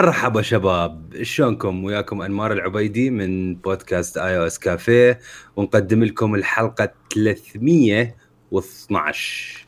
[0.00, 5.20] مرحبا شباب شلونكم؟ وياكم أنمار العبيدي من بودكاست iOS Cafe
[5.56, 9.64] ونقدم لكم الحلقة 312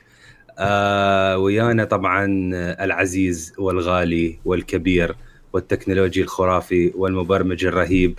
[0.59, 2.25] آه ويانا طبعا
[2.85, 5.17] العزيز والغالي والكبير
[5.53, 8.19] والتكنولوجي الخرافي والمبرمج الرهيب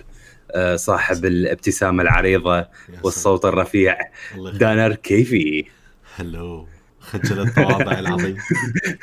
[0.50, 2.66] آه صاحب الابتسامة العريضة
[3.02, 3.98] والصوت الرفيع.
[4.52, 5.64] دنر كيفي
[6.16, 6.68] هلو
[7.00, 8.36] خجل التواضع العظيم.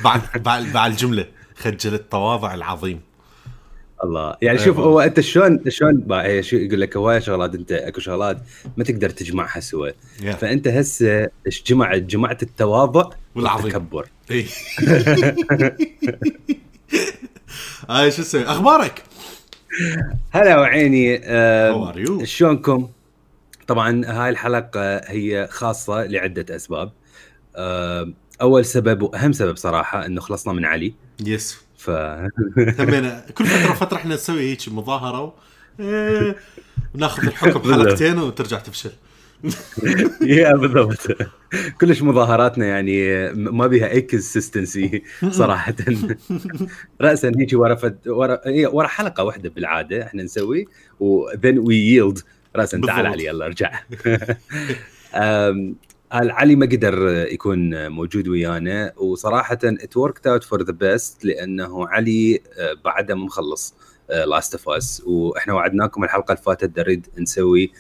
[0.03, 0.21] بعد
[0.73, 1.25] بعد الجملة.
[1.61, 3.01] خجل التواضع العظيم.
[4.03, 4.35] الله.
[4.41, 6.05] يعني شوف هو أنت شلون شلون
[6.41, 8.37] شو يقول لك؟ هواية شغلات أنت أكو شغلات
[8.77, 10.29] ما تقدر تجمعها سوا yeah.
[10.29, 13.65] فأنت هسه إيش جمعت جمعت التواضع والعظيم.
[13.65, 14.07] والتكبر.
[14.31, 14.45] إي.
[17.89, 19.03] هاي شو اسمه أخبارك؟
[20.31, 21.21] هلا وعيني.
[21.23, 22.89] آه شلونكم؟
[23.67, 26.91] طبعا هاي الحلقة هي خاصة لعدة أسباب.
[27.55, 30.93] آه أول سبب وأهم سبب صراحة إنه خلصنا من علي.
[31.27, 31.57] Yes.
[31.77, 31.89] ف
[32.79, 35.33] همينا كل فترة فتره إحنا نسوي هيك مظاهرة و...
[35.79, 36.35] إيه...
[36.95, 38.91] وناخذ الحكم حلقتين وترجع تفشل.
[40.21, 41.07] يا بالضبط.
[41.81, 45.73] كلش مظاهراتنا يعني ما بها اي consistency صراحة.
[47.01, 48.07] راسا هيك ورا فد...
[48.07, 50.65] ورا ورا حلقة واحدة بالعادة إحنا نسوي
[50.99, 52.19] و then we yield
[52.55, 53.79] راسا تعال علي يلا ارجع.
[56.11, 62.41] علي ما قدر يكون موجود ويانا وصراحة it worked out for the best لأنه علي
[62.59, 63.75] آه، بعده مخلص
[64.09, 67.71] Last of Us وإحنا وعدناكم الحلقة اللي فاتت نريد نسوي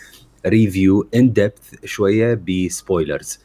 [0.45, 3.39] review in depth شوية ب spoilers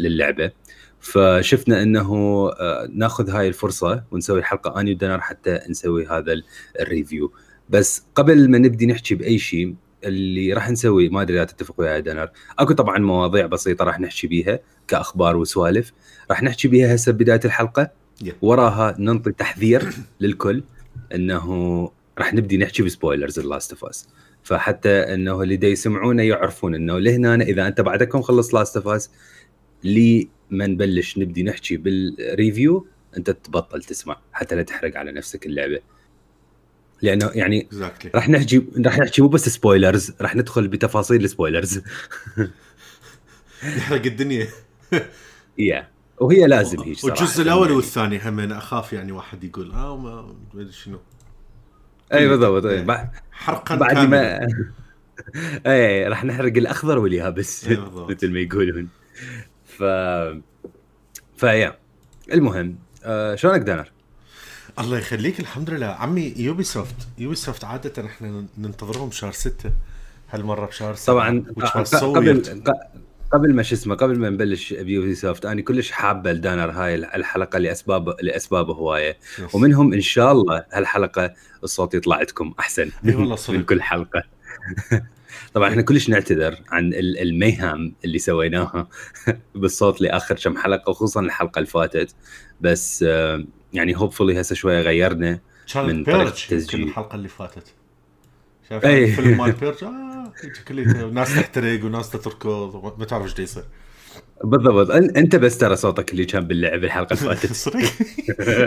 [0.00, 0.52] للعبة.
[1.00, 2.08] فشفنا إنه
[2.48, 6.42] آه، ناخذ هاي الفرصة ونسوي حلقة اني ودنر حتى نسوي هذا
[6.80, 7.32] ال review
[7.68, 12.02] بس قبل ما نبدي نحكي بأي شيء اللي راح نسوي ما أدري إذا تتفق وياي
[12.02, 15.92] دنر أكو طبعا مواضيع بسيطة راح نحكي بيها كأخبار وسوالف.
[16.30, 17.90] راح نحكي بيها هسه بداية الحلقة.
[18.24, 18.32] yeah.
[18.42, 20.62] وراها ننطي تحذير للكل
[21.14, 24.08] إنه راح نبدي نحكي ب spoilers Last of Us
[24.42, 29.10] فحتى إنه اللي دا يسمعونا يعرفون إنه لهنا إذا أنت بعدكم خلص Last of Us
[29.84, 35.46] لي ما نبلش نبدي نحكي بال review أنت تبطل تسمع حتى لا تحرق على نفسك
[35.46, 35.80] اللعبة.
[37.02, 38.08] لأنه يعني exactly.
[38.14, 41.80] راح نحكي راح نحكي مو بس spoilers راح ندخل بتفاصيل ال spoilers
[43.76, 44.48] يحرق الدنيا.
[45.58, 46.22] يا yeah.
[46.22, 47.76] وهي لازم هيك والجزء الأول يعني.
[47.76, 50.98] والثاني هم أنا أخاف يعني واحد يقول آه ما أدري شنو.
[52.12, 53.08] أي بالضبط أي.
[53.32, 54.48] حرقا بعد ما
[55.66, 57.68] أي راح نحرق الأخضر واليابس
[58.08, 58.88] مثل ما يقولون.
[59.64, 59.82] ف
[61.36, 61.78] فيا
[62.32, 63.92] المهم آه شلونك دانر؟
[64.80, 65.86] الله يخليك الحمد لله.
[65.86, 69.72] عمي Ubisoft Ubisoft عادة إحنا ننتظرهم بشهر ستة.
[70.30, 72.62] هالمرة بشهر سبعة طبعا قبل
[73.32, 77.58] قبل ما شو اسمه قبل ما نبلش ب Ubisoft أنا كلش حابه لدانر هاي الحلقة
[77.58, 79.18] لأسباب لأسباب هواية.
[79.52, 81.34] ومنهم إن شاء الله هالحلقة
[81.64, 82.90] الصوت يطلع عندكم أحسن
[83.48, 84.22] من كل حلقة.
[85.54, 88.88] طبعا إحنا كلش نعتذر عن الميهام اللي سويناها
[89.54, 92.14] بالصوت لآخر كم حلقة وخصوصا الحلقة اللي فاتت.
[92.60, 93.04] بس
[93.72, 95.40] يعني هوبفully هسه شوية غيرنا
[95.76, 96.82] من طريقه التسجيل.
[96.82, 97.74] الحلقة اللي فاتت.
[98.68, 103.64] شايف الفيلم مال بيرج آه ناس تحترق وناس تتركض ما تعرف إيش يصير
[104.44, 104.90] بالضبط.
[104.90, 107.52] أنت بس ترى صوتك اللي كان باللعب الحلقة اللي فاتت.
[107.66, 107.90] صدق؟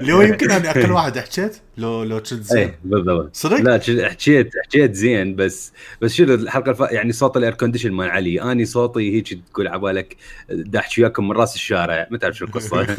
[0.03, 2.57] لو يمكن اني أقل واحد حكيت لو لو كنت زين.
[2.57, 3.35] إيه بالضبط.
[3.35, 3.73] صدق؟ لا
[4.09, 6.79] حكيت حكيت زين بس بس شنو الحلقة الف...
[6.79, 8.41] يعني صوت ال air condition مال علي.
[8.41, 10.17] أني صوتي هيك تقول عبالك
[10.49, 12.07] دا احكي وياكم من رأس الشارع.
[12.11, 12.87] ما تعرف شو القصة.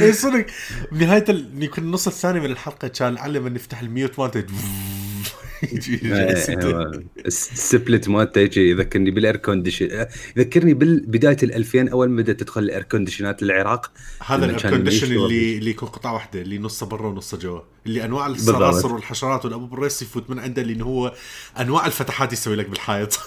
[0.00, 0.46] اي صدق.
[0.92, 1.62] بنهايه ال...
[1.62, 4.44] يكون النص الثاني من الحلقة كان علم ان نفتح ال mute مالته
[7.26, 10.06] ال split مالته يذكرني بال air condition.
[10.36, 13.90] يذكرني بالبداية ال 2000 أول ما بدأت تدخل الأير كونديشنات للعراق.
[14.26, 17.60] هذا ال air condition اللي اللي يكون قطعه واحدة اللي نصه برا ونصه جوا.
[17.86, 21.14] اللي أنواع الصراصر والحشرات والأبو الريس يفوت من عنده لأنه هو
[21.60, 23.18] أنواع الفتحات يسوي لك بالحائط.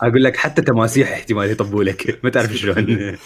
[0.00, 3.16] أقول لك حتى تماسيح احتمال يطبوا لك ما تعرف شلون.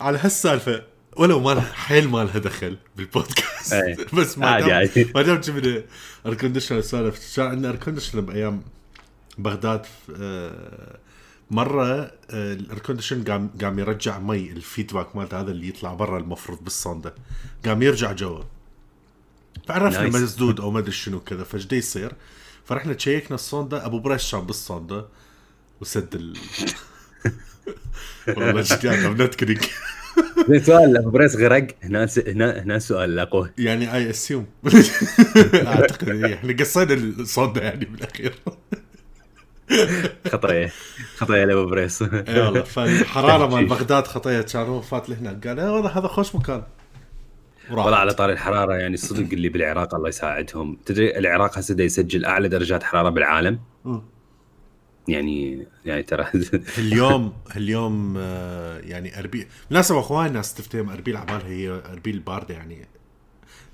[0.00, 0.97] على هالسالفة.
[1.18, 3.72] ولو ما حيل ما لها دخل بالبودكاست.
[3.72, 3.96] أي.
[4.16, 5.12] بس ما عادي عادي.
[5.14, 5.82] ما دام جبنا
[6.26, 8.62] air conditioner سالف كان عندنا air conditioner بأيام
[9.38, 9.86] بغداد
[10.16, 10.98] آه،
[11.50, 16.18] مرة ال air condition قام قام يرجع مي ال feedback مالته هذا اللي يطلع برا
[16.18, 17.14] المفروض بالصونده
[17.64, 18.42] قام يرجع جوا.
[19.68, 22.12] فعرفنا مسدود أو ما أدري شنو كذا فايش يصير؟
[22.64, 25.06] فرحنا تشيكنا الصونده أبو بريش كان بالصونده
[25.80, 26.36] وسد ال
[28.36, 29.60] والله جد
[30.48, 33.50] نتكرك سؤال أبو بريس غرق؟ هنا هنا هنا سؤال لأقوه.
[33.58, 34.46] يعني I assume
[35.66, 38.34] أعتقد إيه، إحنا قصينا الصوت يعني بالأخير.
[40.32, 40.72] خطيه
[41.16, 42.02] خطيه لابو بريس.
[42.02, 46.62] اي والله فالحراره مال بغداد خطيه كان هو فات لهنا قال والله هذا خوش مكان.
[47.70, 50.78] والله على طاري الحرارة يعني الصدق اللي بالعراق الله يساعدهم.
[50.86, 53.58] تدري العراق هسه يسجل أعلى درجات حرارة بالعالم.
[55.08, 56.26] يعني يعني ترى.
[56.78, 59.46] اليوم اليوم آه، يعني أربيل.
[59.68, 62.86] بالمناسبة أخوان الناس تفتهم أربيل عبالها هي أربيل باردة يعني.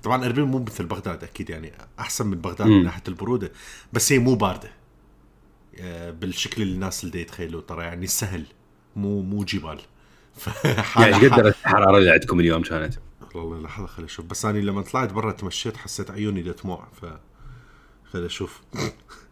[0.03, 2.83] طبعا أربيل مو مثل بغداد أكيد يعني أحسن من بغداد من.
[2.83, 3.51] ناحية البرودة
[3.93, 4.69] بس هي مو باردة.
[5.79, 8.45] آه، بالشكل اللي الناس اللي يتخيلوا ترى يعني سهل
[8.95, 9.79] مو مو جبال.
[10.99, 12.93] يعني قد درجه الحرارة اللي عندكم اليوم كانت.
[13.35, 17.05] والله لحظه خليني أشوف بس أنا لما طلعت برا تمشيت حسيت عيوني دموع ف
[18.11, 18.61] خليني أشوف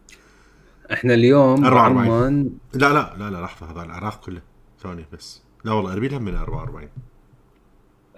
[0.92, 1.94] إحنا اليوم 44.
[2.08, 4.40] بعمان لا لا لا لا لحظه هذا العراق كله
[4.82, 6.88] ثاني بس لا والله اربيل هم من 44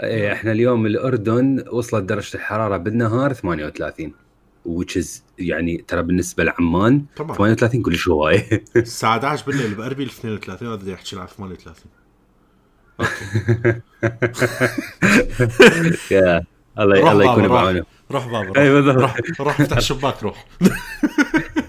[0.03, 4.13] إيه، إحنا اليوم الاردن وصلت درجه الحراره بالنهار 38
[4.69, 5.07] which is
[5.39, 11.17] يعني ترى بالنسبة لعمان طبعا 38 كلش هوايه الساعة 11 بالليل باربيل 32 هذا احكي
[11.19, 11.75] على 38
[16.11, 16.45] يا
[16.79, 17.49] الله الله يكون.
[17.49, 18.93] بعونه روح بابا.
[18.93, 20.47] روح روح افتح الشباك روح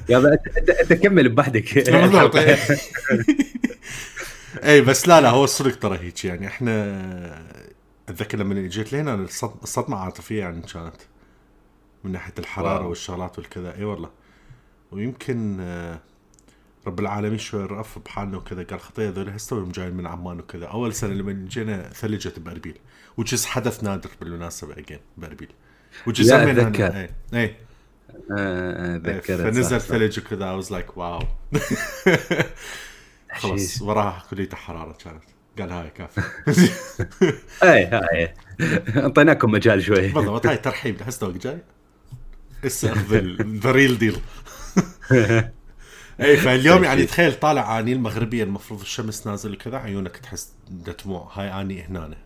[0.10, 0.18] يا
[0.58, 2.36] انت انت كمل بوحدك بالضبط
[4.64, 6.48] اي بس لا لا هو الصدق ترى هيك يعني.
[6.48, 7.46] إحنا
[8.10, 10.96] أتذكر لما إجيت لهنا الصد- الصدمة عاطفية يعني كانت
[12.04, 12.90] من ناحية الحرارة واو.
[12.90, 13.76] والشغلات والكذا.
[13.78, 14.10] اي والله.
[14.92, 16.00] ويمكن آه،
[16.88, 20.66] رب العالمين شوي رأف بحالنا وكذا قال خطيه هذول هسه جايين من عمان وكذا.
[20.66, 22.78] أول سنة لما جينا ثلجت بأربيل
[23.36, 25.50] is حدث نادر بالمناسبة اجين بأربيل.
[26.20, 26.96] لا، هنا- أتذكر.
[27.34, 27.50] اي آه،
[29.06, 29.86] ذكرت فنزل صح، صح.
[29.86, 31.20] ثلج وكذا I was like wow.
[33.40, 33.82] خلاص.
[33.82, 35.24] وراها كلية حرارة كانت.
[35.60, 36.22] قال هاي كافي.
[37.64, 38.34] اي هاي.
[38.98, 40.08] أعطيناكم مجال شوي.
[40.08, 41.58] بالضبط هاي ترحيب هسه توك جاي.
[42.64, 44.18] هسه اخذ the real deal
[46.22, 51.32] اي فاليوم يعني تخيل طالع أني المغربية المفروض الشمس نازل وكذا عيونك تحس دموع.
[51.34, 52.18] هاي أني هنا.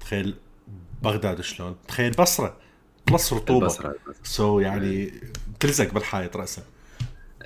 [0.00, 0.36] تخيل
[1.02, 2.56] بغداد شلون؟ تخيل بصرة.
[3.10, 3.68] plus رطوبة.
[4.22, 5.12] so so يعني
[5.60, 6.62] تلزق بالحائط راسا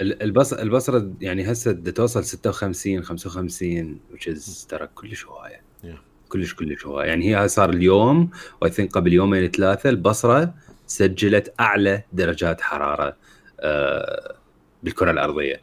[0.01, 5.61] ال- البص البصرة يعني هسه بدها توصل 56 55 which is ترى كلش هواية.
[5.85, 5.87] Yeah.
[6.29, 7.09] كلش كلش هواية.
[7.09, 8.31] يعني هي صار اليوم
[8.62, 10.55] و I think قبل يومين ثلاثة البصرة
[10.87, 13.17] سجلت أعلى درجات حرارة
[13.61, 14.35] آه،
[14.83, 15.61] بالكرة الأرضية.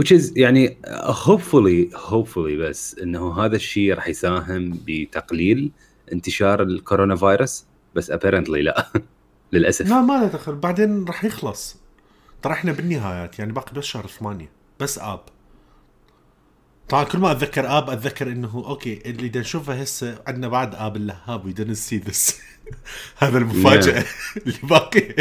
[0.00, 0.78] Which is يعني
[1.12, 5.70] hopefully hopefully بس إنه هذا الشيء راح يساهم بتقليل
[6.12, 7.64] انتشار الكورونا فيروس.
[7.96, 8.86] بس apparently لا.
[9.52, 9.86] للأسف.
[9.86, 10.54] لا ما له دخل.
[10.54, 11.76] بعدين راح يخلص.
[12.42, 14.50] ترى إحنا بالنهايات يعني باقي بس شهر ثمانية.
[14.80, 15.20] بس آب.
[16.88, 20.96] طبعا كل ما أتذكر آب أتذكر إنه okay اللي بدنا نشوفه هسه عندنا بعد آب
[20.96, 21.44] اللهاب.
[21.44, 22.40] we didn't see this
[23.18, 24.04] هذا المفاجأة
[24.46, 25.14] اللي باقي.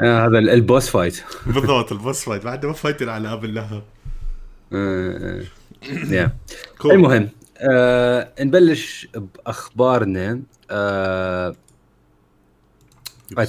[0.00, 3.44] آه هذا ال- ال boss fight بالضبط ال boss fight بعدنا ما فايتين على آب
[3.44, 3.82] اللهاب.
[4.72, 5.42] آه،
[6.10, 6.36] yeah
[6.78, 6.92] cool.
[6.92, 7.28] المهم
[7.60, 10.42] آه نبلش بأخبارنا.
[10.70, 11.56] آه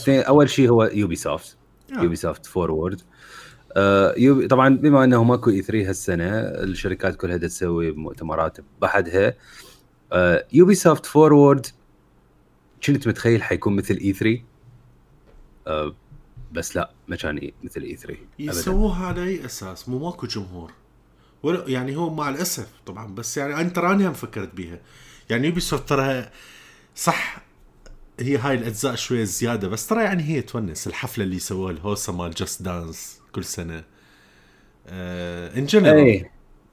[0.10, 1.58] أول شيء هو Ubisoft
[1.94, 2.02] آه.
[2.02, 3.02] Ubisoft Forward
[4.18, 9.34] Ubi طبعا بما إنه ماكو E3 هالسنة الشركات كلها تسوي مؤتمرات بحدها
[10.54, 11.66] Ubisoft Forward
[12.84, 14.44] كنت متخيل حيكون مثل E3
[15.68, 15.96] آه
[16.52, 20.72] بس لا ما كان مثل E3 ابدا يسووها على اي أساس؟ مو ماكو جمهور.
[21.44, 24.80] يعني هو مع الأسف طبعا بس يعني أنت راني هم فكرت بيها.
[25.30, 26.30] يعني Ubisoft ترى
[26.96, 27.42] صح
[28.20, 32.32] هي هاي الأجزاء شوية زيادة بس ترى يعني هي تونس الحفلة اللي يسووها الهوسة مال
[32.32, 33.84] Just Dance كل سنة.
[34.88, 36.26] آه in general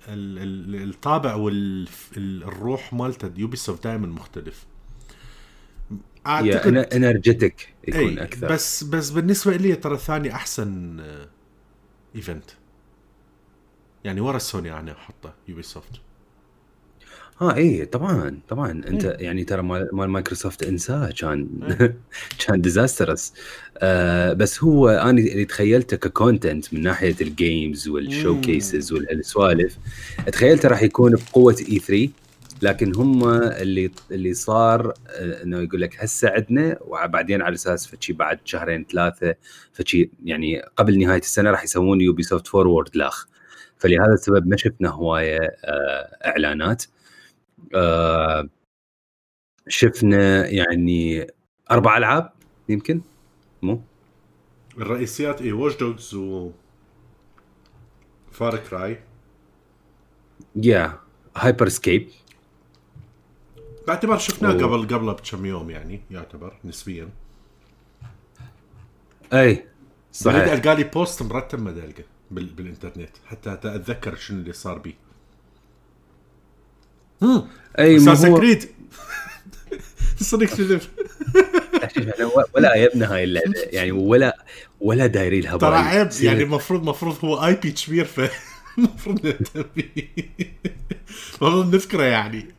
[0.09, 4.67] الطابع والروح مالته Ubisoft دائما مختلف.
[6.27, 8.49] يا energetic يكون أكثر.
[8.49, 11.29] بس بس بالنسبة لي ترى ثاني أحسن آه،
[12.17, 12.51] event
[14.05, 16.01] يعني ورا سوني أنا أحطه Ubisoft
[17.41, 18.71] ها اي طبعا طبعا.
[18.71, 19.25] أنت إيه.
[19.25, 21.49] يعني ترى مال مايكروسوفت إنساه كان
[21.81, 21.97] إيه.
[22.47, 23.33] كان disastrous
[23.79, 29.79] آه بس هو أنا اللي تخيلته ك content من ناحية ال games وال showcases والسوالف
[30.33, 32.09] تخيلته راح يكون بقوة E3
[32.63, 38.13] لكن هم اللي اللي صار آه، إنه يقول لك هسه عندنا وبعدين على أساس فشي
[38.13, 39.35] بعد شهرين ثلاثة
[39.73, 43.34] فشي يعني قبل نهاية السنة راح يسوون Ubisoft Forward لأخ.
[43.85, 46.85] فلهذا السبب ما شفنا هواية آه، إعلانات.
[47.75, 48.49] آه،
[49.69, 51.27] شفنا يعني
[51.71, 52.33] أربع ألعاب
[52.69, 53.01] يمكن
[53.63, 53.81] مو؟
[54.79, 56.51] الرئيسيات اي Watch Dogs و
[58.33, 59.01] فار كراي
[60.57, 60.99] يا
[61.37, 62.09] هايبر سكيب
[63.87, 64.63] باعتبار شفناه أوه.
[64.63, 67.09] قبل قبل بكم يوم يعني يعتبر نسبيا.
[69.33, 69.55] اي
[70.13, 70.37] صحيح.
[70.37, 72.45] صحيح القى لي بوست مرتب ما القى بال...
[72.47, 74.95] بالإنترنت حتى أتذكر شنو اللي صار بي.
[77.23, 77.43] امم
[77.79, 78.69] أي ما هو كريد
[80.21, 80.81] صدق كذب
[82.55, 84.37] ولا عيبنا هاي اللعبه يعني ولا
[84.81, 85.77] ولا دايرين لها ترى.
[85.77, 88.21] عيب يعني المفروض المفروض هو IP كبير ف
[88.79, 90.09] المفروض نهتم فيه.
[91.43, 92.55] المفروض نذكره يعني.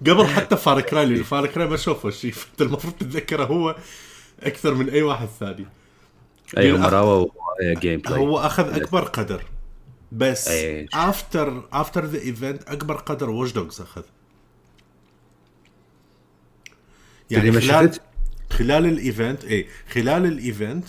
[0.00, 3.76] قبل حتى Far Cry لأن فاركراي ما شوفه شيء فأنت المفروض تتذكره هو
[4.40, 5.66] أكثر من أي واحد ثاني.
[6.58, 7.28] اي أخ- راووا
[7.62, 9.44] gameplay هو أخذ أكبر قدر.
[10.12, 10.48] بس.
[10.94, 14.02] after after the event أكبر قدر Watch Dogs أخذ.
[17.30, 17.98] ما خلال؟
[18.50, 20.84] خلال ال event اي خلال ال event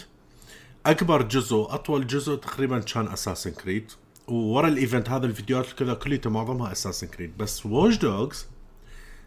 [0.85, 3.91] أكبر جزء اطول جزء تقريبا كان Assassin's Creed
[4.27, 8.47] وورا ال event هذا الفيديوهات كذا كلها معظمها Assassin's Creed بس Watch Dogs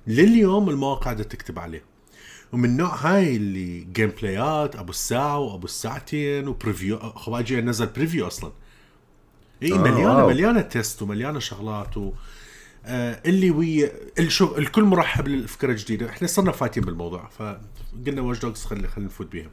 [0.06, 1.91] لليوم المواقع قاعدة تكتب عليه.
[2.52, 8.26] ومن نوع هاي اللي gameplay ات أبو الساعة وأبو الساعتين و preview خواجي نزل preview
[8.26, 8.52] أصلا.
[9.62, 10.28] إي آه، مليانة واو.
[10.28, 12.12] مليانة test ومليانة شغلات و
[12.84, 16.08] آه اللي ويا ال- شوف الكل مرحب للفكرة الجديدة.
[16.08, 19.50] إحنا صرنا فايتين بالموضوع فقلنا Watch Dogs خلينا خلينا نفوت بيها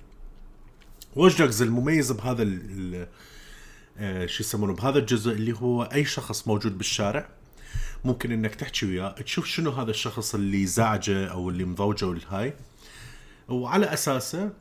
[1.16, 3.08] Watch Dogs المميز بهذا ال- ال-
[3.98, 7.30] آه شو يسمونه بهذا الجزء اللي هو أي شخص موجود بالشارع
[8.06, 12.54] ممكن إنك تحكي وياه تشوف شنو هذا الشخص اللي زعجه أو اللي مضوجه والهاي.
[13.50, 14.52] وعلى أساسه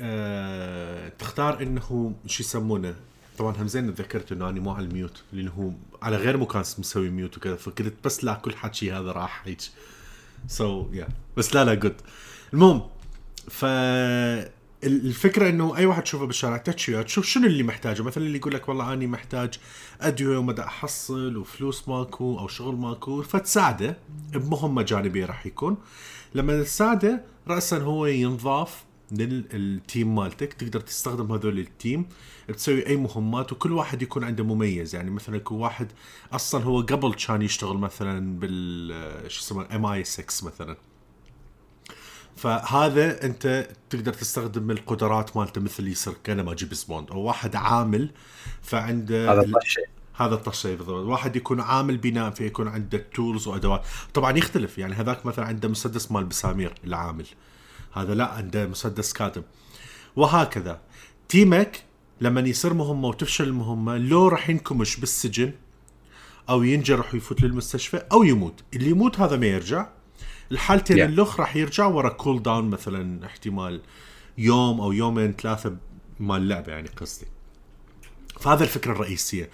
[0.00, 2.94] آه تختار إنه شو يسمونه؟
[3.38, 5.70] طبعا هم زين تذكرت إنه أنا مو على ال mute لأنه هو
[6.02, 9.60] على غير مكان مسوي mute وكذا فكنت بس لا كل حكي هذا راح هيك.
[10.48, 11.08] so yeah.
[11.36, 11.94] بس لا لا جود
[12.52, 12.82] المهم
[13.50, 13.64] ف
[14.84, 18.54] الفكرة إنه أي واحد تشوفه بالشارع تحكي وياه تشوف شنو اللي محتاجه؟ مثلا اللي يقول
[18.54, 19.54] لك والله اني محتاج
[20.00, 23.96] أدوية وما دا أحصل وفلوس ماكو أو شغل ماكو فتساعده
[24.32, 25.76] بمهمة جانبية راح يكون.
[26.36, 30.52] لما تساعده راسا هو ينضاف لل team مالتك.
[30.52, 32.08] تقدر تستخدم هذول ال team
[32.48, 34.94] تسوي أي مهمات وكل واحد يكون عنده مميز.
[34.94, 35.92] يعني مثلا يكون واحد
[36.32, 40.76] أصلا هو قبل كان يشتغل مثلا بال شو اسمه MI6 مثلا.
[42.36, 48.10] فهذا أنت تقدر تستخدم القدرات مالته مثل يصير كانما James Bond أو واحد عامل
[48.62, 49.52] فعنده هذا
[50.16, 53.84] هذا الطشة بالضبط واحد يكون عامل بناء فيكون عنده tools وأدوات.
[54.14, 57.26] طبعا يختلف يعني هذاك مثلا عنده مسدس مال بسامير العامل.
[57.92, 59.44] هذا لا عنده مسدس كاتم.
[60.16, 60.80] وهكذا.
[61.28, 61.82] team ك
[62.20, 65.52] لما يصير مهمة وتفشل المهمة لو راح ينكمش بالسجن
[66.48, 68.64] أو ينجرح ويفوت للمستشفى أو يموت.
[68.74, 69.88] اللي يموت هذا ما يرجع.
[70.52, 71.00] الحالتين Yeah.
[71.00, 73.82] الاخ راح يرجع ورا cooldown مثلا احتمال
[74.38, 75.76] يوم أو يومين ثلاثة
[76.20, 77.26] مال اللعبة يعني قصدي.
[78.40, 79.50] فهذا الفكرة الرئيسية.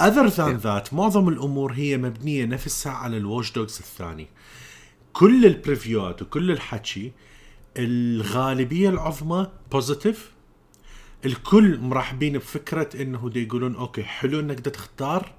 [0.00, 4.28] Other than that معظم الأمور هي مبنية نفسها على ال Watch Dogs الثاني.
[5.12, 7.12] كل ال preview هات وكل الحكي
[7.76, 10.30] الغالبية العظمى positive
[11.24, 15.32] الكل مرحبين بفكرة إنه دي يقولون okay حلو إنك تختار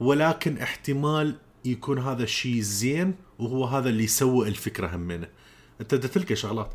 [0.00, 5.28] ولكن احتمال يكون هذا الشيء زين وهو هذا اللي يسوي الفكرة همينة.
[5.80, 6.72] أنت تلقى شغلات.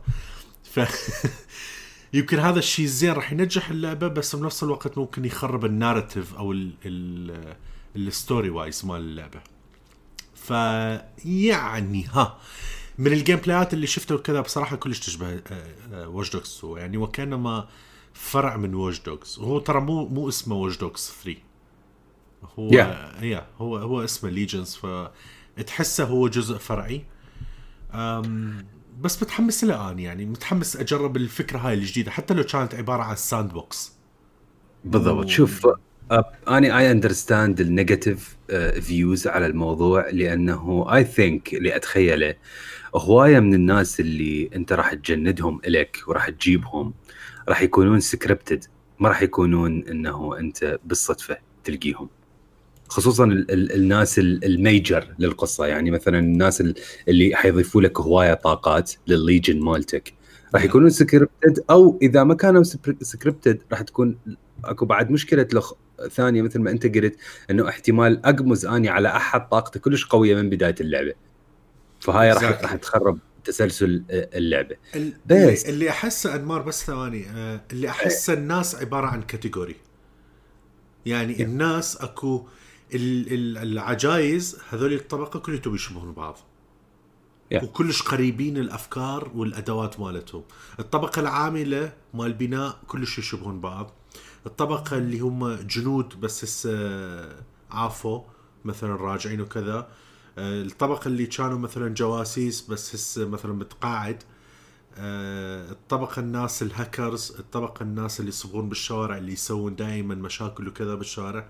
[0.64, 0.80] ف
[2.14, 6.52] يمكن هذا الشيء زين راح ينجح اللعبة بس بنفس الوقت ممكن يخرب ال narrative أو
[6.52, 7.56] ال ال
[7.96, 9.42] ال story wise مال اللعبة.
[10.36, 12.38] فيعني ها
[12.98, 15.42] من ال gameplay ات اللي شفته وكذا بصراحة كلش تشبه
[15.94, 17.68] Watch Dogs يعني وكأنما
[18.14, 21.40] فرع من Watch Dogs وهو ترى مو مو اسمه Watch Dogs 3
[22.60, 23.24] هو Yeah.
[23.24, 27.06] yeah هو هو اسمه Legion فتحسه هو جزء فرعي.
[27.94, 28.66] أم
[29.02, 33.94] بس متحمس اني يعني متحمس أجرب الفكرة هاي الجديدة حتى لو كانت عبارة عن sandbox
[34.86, 35.68] بالضبط شوف
[36.48, 38.38] أني I understand ال negative
[38.82, 42.36] views على الموضوع لأنه I think اللي أتخيله
[42.96, 46.94] هواية من الناس اللي أنت راح تجندهم الك وراح تجيبهم
[47.50, 48.66] راح يكونون scripted
[49.00, 52.10] ما راح يكونون إنه أنت بالصدفة تلقيهم.
[52.94, 55.66] خصوصا ال- ال- الناس ال- ال major للقصة.
[55.66, 56.76] يعني مثلا الناس ال-
[57.08, 60.14] اللي حيضيفوا لك هواية طاقات للليجن مالتك.
[60.56, 62.64] راح يكونون scripted أو إذا ما كانوا
[63.02, 64.18] scripted راح تكون
[64.66, 65.74] أكو بعد مشكلة لخ...
[66.12, 67.16] ثانية مثل ما أنت قلت
[67.52, 71.14] إنه احتمال أقمز أني على أحد طاقته كلش قوية من بداية اللعبة.
[72.00, 72.62] فهاي راح Exactly.
[72.64, 74.76] راح تخرب تسلسل اللعبة.
[74.96, 75.66] ال- بس.
[75.66, 79.76] اللي, أحسه انمار بس ثواني آه، اللي أحسه الناس عبارة عن category
[81.06, 82.48] يعني الناس أكو
[82.94, 86.38] العجايز هذول الطبقة كلهم يشبهون بعض.
[87.54, 87.64] Yeah.
[87.64, 90.44] وكلش قريبين الأفكار والأدوات مالتهم.
[90.80, 93.92] الطبقة العاملة مال بناء كلش يشبهون بعض.
[94.46, 98.22] الطبقة اللي هم جنود بس هسه عافوا
[98.66, 99.88] مثلا راجعين وكذا.
[100.38, 104.24] آه، الطبقة اللي كانوا مثلا جواسيس بس هسه مثلا متقاعد.
[104.96, 111.48] آه، الطبقة الناس الهاكرز الطبقة الناس اللي يصبغون بالشوارع اللي يسوون دائما مشاكل وكذا بالشارع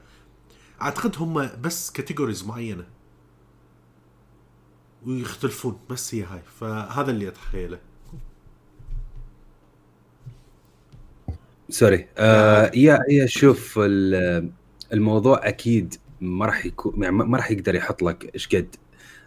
[0.84, 2.86] أعتقد هم بس categories معينة.
[5.06, 6.42] ويختلفون بس هي هاي.
[6.60, 7.80] فهذا اللي أتخيله.
[11.70, 12.72] sorry آه نعم.
[12.74, 13.80] yeah yeah شوف
[14.94, 18.76] الموضوع أكيد ما راح يكون يعني ما راح يقدر يحط لك إيش قد.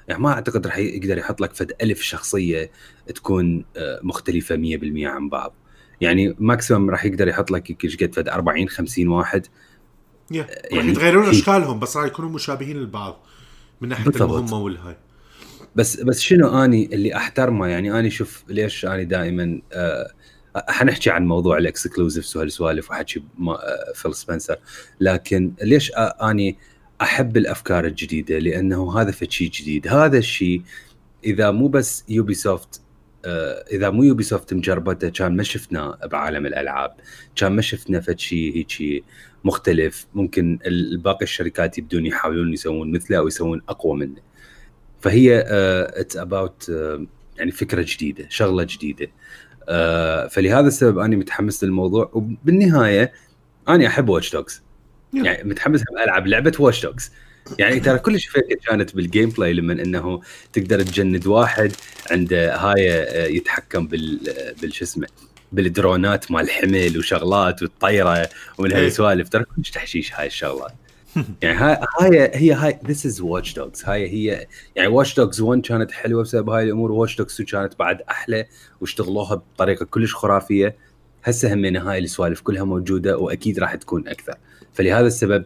[0.08, 2.70] يعني ما أعتقد راح يقدر يحط لك فد ألف شخصية
[3.14, 5.54] تكون آه، مختلفة 100% عن بعض.
[6.00, 9.46] يعني maximum راح يقدر يحط لك إيش قد فد 40 50 واحد.
[10.30, 13.20] yeah راح يعني يتغيرون في- أشكالهم بس راح يكونوا مشابهين لبعض
[13.80, 14.22] من ناحية بالضبط.
[14.32, 14.96] المهمه والهاي
[15.76, 20.12] بس بس شنو أني اللي أحترمه؟ يعني أني شوف ليش أني دائما آه
[20.68, 24.56] حنحكي عن موضوع ال exclusives وهالسوالف وحكي آه فيل سبنسر.
[25.00, 26.58] لكن ليش أني
[27.02, 29.88] أحب الأفكار الجديدة؟ لأنه هذا فشي جديد.
[29.88, 30.62] هذا الشيء
[31.24, 32.80] إذا مو بس Ubisoft
[33.24, 36.94] آه إذا مو Ubisoft مجربته كان ما شفناه بعالم الألعاب
[37.36, 39.04] كان ما شفنا فد شيء هيك
[39.46, 40.06] مختلف.
[40.14, 40.58] ممكن
[41.04, 44.20] باقي الشركات يبدون يحاولون يسوون مثله أو يسوون أقوى منه.
[45.00, 45.44] فهي
[45.96, 46.72] it's about
[47.36, 49.08] يعني فكرة جديدة شغلة جديدة.
[49.68, 53.12] آه، فلهذا السبب أنا متحمس للموضوع وبالنهاية
[53.68, 54.62] أنا أحب Watch Dogs
[55.14, 57.12] يعني متحمس ألعب لعبة Watch Dogs
[57.58, 60.20] يعني ترى كلش فكره كانت بال gameplay لما إنه
[60.52, 61.72] تقدر تجند واحد
[62.10, 64.20] عنده هاي آه، يتحكم بال
[64.62, 65.06] بالشو اسمه.
[65.52, 68.84] بالدرونات مال الحمل وشغلات والطيرة ومن إيه.
[68.84, 70.72] هالسوالف ترى كلش تحشيش هاي الشغلات.
[71.42, 75.60] يعني هاي هاي هي هاي this is Watch Dogs هاي هي يعني Watch Dogs 1
[75.60, 76.92] كانت حلوة بسبب هاي الأمور.
[76.92, 78.46] Watch Dogs 2 كانت بعد أحلى
[78.80, 80.76] واشتغلوها بطريقة كلش خرافية.
[81.24, 84.34] هسه همينه هاي السوالف كلها موجودة وأكيد راح تكون أكثر.
[84.72, 85.44] فلهذا السبب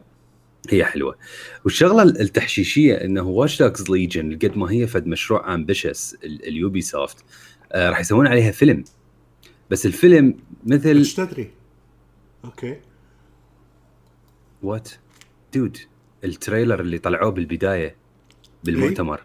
[0.71, 1.17] هي حلوة.
[1.65, 7.25] والشغلة التحشيشية إنه Watch Dogs Legion قد ما هي فد مشروع ambitious ال Ubisoft
[7.73, 8.85] آه راح يسوون عليها فيلم.
[9.71, 10.35] بس الفيلم
[10.67, 11.51] مثل إيش تدري؟
[12.45, 12.77] okay.
[14.63, 14.89] what
[15.55, 15.79] dude
[16.25, 17.95] ال trailer اللي طلعوه بالبداية
[18.65, 19.21] بالمؤتمر.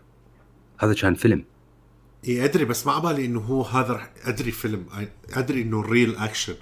[0.79, 1.45] هذا كان فيلم.
[2.27, 4.85] اي أدري بس ما عبالي إنه هو هذا رح أدري فيلم
[5.33, 6.55] أدري إنه real action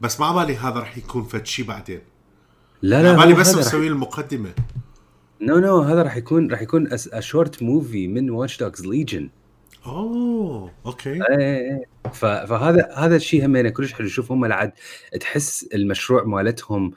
[0.00, 2.00] بس ما عبالي هذا رح يكون فد شيء بعدين.
[2.82, 4.54] لا لا عبالي بس هذا رح- المقدمة.
[5.40, 9.30] no no هذا راح يكون راح يكون short movie من Watch Dogs Legion
[9.86, 11.10] oh okay.
[11.30, 14.08] إيه، فهذا هذا الشيء همينه كلش حلو.
[14.08, 14.72] شوف هم العد
[15.20, 16.92] تحس المشروع مالتهم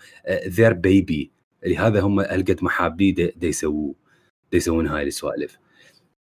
[0.48, 1.32] their baby
[1.66, 3.96] لهذا هم هالقد محابين دا دا يسووه
[4.52, 5.58] دا يسوون هاي السوالف.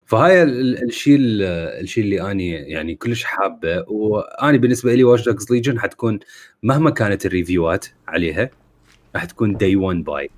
[0.05, 1.41] فهاي ال- ال- الشيء ال-
[1.81, 3.85] الشيء اللي أني يعني كلش حابه.
[3.87, 6.19] وأني بالنسبة لي Watch Dogs Legion حتكون
[6.63, 8.49] مهما كانت الريفيوات عليها
[9.15, 10.29] راح تكون day 1 buy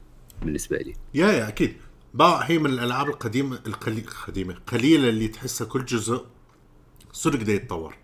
[0.44, 0.94] بالنسبة لي.
[1.14, 1.74] yeah yeah أكيد.
[2.16, 6.26] با هي من الألعاب القديمه القديمه قليلة اللي تحسها كل جزء
[7.12, 7.96] صدق دا يتطور.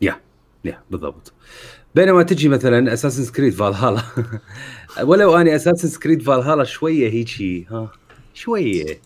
[0.00, 0.20] yeah
[0.64, 1.32] yeah بالضبط.
[1.94, 4.02] بينما تجي مثلا Assassin's Creed Valhalla
[5.02, 7.92] ولو أني Assassin's Creed Valhalla شوية هيجي ها
[8.34, 9.00] شوية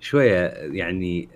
[0.00, 1.28] شوية يعني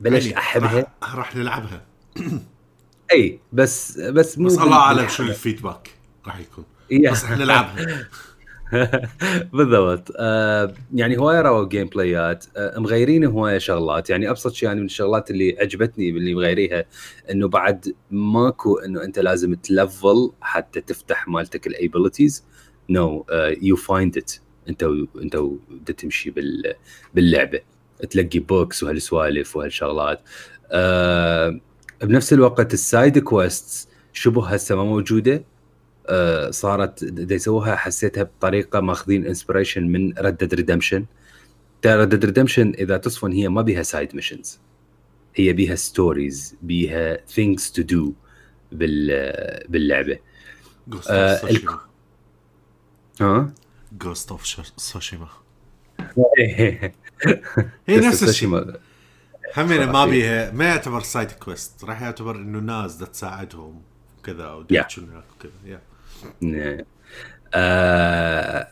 [0.00, 0.86] بلش يعني أحبها.
[1.02, 1.86] راح, راح نلعبها.
[3.12, 5.90] إي بس بس مو بس الله أعلم شو ال feedback
[6.26, 6.64] راح يكون.
[7.10, 8.08] بس رح نلعبها.
[9.52, 10.12] بالضبط.
[10.16, 14.10] آه يعني هواية رووا gameplay ات آه مغيرين هواية شغلات.
[14.10, 16.84] يعني أبسط شيء يعني من الشغلات اللي عجبتني باللي مغيريها
[17.30, 22.44] إنه بعد ماكو إنه أنت لازم تلفل حتى تفتح مالتك ال abilities
[22.90, 23.26] no
[23.62, 24.32] you find it
[24.68, 25.56] أنت و- أنت و-
[25.98, 26.74] تمشي بال
[27.14, 27.60] باللعبة.
[28.10, 30.20] تلقي box وهالسوالف وهالشغلات.
[30.72, 31.60] آه
[32.02, 35.44] بنفس الوقت ال side quest شبه هسه ما موجودة.
[36.50, 41.04] صارت دا يسووها حسيتها بطريقة ماخذين inspiration من Red Dead Redemption
[41.86, 44.58] Red Dead Redemption إذا تصفن هي ما بيها side missions
[45.34, 48.12] هي بيها stories بيها things to do
[48.72, 50.18] بال باللعبة.
[51.10, 51.40] آه،
[53.20, 53.52] ها؟
[53.92, 55.28] Ghost of Tsushima
[56.38, 56.92] هي
[57.88, 58.74] نفس الشيء.
[59.56, 63.82] همين ما بيها ما يعتبر side quest راح يعتبر إنه ناس تساعدهم
[64.24, 64.98] كذا أو Yeah.
[64.98, 65.52] وكذا.
[65.66, 65.78] نعم.
[67.54, 68.68] آه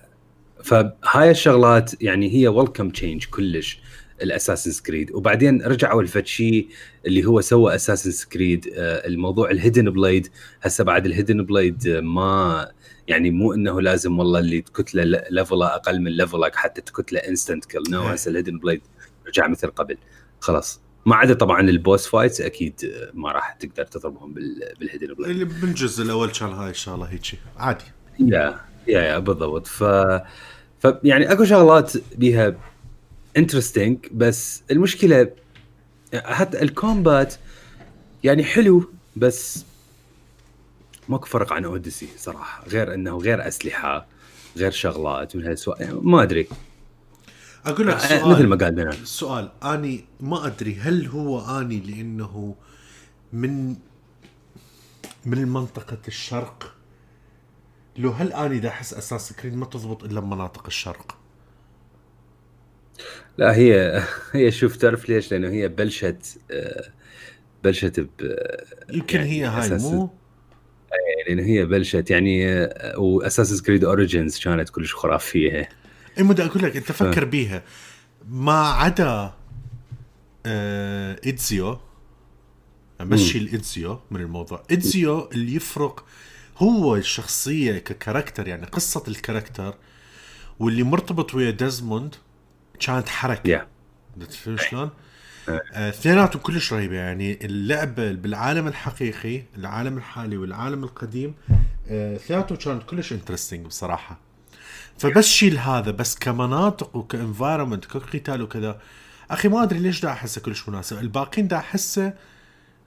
[0.65, 3.81] فهاي الشغلات يعني هي welcome change كلش
[4.23, 6.69] ال Assassin's Creed وبعدين رجعوا الفد شي
[7.07, 10.29] اللي هو سوى Assassin's Creed آه الموضوع ال hidden blade
[10.63, 12.69] هسه بعد ال hidden blade ما
[13.09, 17.83] يعني مو إنه لازم والله اللي تكتله ليفله أقل من ليفلك حتى تكتله instant kill
[17.91, 18.03] no.
[18.03, 18.81] هسه ال hidden blade
[19.29, 19.97] رجع مثل قبل.
[20.41, 20.81] خلاص.
[21.07, 25.45] ما عدا طبعا ال boss fights أكيد ما راح تقدر تضربهم بال- بال hidden اللي
[25.45, 27.23] بالجزء الأول كان هاي الشغله هيك
[27.57, 27.85] عادي.
[28.21, 29.67] yeah yeah yeah بالضبط.
[29.67, 29.85] ف
[30.81, 32.55] ف يعني أكو شغلات بيها
[33.37, 35.31] interesting بس المشكلة
[36.15, 37.35] حتى ال combat
[38.25, 39.65] يعني حلو بس
[41.09, 42.65] ماكو فرق عن اوديسي صراحة.
[42.69, 44.07] غير إنه غير أسلحة
[44.57, 46.49] غير شغلات من هالسؤال ما أدري.
[47.67, 48.49] أقول لك مثل سؤال.
[48.49, 52.55] ما قال بنان السؤال أني ما أدري هل هو أني لأنه
[53.33, 53.77] من
[55.27, 56.75] من منطقة الشرق؟
[57.97, 61.19] لو هل أني دا أحس أساس كريد ما تضبط إلا بمناطق الشرق؟
[63.39, 64.03] لا هي
[64.33, 66.85] هي شوف تعرف ليش؟ لأنه هي بلشت آه،
[67.65, 68.09] بلشت ب
[68.91, 70.11] يمكن يعني هي هاي مو؟
[71.29, 75.69] لأن هي بلشت يعني آه، و Assassin's Creed Origins كانت كلش خرافية.
[76.19, 77.63] اي مو أقول لك أنت فكر بيها.
[78.29, 79.35] ما عدا
[80.47, 81.79] آه ايدزيو
[83.01, 84.63] أمشي الايدزيو من الموضوع.
[84.71, 86.05] ايدزيو اللي يفرق
[86.59, 89.75] هو الشخصية ك character يعني قصة ال character
[90.59, 92.15] واللي مرتبط ويا ديزموند
[92.81, 93.59] كانت حركة.
[93.59, 93.63] Yeah.
[94.25, 94.91] تفهم شلون؟
[95.49, 101.35] آه، اثنيناتهم كلش رهيبة يعني اللعبه بالعالم الحقيقي العالم الحالي والعالم القديم
[101.89, 104.26] آه، اثنيناتهم كانت كلش interesting بصراحة.
[104.99, 108.81] فبس شيل هذا بس كمناطق وك environment كقتال وكذا.
[109.31, 110.99] أخي ما أدري ليش دا أحسه كلش مناسب.
[110.99, 112.15] الباقيين دا أحسه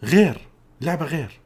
[0.04, 0.38] غير
[0.82, 1.40] لعبة غير.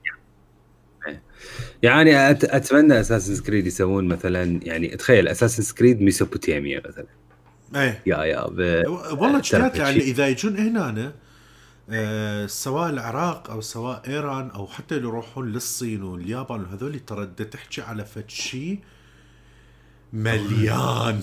[1.84, 7.06] يعني أتمنى Assassin's Creed يسوون مثلا يعني تخيل Assassin's Creed Mesopotamia مثلا.
[7.76, 8.02] إيه.
[8.06, 8.42] يا يا
[9.12, 11.14] والله جدات يعني إذا يجون هنا
[11.90, 17.82] آه سواء العراق أو سواء إيران أو حتى اللي يروحون للصين واليابان وهذول ترى تحكي
[17.82, 18.80] على فد شيء
[20.14, 21.22] مليان.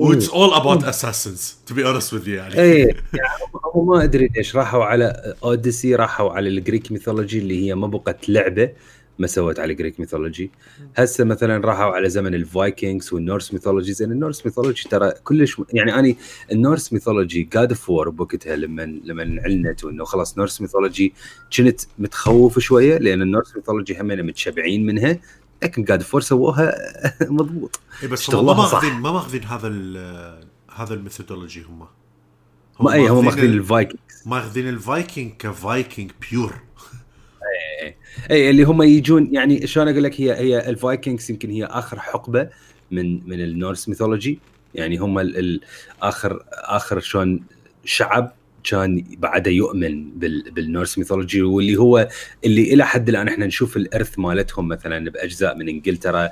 [0.00, 2.54] what's all about Assassins to be honest with يعني.
[2.54, 2.86] إيه.
[2.86, 7.86] يعني ما أدري ليش راحوا على Odyssey راحوا على ال Greek mythology اللي هي ما
[7.86, 8.72] بقت لعبة
[9.18, 10.50] ما سوت على ال Greek mythology
[10.96, 15.56] هسه مثلا راحوا على زمن الفايكنجز وال Norse mythology زين ال Norse mythology ترى كلش
[15.72, 16.16] يعني اني
[16.52, 21.12] ال Norse mythology God of War بوقتها لما لما علنت وإنه خلاص Norse mythology
[21.56, 25.18] كنت متخوف شوية لأن ال Norse mythology همين متشبعين منها.
[25.62, 26.74] لكن God of War سووها
[27.38, 27.80] مضبوط.
[28.02, 29.68] اي بس هم ما ماخذين ما ماخذين هذا
[30.74, 31.86] هذا ال mythology هم.
[32.80, 36.54] ما اي هم ماخذين الفايكنج ماخذين الفايكنج كفايكنج pure
[37.82, 37.96] اي
[38.30, 42.48] اي اللي هم يجون يعني شلون أقول لك هي هي الفايكنجز يمكن هي آخر حقبة
[42.90, 44.38] من من ال Norse mythology.
[44.74, 45.18] يعني هم
[46.02, 47.40] اخر آخر شلون
[47.84, 48.32] شعب
[48.64, 50.10] كان بعده يؤمن
[50.50, 52.08] بال Norse mythology واللي هو
[52.44, 56.28] اللي إلى حد الآن إحنا نشوف الإرث مالتهم مثلا بأجزاء من إنجلترا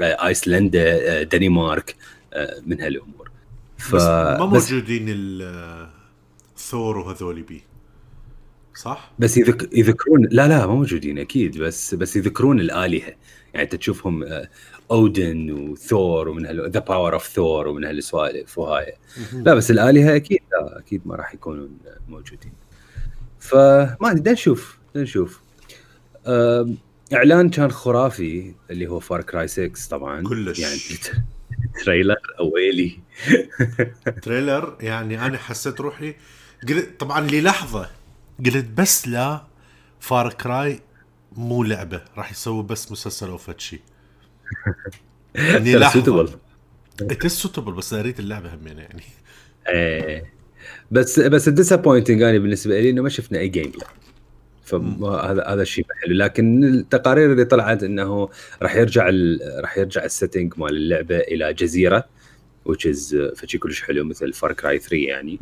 [0.00, 1.96] آه، آيسلندا آه، دنمارك
[2.32, 3.30] آه، من هالأمور
[3.78, 3.94] ف...
[3.94, 7.62] بس ما موجودين الثور وهذول بي
[8.74, 9.68] صح؟ بس يذك...
[9.72, 13.14] يذكرون لا لا ما موجودين أكيد بس بس يذكرون الآلهة
[13.54, 14.24] يعني أنت تشوفهم
[14.90, 18.94] اودن وثور ومن the power of Thor ومن هالسوالف وهاي.
[19.32, 22.52] لا بس الآلهة أكيد لا أكيد ما راح يكونون موجودين.
[23.38, 25.40] فما أدري نشوف نشوف.
[27.12, 30.22] إعلان كان خرافي اللي هو Far Cry 6 طبعا.
[30.22, 30.58] كلش.
[30.58, 30.78] يعني
[31.84, 32.98] trailer أويلي.
[34.22, 36.14] trailer يعني أنا حسيت روحي
[36.68, 37.90] قلت طبعا للحظه
[38.46, 39.44] قلت بس لا
[40.00, 40.80] Far Cry
[41.32, 43.80] مو لعبة راح يسوي بس مسلسل أو فد شيء
[45.34, 46.00] يعني لحظة.
[47.00, 49.02] it's suitable بس اريد اللعبة هم يعني.
[49.68, 50.24] إيه.
[50.90, 53.86] بس بس ال disappointing أنا بالنسبة لي إنه ما شفنا أي gameplay
[54.64, 56.14] فهذا هذا الشيء حلو.
[56.14, 58.28] لكن التقارير اللي طلعت إنه
[58.62, 59.10] راح يرجع
[59.60, 62.04] راح يرجع ال setting مال اللعبة إلى جزيرة
[62.68, 65.40] which is فشي كلش حلو مثل Far Cry 3 يعني.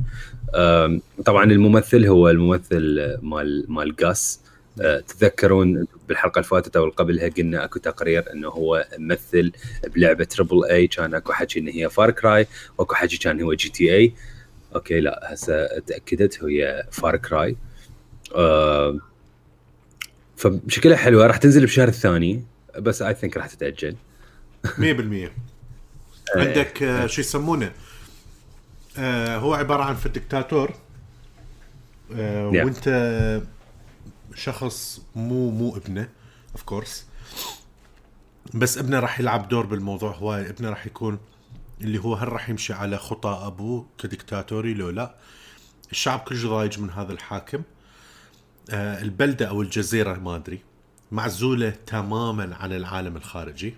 [1.25, 4.48] طبعا الممثل هو الممثل مال مال Gus آه،
[4.79, 9.53] تتذكرون بالحلقة اللي فاتت أو قبلها قلنا أكو تقرير إنه هو ممثل
[9.85, 12.47] بلعبة triple A كان أكو حكي انه هي Far Cry
[12.79, 17.57] وأكو حكي كان هو GTA okay لا هسه تأكدت هي Far Cry
[18.35, 18.99] آه
[20.37, 22.43] فشكلها حلوة راح تنزل بشهر الثاني
[22.79, 23.97] بس I think راح تتأجل.
[24.67, 24.71] 100%
[26.37, 27.73] عندك آه شو يسمونه؟
[28.99, 30.75] آه هو عبارة عن في دكتاتور
[32.14, 32.64] آه yeah.
[32.64, 32.88] وأنت
[34.35, 36.09] شخص مو مو ابنه
[36.53, 37.07] of course
[38.55, 41.19] بس ابنه راح يلعب دور بالموضوع هو ابنه راح يكون
[41.81, 45.14] اللي هو هل راح يمشي على خطى ابوه كديكتاتوري لو لا؟
[45.91, 47.62] الشعب كله ضايج من هذا الحاكم.
[48.71, 50.61] آه البلدة أو الجزيرة ما أدري.
[51.12, 53.75] معزولة تماما عن العالم الخارجي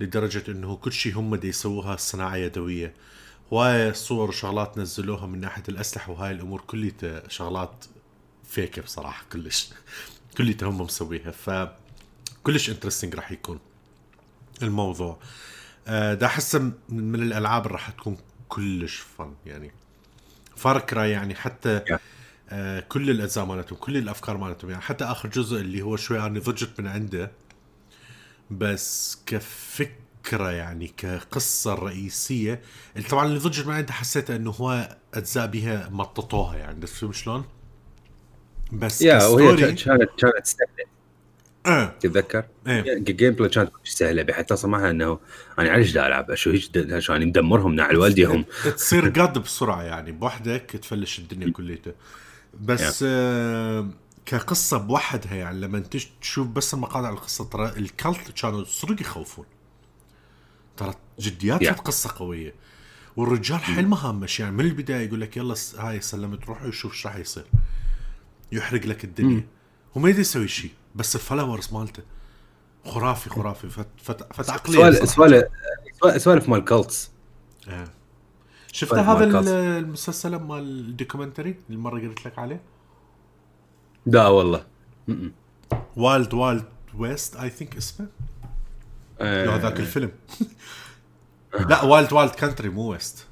[0.00, 2.94] لدرجة إنه كل شيء هم دي يسووها صناعة يدوية.
[3.52, 7.84] هواي صور وشغلات نزلوها من ناحية الأسلحة وهاي الأمور كلها شغلات
[8.52, 9.68] فيك بصراحة كلش.
[10.38, 11.30] كليتها هم مسويها.
[11.30, 11.68] ف
[12.42, 13.58] كلش interesting راح يكون
[14.62, 15.18] الموضوع.
[15.88, 18.16] أه دا احسه من الألعاب اللي راح تكون
[18.48, 19.72] كلش fun يعني.
[20.56, 21.80] Far Cry يعني حتى
[22.50, 26.40] آه كل الأجزاء مالتهم كل الأفكار مالتهم يعني حتى آخر جزء اللي هو شوي أنا
[26.40, 27.30] ضجت من عنده
[28.50, 32.62] بس كفكرة يعني كقصة الرئيسيه
[33.10, 36.86] طبعا اللي ضجت من عنده حسيت إنه هو أجزاء بها مططوها يعني.
[36.86, 37.44] فهمت شلون؟
[38.72, 39.82] بس يا وهي كانت
[40.18, 40.92] كانت سهلة.
[41.66, 42.98] آه تتذكر؟ إيه.
[42.98, 45.18] gameplay كانت سهلة بحيث أصلا إنه
[45.58, 48.44] أنا علاش دا ألعب شو هيك شو يعني مدمرهم ناعل والديهم.
[48.76, 51.92] تصير قد بسرعة يعني بوحدك تفلش الدنيا كليتها
[52.60, 53.88] بس آه
[54.26, 55.82] كقصة بوحدها يعني لما
[56.20, 59.44] تشوف بس المقاطع القصة ترى الكلت كانوا صدق يخوفون.
[60.76, 61.80] ترى جديات Yeah.
[61.80, 62.54] قصه قوية.
[63.16, 67.16] والرجال حيل مهمش يعني من البداية يقول لك يلا هاي سلمت روحي وشوف إيش راح
[67.16, 67.44] يصير.
[68.52, 69.46] يحرق لك الدنيا.
[69.96, 72.02] هو ما يدري يسوي شيء بس الفلاورز مالته
[72.84, 73.68] خرافي خرافي.
[73.68, 74.76] فت فت فتعقلية.
[74.76, 75.08] سؤال.
[75.08, 75.48] سؤال
[76.02, 77.10] سؤال- سوالف مال cults
[77.68, 77.84] آه.
[78.72, 79.24] شفت هذا
[79.78, 82.60] المسلسل مال ال documentary المره قلت لك عليه؟
[84.06, 84.66] لا والله.
[85.96, 88.06] Wild Wild West I think اسمه.
[89.20, 90.10] آه، لا هذاك الفيلم.
[91.70, 93.26] لا Wild Wild Country مو West.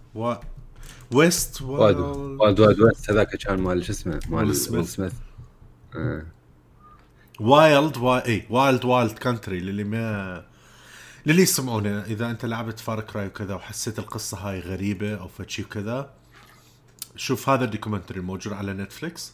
[1.12, 2.36] West Wild و...
[2.40, 5.12] Wild Wild West هذاك كان مال شو اسمه؟ مال ويل سميث.
[7.40, 8.26] Wild وا...
[8.26, 10.44] اي Wild Wild Country للي ما
[11.26, 16.10] للي يسمعونا إذا أنت لعبت Far Cry وكذا وحسيت القصة هاي غريبة أو فشي وكذا
[17.16, 19.32] شوف هذا ال documentary الموجود على نتفليكس.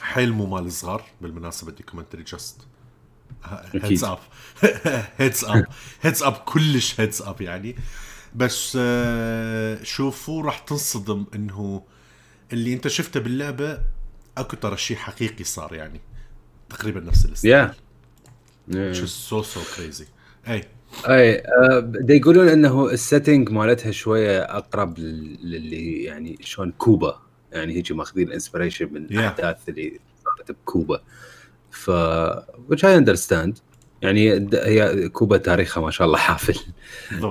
[0.00, 2.60] حيل مو مال صغار بالمناسبة ال documentary just
[3.44, 4.18] heads up
[5.18, 5.66] heads up
[6.02, 7.76] heads up كلش heads up يعني.
[8.34, 11.82] بس آه، شوفوا راح تنصدم إنه
[12.52, 13.78] اللي أنت شفته باللعبة
[14.38, 16.00] أكو ترى شيء حقيقي صار يعني
[16.70, 17.68] تقريبا نفس الستايل.
[18.70, 20.04] Which is so so crazy.
[20.48, 20.64] أي.
[21.08, 27.22] أي آه، دا يقولون إنه ال setting مالتها شوية أقرب لل- للي يعني شلون كوبا.
[27.52, 29.12] يعني هيجي ماخذين inspiration من Yeah.
[29.12, 31.02] الاحداث اللي صارت بكوبا.
[31.70, 31.90] ف
[32.70, 33.52] which I understand.
[34.02, 36.58] يعني هي كوبا تاريخها ما شاء الله حافل.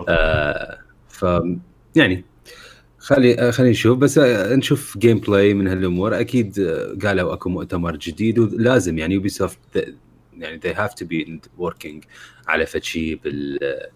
[0.09, 0.80] آه
[1.21, 1.25] ف
[1.95, 2.25] يعني
[2.97, 8.97] خلي خلينا نشوف بس نشوف gameplay من هالأمور أكيد آه، قالوا أكو مؤتمر جديد ولازم
[8.97, 9.59] يعني Ubisoft
[10.37, 12.05] يعني they have to be working
[12.47, 13.89] على فد شيء بال آه،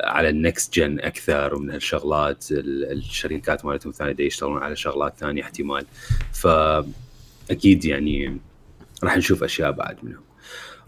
[0.00, 5.18] على ال next gen أكثر ومن هالشغلات ال- الشركات مالتهم ثانية دا يشتغلون على شغلات
[5.18, 5.86] ثانية احتمال
[6.32, 8.38] فاكيد يعني
[9.04, 10.22] راح نشوف أشياء بعد منهم.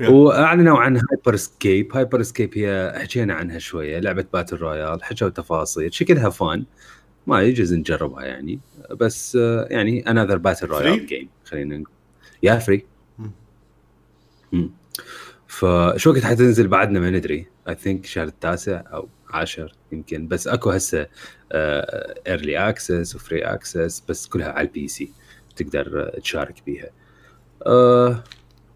[0.00, 5.94] وأعلنوا عن Hyper Scape Hyper Scape هي حكينا عنها شوية لعبة battle royale حكوا تفاصيل
[5.94, 6.64] شكلها fun
[7.26, 8.60] ما يجوز نجربها يعني.
[8.90, 11.94] بس آه، يعني another battle royale؟ game خلينا نقول.
[12.42, 12.86] yeah free.
[15.46, 17.46] فشو وقت حتنزل بعدنا ما ندري.
[17.68, 20.28] I think شهر التاسع أو عاشر يمكن.
[20.28, 21.06] بس أكو هسه
[21.52, 25.12] early access و free access بس كلها على ال PC
[25.56, 26.90] تقدر تشارك بيها.
[27.66, 28.24] آه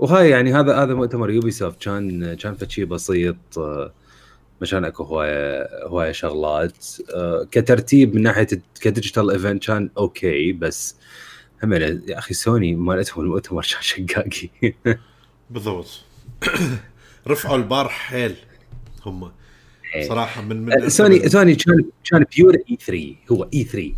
[0.03, 3.93] وهاي يعني هذا هذا مؤتمر Ubisoft كان كان فد شيء بسيط آه،
[4.61, 6.87] مشان اكو هواية هواية شغلات.
[7.15, 8.47] آه، كترتيب من ناحية
[8.81, 10.97] ك digital event كان okay بس
[11.63, 14.51] هم يا أخي سوني مالتهم المؤتمر كان شقاقي.
[15.51, 16.01] بالضبط.
[17.29, 18.37] رفعوا البار حيل
[19.07, 19.33] هم.
[20.09, 23.93] صراحة من من آه، سوني سوني كان كان pure E3 هو E3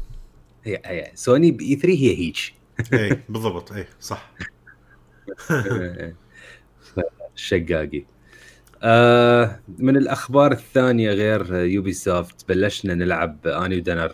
[0.64, 2.54] هي هي Sony ب E3 هي هيك
[2.92, 3.72] اي بالضبط.
[3.72, 4.30] اي صح.
[7.34, 8.04] شقاقي.
[8.82, 14.12] آه من الأخبار الثانية غير Ubisoft بلشنا نلعب اني ودنر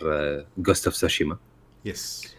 [0.57, 1.37] Ghost of Tsushima
[1.85, 2.35] yes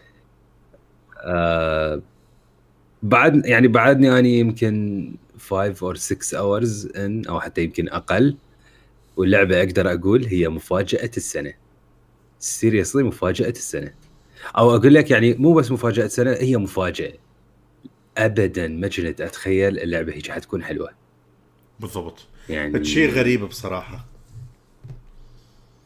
[3.03, 8.37] بعد يعني بعدني اني يمكن 5 or 6 hours in أو حتى يمكن أقل
[9.17, 11.53] واللعبة أقدر أقول هي مفاجأة السنة.
[12.39, 13.93] seriously مفاجأة السنة.
[14.57, 17.13] أو أقول لك يعني مو بس مفاجأة السنة هي مفاجأة.
[18.17, 20.89] ابدا ما كنت أتخيل اللعبة هيك حتكون حلوة.
[21.79, 22.27] بالضبط.
[22.49, 24.05] يعني شيء غريب بصراحة.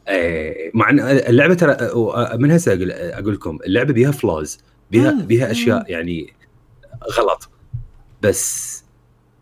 [0.08, 1.76] إيه، مع إن اللعبة ترى
[2.38, 4.58] من هسه أقول أقول لكم اللعبة بيها فلاز
[4.90, 5.50] بيها مم، بيها.
[5.50, 6.32] أشياء يعني
[7.18, 7.50] غلط.
[8.22, 8.82] بس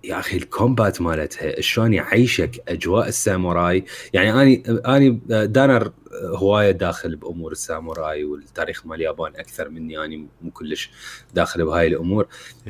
[0.06, 5.92] يا أخي الكومبات مالتها شلون يعيشك أجواء الساموراي؟ يعني أني أني دانر
[6.24, 10.90] هواية داخل بأمور الساموراي والتاريخ مال اليابان أكثر مني يعني مو كلش
[11.34, 12.26] داخل بهاي الأمور.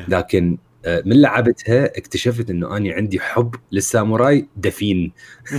[0.08, 5.12] لكن آه، من لعبتها اكتشفت إنه أني عندي حب للساموراي دفين.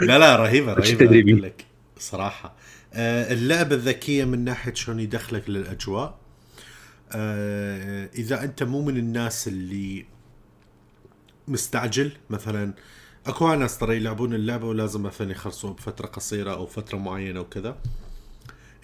[0.00, 1.64] لا لا رهيبة رهيبة؟ لك
[1.98, 2.56] صراحة.
[2.94, 6.23] آه، اللعبة الذكية من ناحية شلون يدخلك للأجواء؟
[7.14, 10.06] إذا أنت مو من الناس اللي
[11.48, 12.74] مستعجل مثلا
[13.26, 17.78] أكو ناس ترى يلعبون اللعبة ولازم مثلا يخلصوها بفترة قصيرة أو فترة معينة وكذا.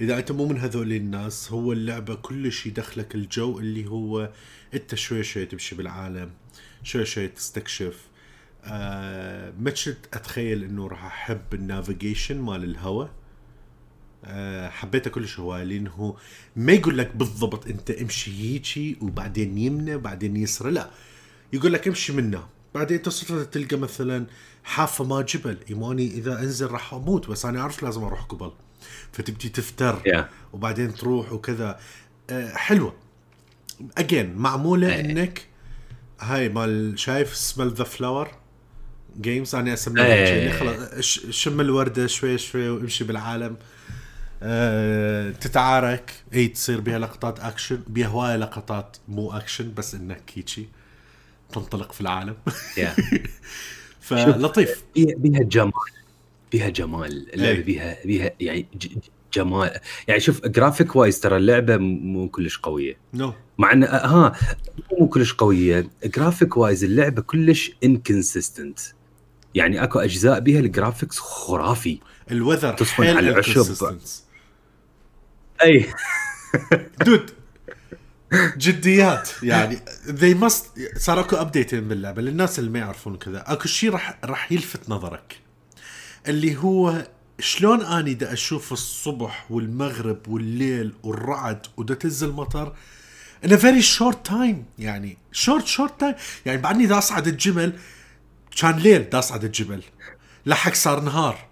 [0.01, 4.33] إذا أنت مو من هذول الناس هو اللعبة كلش يدخلك الجو اللي هو
[4.75, 6.31] أنت شوي شوي تمشي بالعالم
[6.83, 8.09] شوي شوي تستكشف.
[8.65, 9.71] آه ما
[10.15, 13.11] أتخيل إنه راح أحب ال navigation مال الهواء
[14.25, 16.17] آه، حبيتها كلش هواي لأنه
[16.57, 20.91] ما يقول لك بالضبط أنت امشي هيجي وبعدين يمنى وبعدين يسرى لا.
[21.53, 24.27] يقول لك امشي منه بعدين تصل تلقى مثلا
[24.65, 25.59] حافة مال جبل.
[25.71, 28.53] إيماني إذا أنزل راح أموت بس أنا أعرف لازم أروح قبل.
[29.13, 30.03] فتبدي تفتر
[30.53, 31.81] وبعدين تروح وكذا.
[32.31, 32.95] آه، حلوة.
[33.99, 35.01] again معمولة إيه.
[35.01, 35.47] إنك
[36.21, 38.31] هاي مال شايف smell the flower
[39.21, 40.53] games أنا أسميها إيه.
[40.53, 43.57] خلاص شم الوردة شوي شوي وامشي بالعالم.
[44.43, 46.13] أه تتعارك.
[46.35, 50.69] اي تصير بها لقطات اكشن بها هواي لقطات مو اكشن بس انك هيجي
[51.53, 52.37] تنطلق في العالم.
[54.01, 55.73] فلطيف بيها جمال.
[56.53, 57.35] بيها جمال.
[57.35, 57.65] اللعبة إيه.
[57.65, 58.67] بيها بيها يعني
[59.33, 59.81] جمال.
[60.09, 62.97] يعني شوف graphic wise ترى اللعبة مو كلش قوية.
[63.15, 64.33] no مع ان ها
[65.01, 65.91] مو كلش قوية.
[66.05, 68.79] graphic wise اللعبة كلش inconsistent
[69.55, 71.99] يعني أكو أجزاء بيها ال graphics خرافي.
[72.31, 73.99] ال weather تصفن على العشب.
[75.65, 75.87] أي.
[77.07, 77.31] dude
[78.57, 79.31] جديات.
[79.43, 80.65] يعني they must
[80.99, 85.39] صار أكو ابديتين باللعبه للناس اللي ما يعرفون كذا أكو شيء راح راح يلفت نظرك.
[86.29, 87.07] اللي هو
[87.39, 92.75] شلون أني دا أشوف الصبح والمغرب والليل والرعد ودا تنزل مطر
[93.45, 94.57] a very short time.
[94.79, 96.15] يعني short short time.
[96.47, 97.73] يعني بعدني دا أصعد الجبل.
[98.57, 99.83] كان ليل دا أصعد الجبل.
[100.47, 101.50] لحق صار نهار.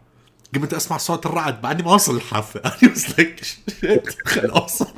[0.55, 3.45] قمت أسمع صوت الرعد بعدني ما أوصل الحافه أنا لك
[4.25, 4.87] خل أوصل.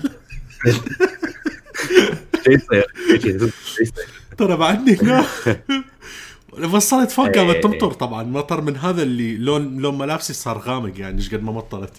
[4.39, 5.27] ترى بعدني هناك
[6.59, 7.33] وصلت فوق إيه.
[7.33, 11.43] قامت تمطر طبعا مطر من هذا اللي لون لون ملابسي صار غامق يعني إيش قد
[11.43, 11.93] ما مطرت.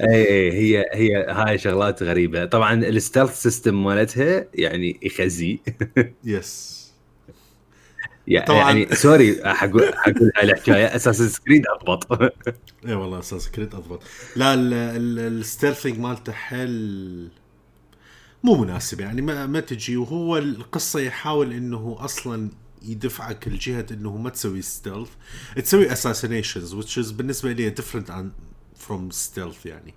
[0.00, 2.44] اي اي هي هي هاي شغلات غريبة.
[2.44, 5.60] طبعا الستيلث سيستم مالتها يعني يخزي
[6.24, 6.73] يس
[8.46, 8.58] طبعاً.
[8.60, 12.12] يعني سوري حقول حقول الحكاية اساسن سكريد أضبط.
[12.86, 14.02] اي والله أساس كريت أضبط.
[14.36, 17.28] لا ال stealth thing مالته حل
[18.44, 19.00] مو مناسب.
[19.00, 19.96] يعني ما, ما تجي.
[19.96, 22.50] وهو القصة يحاول إنه أصلا
[22.82, 25.08] يدفعك لجهه إنه ما تسوي stealth
[25.56, 28.32] تسوي assassinations which is بالنسبة لي different عن
[28.88, 29.94] from stealth يعني.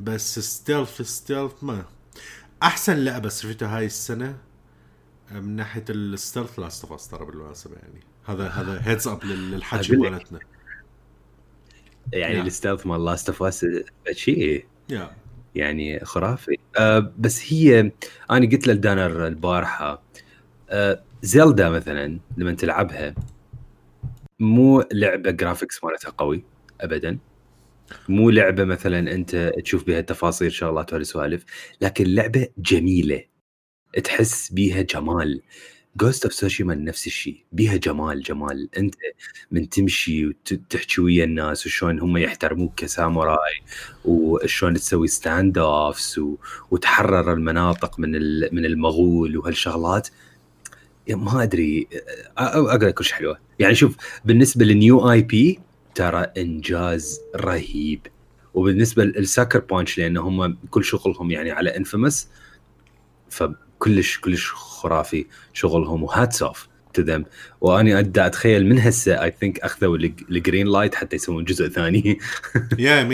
[0.00, 1.84] بس stealth stealth ما.
[2.62, 4.36] أحسن لعبة سويتها هاي السنة
[5.32, 8.00] من ناحية ال stealth Last of ترى بالمناسبة يعني.
[8.24, 9.96] هذا هذا heads up للحكي.
[9.96, 10.38] مالتنا.
[12.12, 12.40] يعني.
[12.40, 13.66] ال stealth مال Last of Us
[14.12, 14.66] شيء
[15.54, 16.56] يعني خرافي.
[16.78, 17.92] أه بس هي
[18.30, 20.02] أنا قلت لدانر البارحة
[20.70, 23.14] أه Zelda مثلا لما تلعبها
[24.40, 26.44] مو لعبة graphics مالتها قوي
[26.80, 27.18] ابدا.
[28.08, 31.44] مو لعبة مثلا أنت تشوف بها تفاصيل شغلات وهالسوالف
[31.80, 33.33] لكن لعبة جميلة.
[34.00, 35.40] تحس بيها جمال.
[35.96, 38.68] Ghost of Tsushima نفس الشيء بيها جمال جمال.
[38.78, 38.94] أنت
[39.50, 43.62] من تمشي وتحكي ويا الناس وشلون هم يحترموك كساموراي
[44.04, 46.20] وشلون تسوي standoffs
[46.70, 48.10] وتحرر المناطق من
[48.54, 50.08] من المغول وهالشغلات.
[51.08, 51.88] ما أدري
[52.38, 53.38] لك كلش حلوة.
[53.58, 55.60] يعني شوف بالنسبة لل new IP
[55.94, 58.06] ترى إنجاز رهيب.
[58.54, 62.28] وبالنسبة لل Sucker Punch لأن هم كل شغلهم يعني على Infamous
[63.30, 67.24] فكلش كلش خرافي شغلهم و hats off to them
[67.60, 71.68] وأني دا أتخيل من هسه I think أخذوا الج- ال green light حتى يسوون جزء
[71.68, 72.18] ثاني.
[72.78, 73.04] yeah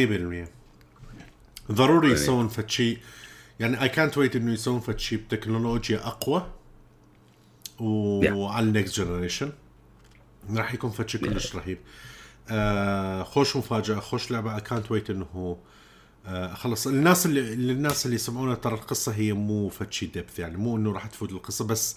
[1.67, 2.99] 100% ضروري يعني- يسوون فد شيء
[3.61, 6.47] يعني اي كانت ويت إنه يسوون فد شيء بتكنولوجيا أقوى.
[7.81, 9.53] وعلى ال next generation
[10.55, 11.79] راح يكون فد شيء كلش رهيب.
[12.51, 14.55] آه خوش مفاجأة خوش لعبة.
[14.57, 15.57] اي كانت ويت إنه
[16.27, 20.57] آه خلص الناس اللي الناس اللي يسمعونا ترى القصة هي مو فد شيء دبث يعني
[20.57, 21.97] مو إنه راح تفوت القصة بس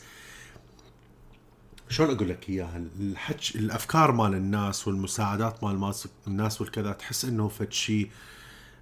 [1.89, 5.93] شلون أقول لك إياها؟ الحج الأفكار مال الناس والمساعدات مال
[6.27, 8.09] الناس والكذا تحس إنه فد شيء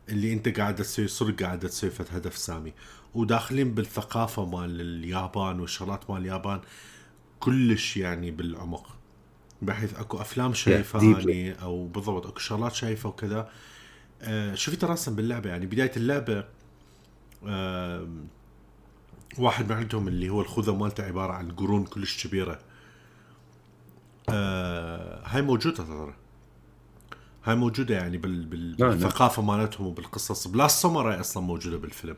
[0.09, 2.73] اللي أنت قاعد تسوي صدق قاعد تسوي فد هدف سامي.
[3.15, 6.61] وداخلين بالثقافة مال اليابان والشغلات مال اليابان
[7.39, 8.95] كلش يعني بالعمق
[9.61, 11.01] بحيث أكو أفلام شايفها.
[11.01, 13.49] اني أو بالضبط أكو شغلات شايفها وكذا.
[14.21, 16.45] آه شفت راسا باللعبة؟ يعني بداية اللعبة
[17.47, 18.07] آه
[19.37, 22.59] واحد من عندهم اللي هو الخوذة مالته عبارة عن قرون كلش كبيرة.
[24.29, 26.15] آه هاي موجودة ترى.
[27.43, 28.75] هاي موجودة يعني بال بال.
[28.75, 30.47] بالثقافة مالتهم وبالقصص.
[30.47, 32.17] بلا ساموراي أصلا موجودة بالفيلم.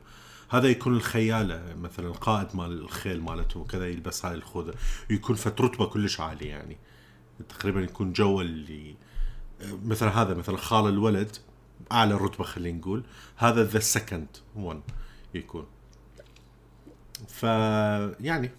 [0.49, 4.73] هذا يكون الخياله مثلا القائد مال الخيل مالتهم وكذا يلبس هاي الخوذة.
[5.09, 6.77] ويكون فت رتبة كلش عالية يعني.
[7.49, 8.95] تقريبا يكون جو اللي
[9.85, 11.37] مثلا هذا مثلا خال الولد.
[11.91, 13.03] أعلى رتبة خلينا نقول.
[13.35, 14.81] هذا the second one
[15.33, 15.65] يكون.
[17.27, 18.51] ف يعني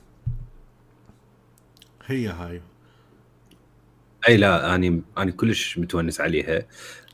[2.07, 2.62] هي هاي.
[4.29, 6.66] أي لا أني أني كلش متونس عليها.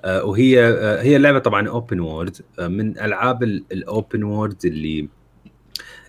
[0.04, 5.08] آه، وهي آه، هي اللعبة طبعا open world من ألعاب ال open world اللي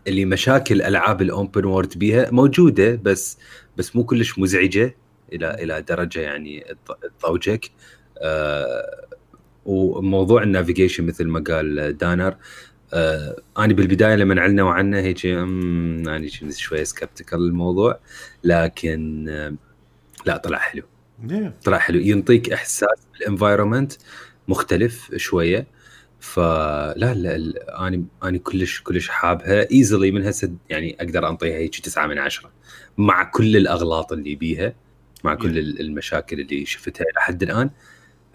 [0.07, 3.37] اللي مشاكل ألعاب ال open world بيها موجودة بس
[3.77, 4.95] بس مو كلش مزعجة
[5.33, 6.65] إلى إلى درجة يعني
[7.19, 7.71] تضوجك
[8.17, 9.05] آه
[9.65, 12.35] وموضوع ال navigation مثل ما قال دانر
[12.93, 17.99] آه أنا بالبداية لما علنوا عنه هيك أنا كنت شوية skeptical الموضوع
[18.43, 19.53] لكن آه
[20.25, 20.83] لا طلع حلو.
[21.63, 21.99] طلع حلو.
[21.99, 23.93] ينطيك إحساس بال environment
[24.47, 25.67] مختلف شوية.
[26.19, 27.35] فلا لا
[27.87, 29.71] أنا أنا كلش كلش حابها.
[29.71, 32.51] easily من هسه يعني أقدر أنطيها هيك 9 من 10
[32.97, 34.73] مع كل الأغلاط اللي بيها
[35.23, 37.69] مع كل المشاكل اللي شفتها إلى حد الآن.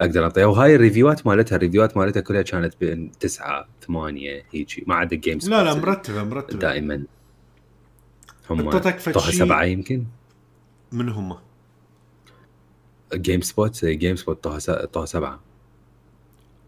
[0.01, 5.15] أقدر انطيها وهاي الريفيوات مالتها الريفيوات مالتها كلها كانت بين 9 8 هيجي ما عدا
[5.15, 6.59] جيمز لا لا مرتبة مرتبة.
[6.59, 7.03] دائما.
[8.49, 10.05] هم طه سبعة يمكن.
[10.91, 11.37] من هم؟
[13.13, 14.43] جيم سبوت جيم سبوت
[14.93, 15.39] طه سبعة.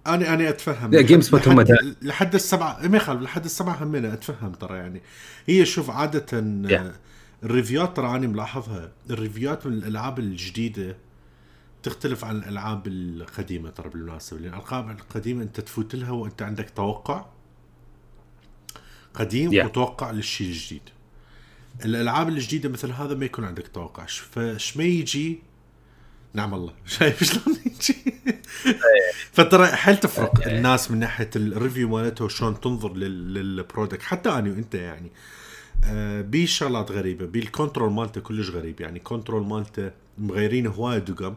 [0.08, 0.92] أنا أنا أتفهم.
[0.92, 1.66] لا جيم سبوت هم
[2.02, 5.02] لحد السبعة ما يخالف لحد السبعة همنا أتفهم ترى يعني.
[5.46, 6.26] هي شوف عادة
[6.68, 6.96] yeah.
[7.43, 10.98] ال review ات ترى أنا ملاحظها ال review ات من الالعاب الجديدة
[11.84, 17.26] تختلف عن الألعاب القديمة ترى بالمناسبة لأن الألعاب القديمة أنت تفوت لها وأنت عندك توقع
[19.14, 19.66] قديم yeah.
[19.66, 20.82] وتوقع للشيء الجديد.
[21.86, 24.06] الألعاب الجديدة مثل هذا ما يكون عندك توقع.
[24.06, 25.40] فش ما يجي؟
[26.34, 26.74] نعم الله.
[26.86, 27.96] شايف شلون يجي؟
[29.34, 34.50] فترى حيل تفرق الناس من ناحية ال review مالته وشلون تنظر لل product حتى أنا
[34.50, 35.12] وأنت يعني.
[35.86, 37.26] آه بي شغلات غريبة.
[37.26, 38.82] بال control مالته كلش غريب.
[38.82, 41.36] يعني control مالته مغيرين هواي دقم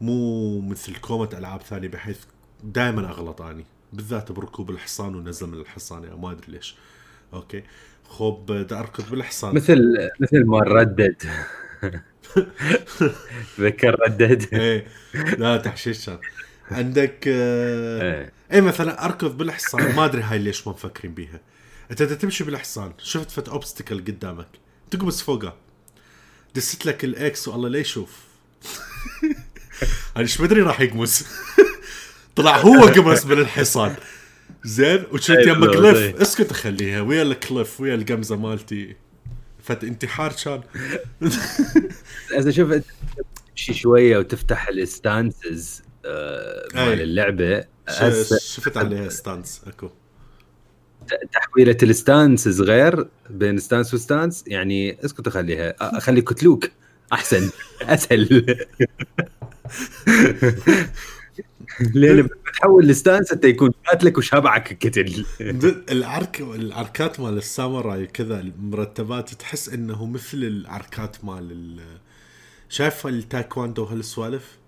[0.00, 2.18] مو مثل كومة ألعاب ثانية بحيث
[2.64, 3.64] دائما أغلط أني.
[3.92, 6.76] بالذات بركوب الحصان ونزل من الحصان يعني ما أدري ليش.
[7.34, 7.62] okay.
[8.08, 9.54] خوب بدي أركض بالحصان.
[9.54, 11.16] مثل مثل ما Red Dead.
[13.56, 14.86] تذكر Red Dead؟ إيه.
[15.38, 16.18] لا تحشيش كان.
[16.70, 18.60] عندك آه إيه.
[18.60, 21.40] مثلا أركض بالحصان ما أدري هاي ليش ما مفكرين بيها.
[21.90, 24.48] أنت تمشي بالحصان شفت فت اوبستكل قدامك
[24.90, 25.56] تقمص فوقه.
[26.54, 28.28] دست لك الاكس والله لا يشوف
[29.82, 31.24] أنا إيش بدري راح يقمص.
[32.36, 33.94] طلع هو قمص من الحصان
[34.64, 38.96] زين وكنت يم كليف اسكت خليها ويا الكليف ويا القمزة مالتي.
[39.62, 40.60] فت انتحار كان
[42.38, 42.74] إذا شوف
[43.48, 47.64] تمشي شوية وتفتح الستانسز آه، مال اللعبة.
[48.40, 49.90] شفت عليها ستانس؟ أكو.
[51.32, 55.74] تحويلة الستانس غير بين ستانس وستانس يعني اسكت خليها.
[55.80, 56.70] اخلي كتلوك.
[57.12, 57.50] أحسن.
[57.82, 58.56] أسهل.
[61.94, 65.24] لأن بتحول الستانس إنت يكون قاتلك وشابعك الكتل
[65.90, 71.80] العرك العركات مال الساموراي كذا المرتبات تحس إنه مثل العركات مال
[72.68, 74.58] شايف التايكواندو هالسوالف؟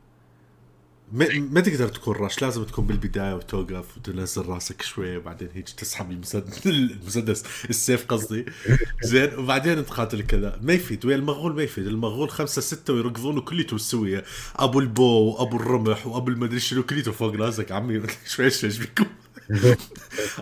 [1.12, 6.10] ما, ما تقدر تكون رش لازم تكون بالبداية وتوقف وتنزل راسك شوي وبعدين هيك تسحب
[6.10, 8.46] المسدس المسدس السيف قصدي.
[9.02, 10.58] زين وبعدين تقاتل كذا.
[10.62, 11.86] ما يفيد ويا المغول ما يفيد.
[11.86, 14.24] المغول خمسة ستة ويركضون وكليته سويه
[14.56, 17.72] أبو البو وأبو الرمح وأبو المدري شنو كليته فوق راسك.
[17.72, 19.06] عمي شوي شوي إيش بيكم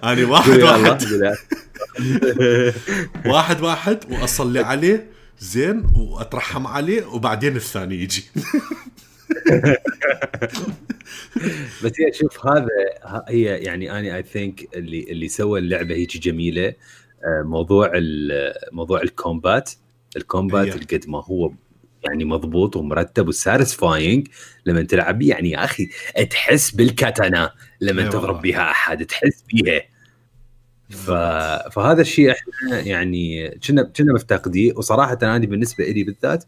[0.05, 1.35] أنا واحد واحد.
[3.27, 5.11] واحد واحد وأصلي عليه
[5.41, 8.25] زين وأترحم عليه وبعدين الثاني يجي.
[11.85, 12.67] بس هي شوف هذا
[13.29, 16.75] هي يعني أنا I think اللي اللي سوى اللعبة هيك جميلة
[17.25, 17.93] آه، موضوع
[18.73, 19.71] موضوع ال combat.
[20.17, 21.53] ال combat قد ما هو
[22.05, 24.29] يعني مضبوط ومرتب و satisfying
[24.67, 25.89] لما تلعب يعني يا أخي
[26.31, 29.81] تحس بالكاتانا لما تضرب بها أحد تحس بيها.
[30.91, 31.11] ف...
[31.73, 34.73] فهذا الشيء إحنا يعني كنا كنا مفتقديه.
[34.77, 36.45] وصراحة أنا بالنسبة لي بالذات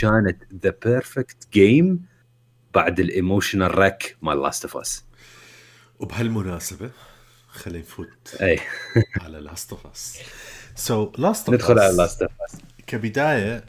[0.00, 2.09] كانت the perfect game
[2.74, 5.04] بعد ال emotional wreck مال لاست اوف اس
[5.98, 6.90] وبهالمناسبة
[7.48, 8.60] خلينا نفوت اي
[9.20, 10.18] على لاست اوف اس
[10.74, 13.64] سو لاست ندخل على Last of Us كبداية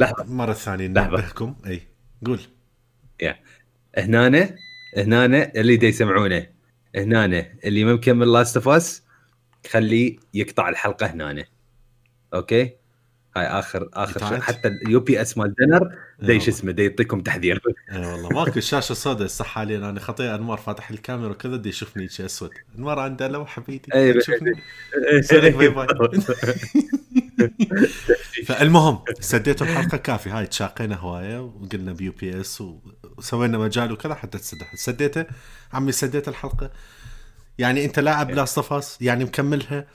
[0.00, 0.24] لحظة.
[0.24, 1.56] مرة ثانية ننبهكم.
[1.66, 1.82] إي
[2.26, 2.40] قول.
[3.22, 3.38] يا
[3.98, 4.54] هنا
[4.96, 6.46] هنا اللي دا يسمعونه.
[6.94, 7.24] هنا
[7.64, 9.02] اللي ما مكمل Last of Us
[9.70, 11.44] خليه يقطع الحلقة هنا
[12.34, 12.76] أوكي؟
[13.36, 17.60] هاي اخر آخر حتى اليو بي إس مال دنر دي شو اسمه دي يعطيكم تحذير.
[17.92, 18.28] اي والله.
[18.28, 19.78] ماكو الشاشه سوداء صح حاليا.
[19.78, 22.50] أنا خطيه انمار فاتح الكاميرا وكذا دي يشوفني شيء أسود.
[22.78, 24.52] انمار عنده لوحه بيدي اي تشوفني
[25.32, 25.86] باي باي.
[28.46, 32.62] فالمهم سديتوا الحلقة كافي هاي تشاقينا هواية وقلنا بيو بي إس
[33.18, 34.76] وسوينا مجال وكذا حتى تسدح.
[34.76, 35.26] سديته؟
[35.72, 36.70] عمي سديت الحلقة.
[37.58, 39.86] يعني أنت لاعب Last of يعني مكملها.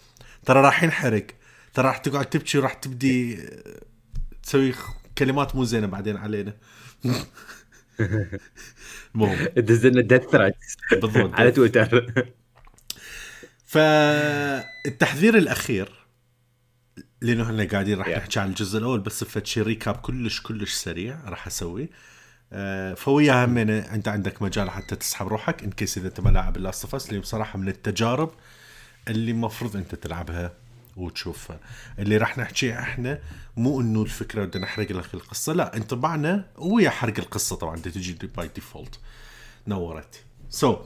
[0.45, 1.27] ترى راح ينحرق
[1.73, 3.39] ترى راح تقعد تبكي وراح تبدي
[4.43, 4.73] تسوي
[5.17, 6.53] كلمات مو زينة بعدين علينا.
[9.15, 10.55] المهم دز لنا death threat
[10.91, 11.33] بالضبط.
[11.33, 12.13] على تويتر.
[13.65, 16.07] فالتحذير الأخير
[17.21, 18.07] لأنه إحنا قاعدين راح.
[18.07, 21.89] نحكي عن الجزء الأول بس فتشي recap كلش كلش سريع راح أسوي.
[22.53, 26.57] آه، فويا همينة أنت عندك مجال حتى تسحب روحك in case إذا أنت ما لاعب
[26.57, 28.31] ال Last of Us اللي بصراحة من التجارب
[29.07, 30.60] اللي المفروض أنت تلعبها.
[30.97, 31.59] وتشوفها
[31.99, 33.19] اللي راح نحكي إحنا
[33.57, 38.13] مو انه الفكرة بدنا نحرق لك القصة لا انطباعنا ويا حرق القصة طبعا انت تجي
[38.13, 38.99] by default
[39.67, 40.23] نورت.
[40.49, 40.77] so so,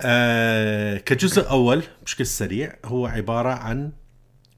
[0.00, 3.92] آه كجزء أول بشكل سريع هو عبارة عن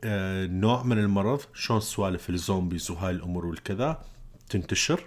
[0.05, 4.05] آه نوع من المرض شلون سوالف ال zombies وهاي الأمور والكذا
[4.49, 5.01] تنتشر.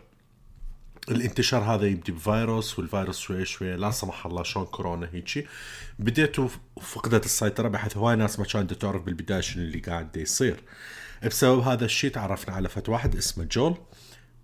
[1.11, 5.47] الانتشار هذا يبدي بفيروس والفيروس شوي شوي لا سمح الله شلون كورونا هيجي.
[5.99, 6.35] بديت
[6.81, 10.63] فقدت السيطرة بحيث هواي ناس ما كانت تعرف بالبداية شنو اللي قاعد يصير.
[11.25, 13.77] بسبب هذا الشيء تعرفنا على فت واحد اسمه جول.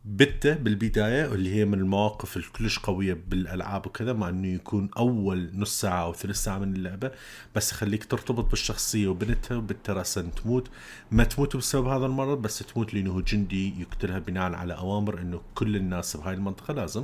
[0.05, 5.81] بتة بالبداية واللي هي من المواقف الكلش قوية بالألعاب وكذا مع إنه يكون أول نص
[5.81, 7.11] ساعة أو ثلث ساعة من اللعبة.
[7.55, 10.69] بس يخليك ترتبط بالشخصية وبنتها وبنتها راسا تموت.
[11.11, 15.41] ما تموت بسبب هذا المرض بس تموت لأنه هو جندي يقتلها بناء على أوامر إنه
[15.55, 17.03] كل الناس بهاي المنطقة لازم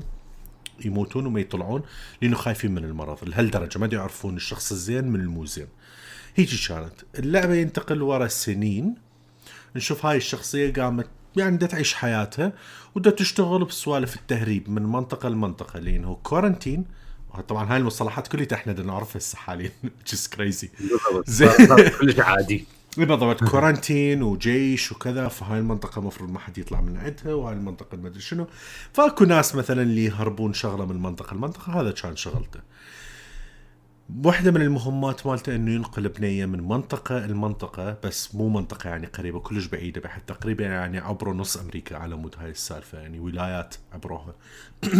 [0.86, 1.82] يموتون وما يطلعون
[2.22, 3.80] لأنه خايفين من المرض لهالدرجة.
[3.80, 5.68] ما يعرفون الشخص الزين من المو زين
[6.36, 8.96] هيجي كانت اللعبة ينتقل ورا سنين.
[9.76, 12.51] نشوف هاي الشخصية قامت يعني بدها تعيش حياتها
[12.95, 16.86] وبدها تشتغل بسوالف التهريب من منطقة لمنطقة لأنه quarantine
[17.47, 19.71] طبعا هاي المصطلحات كلها إحنا بدنا نعرفها هسه حاليا.
[21.27, 22.65] صار- صار كلش عادي.
[22.97, 23.43] بالضبط.
[23.43, 28.21] quarantine وجيش وكذا فهاي المنطقة المفروض ما حد يطلع من عندها وهاي المنطقة ما أدري
[28.21, 28.47] شنو.
[28.93, 32.59] فأكو ناس مثلا اللي يهربون شغلة من منطقة لمنطقة هذا كان شغلته.
[34.10, 39.39] واحدة من المهمات مالته إنه ينقل بنية من منطقة لمنطقة بس مو منطقة يعني قريبة
[39.39, 44.36] كلش بعيدة بحيث تقريبا يعني عبروا نص أمريكا على مود هاي السالفة يعني ولايات عبروها.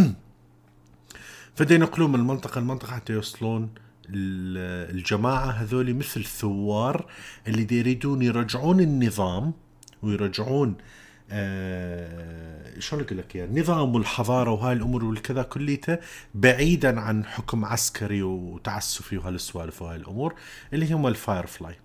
[1.56, 3.70] فدا ينقلون من منطقة لمنطقة حتى يوصلون
[4.10, 7.06] ال- الجماعة هذول مثل ثوار
[7.48, 9.54] اللي يريدون يرجعون النظام
[10.02, 11.05] ويرجعون آه
[12.80, 16.00] شلون أقول لك يعني النظام والحضاره وهاي الأمور والكذا كليتها
[16.36, 20.36] بعيدا عن حكم عسكري وتعسفي وهالسوالف وهاي الأمور
[20.74, 21.76] اللي هم ال Fireflies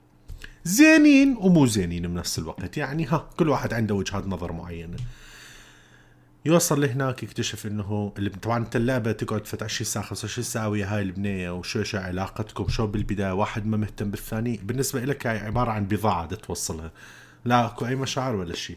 [0.64, 2.76] زينين ومو زينين بنفس الوقت.
[2.76, 4.96] يعني ها كل واحد عنده وجهات نظر معينة.
[6.44, 10.86] يوصل لهناك يكتشف إنه اللي طبعا أنت اللعبة تقعد فت 20 ساعة 25 ساعة ويا
[10.86, 12.68] هاي البنية وشو شو علاقتكم.
[12.68, 14.60] شو بالبداية؟ واحد ما مهتم بالثاني.
[14.62, 16.92] بالنسبة لك هاي عبارة عن بضاعة توصلها
[17.44, 18.76] لا أكو أي مشاعر ولا شيء.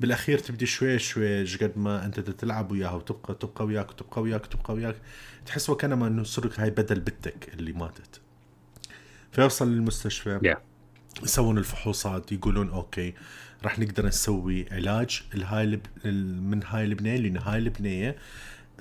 [0.00, 4.74] بالأخير تبدي شوي شوي قد ما أنت تلعب وياها وتبقى تبقى وياك وتبقى وياك وتبقى
[4.74, 4.96] وياك.
[5.46, 8.20] تحس وكانما إنه صارت هاي بدل بنتك اللي ماتت.
[9.32, 10.40] فيوصل للمستشفى.
[10.54, 10.58] Yeah.
[11.22, 13.14] يسوون الفحوصات يقولون okay
[13.64, 15.80] راح نقدر نسوي علاج لهاي
[16.40, 18.16] من هاي البنية لأن هاي البنية.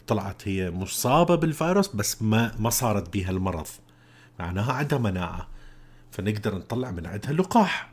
[0.08, 3.68] طلعت هي مصابة بالفيروس بس ما ما صارت بيها المرض.
[4.40, 5.48] معناها عندها مناعة.
[6.12, 7.90] فنقدر نطلع من عندها لقاح.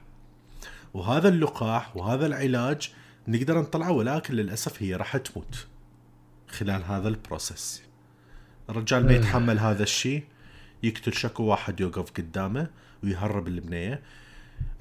[0.94, 2.92] وهذا اللقاح وهذا العلاج
[3.28, 5.66] نقدر نطلعه ولكن للأسف هي راح تموت
[6.48, 7.82] خلال هذا البروسيس.
[8.70, 10.24] الرجال ما يتحمل هذا الشيء
[10.82, 12.70] يقتل شكو واحد يوقف قدامه
[13.04, 14.02] ويهرب البنية.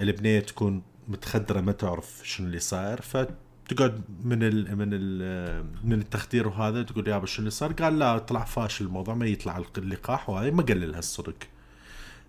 [0.01, 3.01] البنية تكون متخدرة ما تعرف شنو اللي صاير.
[3.01, 8.17] فتقعد من ال من ال من التخدير وهذا تقول يابا شنو اللي صار؟ قال لا
[8.17, 11.37] طلع فاشل الموضوع ما يطلع اللقاح وهذا ما قال لها الصدق.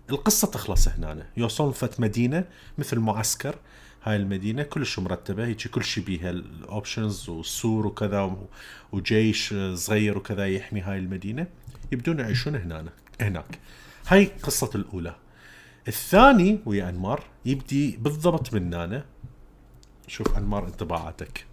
[0.09, 1.27] القصة تخلص هنا.
[1.37, 2.45] يوصلون فت مدينة
[2.77, 3.55] مثل معسكر.
[4.03, 8.37] هاي المدينة كلش مرتبة هيك كل شيء بيها ال options والسور وكذا
[8.91, 11.47] وجيش صغير وكذا يحمي هاي المدينة.
[11.91, 12.89] يبدون يعيشون هنا
[13.21, 13.59] هناك.
[14.07, 15.15] هاي قصة الأولى.
[15.87, 19.05] الثاني ويا أنمار يبدي بالضبط من هنا.
[20.07, 21.45] شوف أنمار انطباعاتك.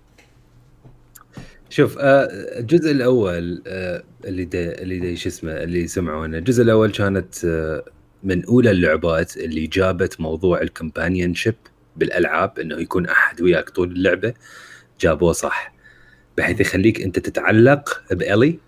[1.71, 2.29] شوف آه،
[2.59, 7.85] الجزء الأول آه، اللي دا اللي دا شو اسمه اللي سمعونا الجزء الأول كانت آه،
[8.23, 11.55] من أولى اللعبات اللي جابت موضوع ال companionship
[12.01, 14.35] بالألعاب إنه يكون أحد وياك طول اللعبة
[15.01, 15.73] جابوه صح.
[16.39, 18.59] بحيث يخليك أنت تتعلق بإيلي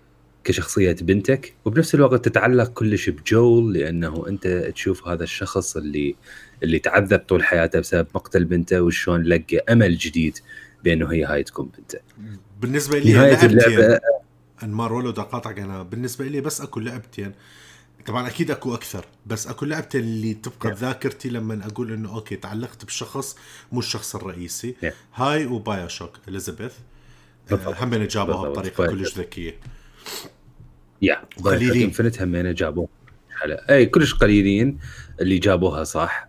[0.43, 6.15] كشخصية بنتك وبنفس الوقت تتعلق كلش بجويل لأنه أنت تشوف هذا الشخص اللي
[6.63, 10.37] اللي تعذب طول حياته بسبب مقتل بنته وشلون لقى أمل جديد
[10.83, 11.99] بأنه هي هاي تكون بنته.
[12.61, 13.45] بالنسبة لي نهاية.
[13.45, 13.99] اللعبة.
[14.63, 17.31] انمار ولو اقاطعك أنا بالنسبة لي بس أكو لعبتين.
[18.05, 22.85] طبعا أكيد أكو أكثر بس أكو لعبتين اللي تبقى بذاكرتي لما أقول إنه okay تعلقت
[22.85, 23.35] بشخص
[23.71, 24.93] مو الشخص الرئيسي Yeah.
[25.15, 26.73] هاي و BioShock إليزابيث
[27.49, 27.75] بالضبط.
[27.77, 28.49] هم جابوها.
[28.49, 28.87] بطريقة.
[28.87, 29.55] كلش ذكية
[31.01, 31.83] يا قليلين.
[31.83, 32.87] Infinite همينه جابوه
[33.41, 34.79] حلا اي كلش قليلين
[35.21, 36.27] اللي جابوها صح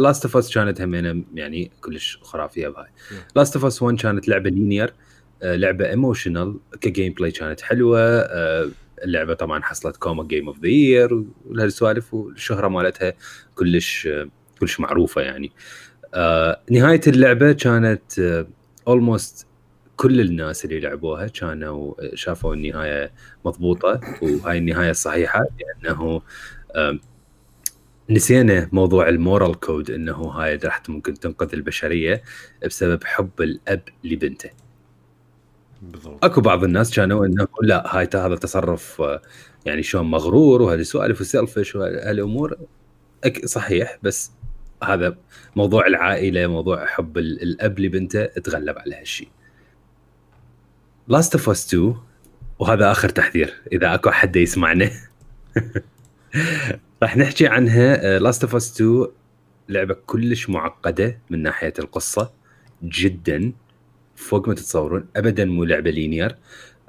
[0.00, 3.14] Last of Us كانت همينة يعني كلش خرافية بهاي Yeah.
[3.36, 4.94] Last of Us 1 كانت لعبة linear
[5.42, 8.70] آه، لعبة emotional ك gameplay كانت حلوة آه،
[9.04, 13.12] اللعبة طبعا حصلت كم game of the year وهالسوالف والشهرة مالتها
[13.54, 14.28] كلش آه،
[14.60, 15.52] كلش معروفة يعني
[16.70, 18.02] نهاية اللعبة كانت
[18.88, 19.46] almost
[19.96, 23.12] كل الناس اللي لعبوها كانوا شافوا النهاية
[23.44, 25.44] مضبوطة وهاي النهاية الصحيحه
[25.82, 26.22] لأنه
[28.10, 32.22] نسينا موضوع ال moral code إنه هاي راح ممكن تنقذ البشرية
[32.66, 34.50] بسبب حب الأب لبنته.
[35.82, 36.24] بالضبط.
[36.24, 39.02] اكو بعض الناس كانوا إنه لا هاي هذا تصرف
[39.66, 42.56] يعني شلون مغرور وهذه سوالف و selfish وهالامور
[43.44, 44.32] صحيح بس
[44.82, 45.16] هذا
[45.56, 49.28] موضوع العائلة موضوع حب الأب لبنته تغلب على هالشيء.
[51.08, 51.94] Last of Us 2
[52.58, 54.90] وهذا آخر تحذير إذا أكو حد يسمعنا
[57.02, 59.06] راح نحكي عنها Last of Us 2
[59.68, 62.32] لعبة كلش معقدة من ناحية القصة
[62.82, 63.52] جدا
[64.20, 66.36] فوق ما تتصورون ابدا مو لعبة linear.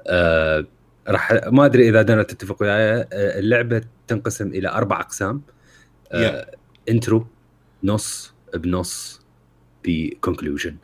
[0.06, 0.66] آه
[1.08, 3.06] راح ما أدري إذا دانا تتفق وياي آه
[3.38, 5.42] اللعبة تنقسم إلى أربع أقسام.
[6.12, 6.56] آه yeah.
[6.88, 7.26] intro
[7.84, 9.20] نص بنص
[9.84, 10.76] ب conclusion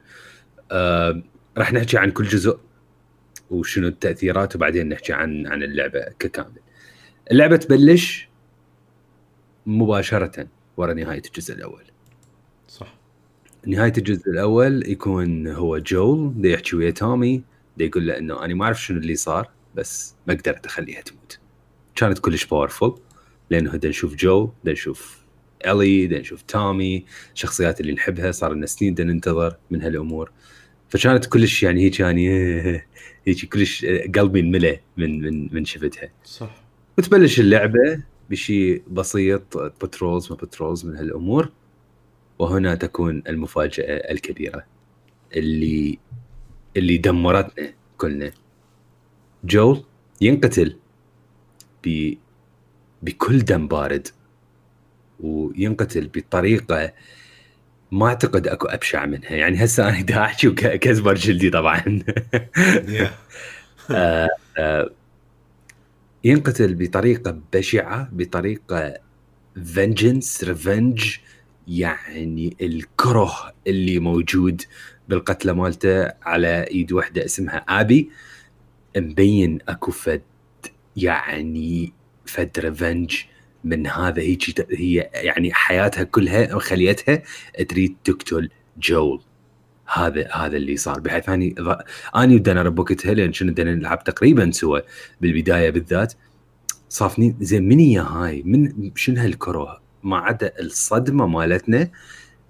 [0.72, 1.22] آه
[1.59, 2.59] راح نحكي عن كل جزء
[3.51, 6.61] وشنو التأثيرات وبعدين نحكي عن عن اللعبة ككامل.
[7.30, 8.28] اللعبة تبلش
[9.66, 10.46] مباشرة
[10.76, 11.84] ورا نهاية الجزء الأول.
[13.66, 17.42] نهاية الجزء الأول يكون هو جويل دا يحكي ويا تومي
[17.76, 21.38] دا يقول له إنه أنا ما أعرف شنو اللي صار بس ما قدرت أخليها تموت.
[21.94, 23.01] كانت كلش powerful
[23.50, 25.18] لأنه دا نشوف جويل دا نشوف
[25.66, 27.04] إيلي دا نشوف تومي
[27.34, 30.30] الشخصيات اللي نحبها صار لنا سنين دا ننتظر من هالأمور.
[30.88, 32.28] فكانت كلش يعني هيك يعني
[33.26, 33.84] هيك كلش
[34.16, 36.09] قلبي انملى من من من شفتها.
[36.24, 36.64] صح.
[36.98, 41.52] وتبلش اللعبة بشيء بسيط patrols ما patrols من هالأمور.
[42.39, 44.64] وهنا تكون المفاجأة الكبيرة
[45.36, 45.99] اللي
[46.76, 48.30] اللي دمرتنا كلنا.
[49.45, 49.84] جويل
[50.20, 50.76] ينقتل
[51.84, 52.14] ب
[53.03, 54.09] بكل دم بارد
[55.20, 56.93] وينقتل بطريقة
[57.93, 59.30] ما أعتقد أكو أبشع منها.
[59.32, 61.82] يعني هسه أنا دا أحكي وكزبر جلدي طبعا.
[63.91, 64.28] آه،
[64.59, 64.91] آه،
[66.24, 68.99] ينقتل بطريقة بشعة بطريقة
[69.74, 71.16] vengeance revenge
[71.69, 74.62] يعني الكره اللي موجود
[75.09, 78.11] بالقتله مالته على ايد وحده اسمها آبي
[78.97, 80.23] مبين اكو فد
[80.97, 81.93] يعني
[82.27, 83.16] فد revenge
[83.64, 87.23] من هذا هيك هي يعني حياتها كلها خليتها
[87.69, 89.23] تريد تقتل جول.
[89.93, 91.01] هذا هذا اللي صار.
[91.01, 91.55] بحيث أني
[92.16, 94.81] أني ودنا ربكتها لأن كنا بدنا نلعب تقريبا سوا
[95.21, 96.14] بالبداية بالذات.
[96.89, 101.90] صافني زين من هي هاي؟ من شنو هالكره؟ ما عدا الصدمة مالتنا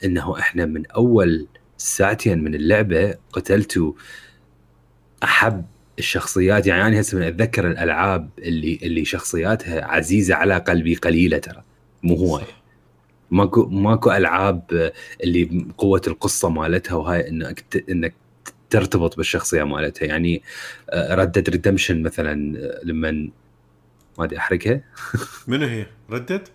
[0.04, 1.46] إنه إحنا من أول
[1.78, 3.92] ساعتين من اللعبة قتلتوا
[5.24, 5.64] أحب
[5.98, 6.66] الشخصيات.
[6.66, 11.62] يعني أنا هسه من أتذكر الألعاب اللي اللي شخصياتها عزيزة على قلبي قليلة ترى.
[12.02, 12.44] مو هواي
[13.30, 14.92] ماكو ماكو ألعاب
[15.24, 18.14] اللي قوة القصة مالتها وهاي إنك إنك
[18.70, 20.06] ترتبط بالشخصية مالتها.
[20.06, 20.42] يعني
[20.94, 22.34] ردد ريدمشن مثلا
[22.84, 23.30] لما
[24.18, 24.80] ما أدري أحرقها؟
[25.48, 26.48] منو هي؟ ردد؟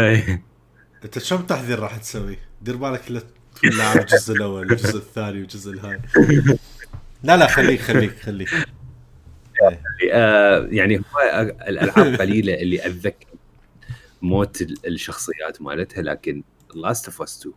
[0.00, 0.42] أي.
[1.04, 3.22] أنت شو تحذير راح تسوي؟ دير بالك لا
[3.62, 6.00] تلعب الجزء الأول الجزء الثاني والجزء الهاي.
[7.22, 8.48] لا لا خليك خليك خليك.
[10.12, 13.26] آه يعني هو الألعاب قليلة اللي أتذكر
[14.22, 16.42] موت الشخصيات مالتها لكن
[16.74, 17.54] Last of Us 2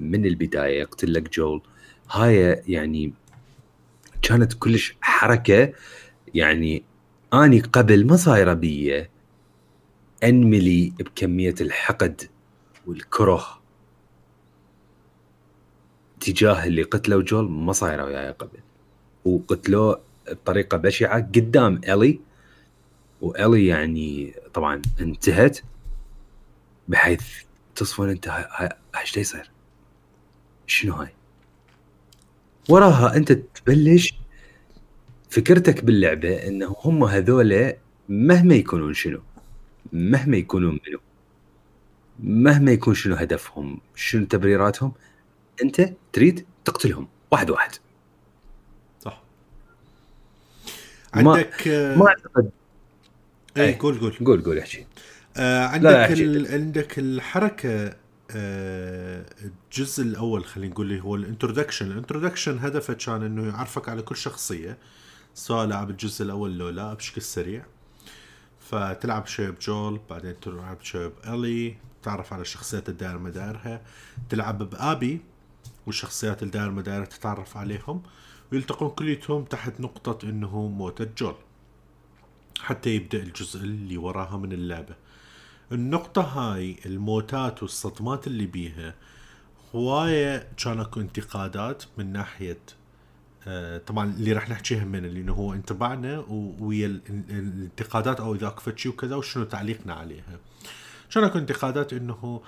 [0.00, 1.62] من البداية يقتل لك جول.
[2.10, 3.12] هاي يعني
[4.22, 5.72] كانت كلش حركة
[6.34, 6.84] يعني
[7.34, 9.06] أني قبل ما صايرة بي
[10.24, 12.22] أنملي بكمية الحقد
[12.86, 13.60] والكره
[16.20, 18.58] تجاه اللي قتلوا جول ما صايره وياي قبل
[19.24, 20.00] وقتلوه
[20.30, 22.20] بطريقة بشعة قدام إلي
[23.20, 25.58] وإلي يعني طبعا انتهت
[26.88, 27.22] بحيث
[27.74, 28.28] تصفون أنت
[29.00, 29.50] إيش يصير؟
[30.66, 31.08] شنو هاي؟
[32.68, 34.14] وراها أنت تبلش
[35.30, 37.76] فكرتك باللعبة إنه هم هذولا
[38.08, 39.22] مهما يكونون شنو
[39.92, 40.98] مهما يكونون منو
[42.18, 44.92] مهما يكون شنو هدفهم شنو تبريراتهم
[45.62, 47.70] أنت تريد تقتلهم واحد واحد.
[51.14, 52.50] عندك ما, ما اعتقد
[53.56, 53.78] اي إيه.
[53.78, 54.16] قول قول.
[54.26, 54.86] قول قول أحكي.
[55.36, 56.52] آه عندك ال...
[56.52, 57.96] عندك الحركة
[58.30, 61.86] آه الجزء الأول خلينا نقول اللي هو ال introduction.
[61.92, 64.78] ال introduction هدفه كان إنه يعرفك على كل شخصية
[65.34, 67.66] سواء لعب الجزء الأول لو لا بشكل سريع.
[68.70, 73.82] فتلعب شوي بجول بعدين تلعب شوي بإلي تعرف على الشخصيات الدائره مدارها.
[74.28, 75.20] تلعب بأبي
[75.86, 78.02] والشخصيات الدائره مدارها تتعرف عليهم
[78.52, 81.34] ويلتقون كليتهم تحت نقطة إنه موتة جول
[82.60, 84.94] حتى يبدأ الجزء اللي وراها من اللعبة.
[85.72, 88.94] النقطة هاي الموتات والصدمات اللي بيها
[89.74, 92.58] هواية كان اكو انتقادات من ناحية
[93.86, 96.24] طبعا اللي راح نحكيها من اللي هو انطباعنا
[96.60, 100.38] ويا ال- ال- الانتقادات أو إذا اكو شيء وكذا وشنو تعليقنا عليها.
[101.14, 102.42] كان اكو انتقادات؟ إنه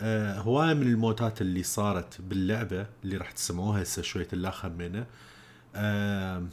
[0.00, 5.06] آه، هواية من الموتات اللي صارت باللعبة اللي راح تسمعوها هسه شوية الآخر منه.
[5.76, 6.46] آه،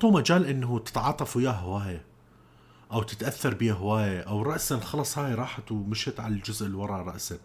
[0.00, 2.02] انطوا مجال إنه تتعاطف وياه هواية
[2.92, 7.38] أو تتأثر بيه هواية أو راسا خلص هاي راحت ومشيت على الجزء اللي وراه راسا.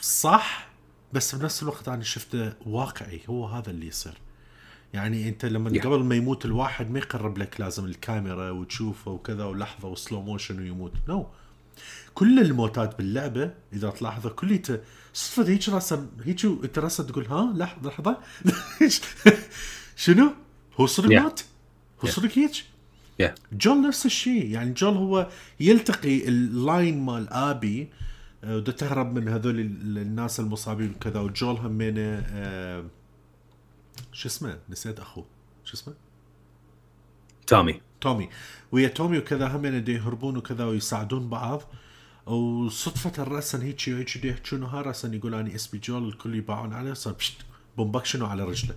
[0.00, 0.68] صح
[1.12, 4.14] بس بنفس الوقت أنا شفته واقعي هو هذا اللي يصير.
[4.94, 5.82] يعني أنت لما Yeah.
[5.84, 10.58] قبل ما يموت الواحد ما يقرب لك لازم الكاميرا وتشوفه وكذا ولحظة و slow motion
[10.60, 11.26] ويموت no.
[12.14, 14.78] كل الموتات باللعبة إذا تلاحظوا كليته
[15.12, 18.16] صدفة هيك راسا هيك أنت راسا تقول ها لحظه لحظة
[19.96, 20.32] شنو؟
[20.80, 21.22] هو صدق Yeah.
[21.22, 21.40] مات؟
[22.04, 22.12] هو Yeah.
[22.12, 22.52] صدق هيك؟
[23.22, 23.30] Yeah.
[23.52, 25.28] جول نفس الشيء يعني جول هو
[25.60, 27.88] يلتقي اللي اسمها ابي
[28.44, 32.84] آه، وده تهرب من هذول ال- الناس المصابين وكذا وجول همينه آه،
[34.12, 35.24] شو اسمه؟ نسيت أخوه.
[35.64, 35.94] شو اسمه؟
[37.46, 38.28] تامي تومي.
[38.72, 41.62] ويا تومي وكذا هم دي يهربون وكذا ويساعدون بعض.
[42.26, 46.92] وصدفة رأسا هيك هيك دي يحكون ها رأسا يقول أنا اسمي جول الكل يباعون عليه
[46.92, 47.36] صار بشت
[47.76, 48.74] بومبكشنوا على رجله.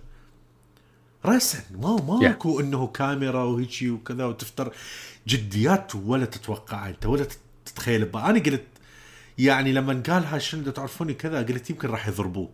[1.26, 4.74] رأسا ما ماكو إنه كاميرا وهيك وكذا وتفتر.
[5.28, 7.28] جديات ولا تتوقعها أنت ولا
[7.66, 8.06] تتخيل.
[8.06, 8.30] بها.
[8.30, 8.68] أنا قلت
[9.38, 12.50] يعني لما قال هاي شنو تعرفوني كذا قلت يمكن راح يضربوه.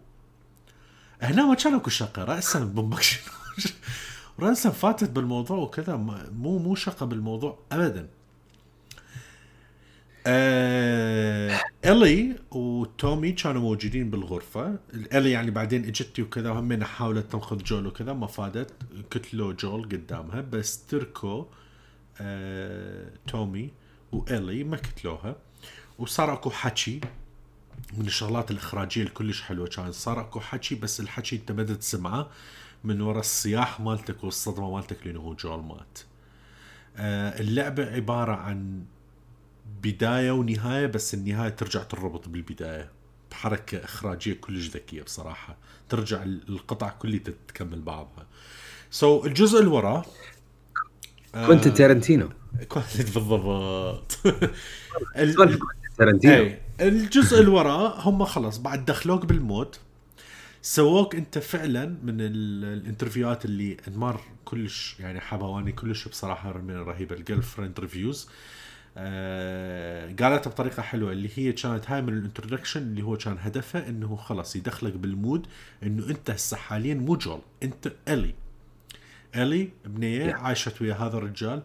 [1.22, 2.24] هنا ما كان اكو شفقة.
[2.24, 3.20] راسا بومبكشن
[4.40, 5.96] راسا فاتت بالموضوع وكذا.
[5.96, 8.10] مو مو شفقة بالموضوع ابدا.
[10.28, 14.80] آه إلي وتومي كانوا موجودين بالغرفة.
[14.94, 18.72] إلي يعني بعدين إجتي وكذا وهم حاولت تنقذ جول وكذا ما فادت.
[19.12, 20.42] كتلوا جول قدامها.
[20.42, 21.46] بس تركوا
[22.22, 23.72] آه تومي
[24.12, 25.36] وإلي ما كتلوها
[26.00, 27.02] وصار أكو حكي.
[27.98, 32.30] من الشغلات الإخراجية الكلش حلوة كان صار أكو حكي بس الحكي أنت ما تسمعه
[32.84, 36.00] من وراء الصياح مالتك والصدمة مالتك لأنه هو جول مات.
[36.98, 38.84] آه اللعبة عبارة عن
[39.84, 42.90] بداية ونهاية بس النهاية ترجع تربط بالبداية
[43.32, 45.58] بحركة إخراجية كلش ذكية بصراحة.
[45.90, 48.28] ترجع القطع كلها تكمل بعضها.
[48.92, 50.06] سو so, الجزء اللي وراه
[51.48, 52.30] كنت تارنتينو
[52.68, 54.20] كنت بالضبط.
[55.98, 59.80] تارنتينو اي الجزء اللي وراه هم خلص بعد دخلوك بالموت
[60.62, 66.76] سووك انت فعلا من ال- الانترفيوهات اللي انمار كلش يعني حابه واني كلش بصراحة من
[66.76, 68.30] رهيبة الجيرل فريند ريفيوز
[68.98, 74.16] آه قالتها بطريقة حلوة اللي هي كانت هاي من الانترودكشن اللي هو كان هدفه إنه
[74.16, 75.48] خلاص يدخلك بالمود
[75.84, 78.34] إنه أنت هسه حاليا مو جول أنت الي
[79.36, 80.34] الي بنيه.
[80.34, 81.62] عاشت ويا هذا الرجال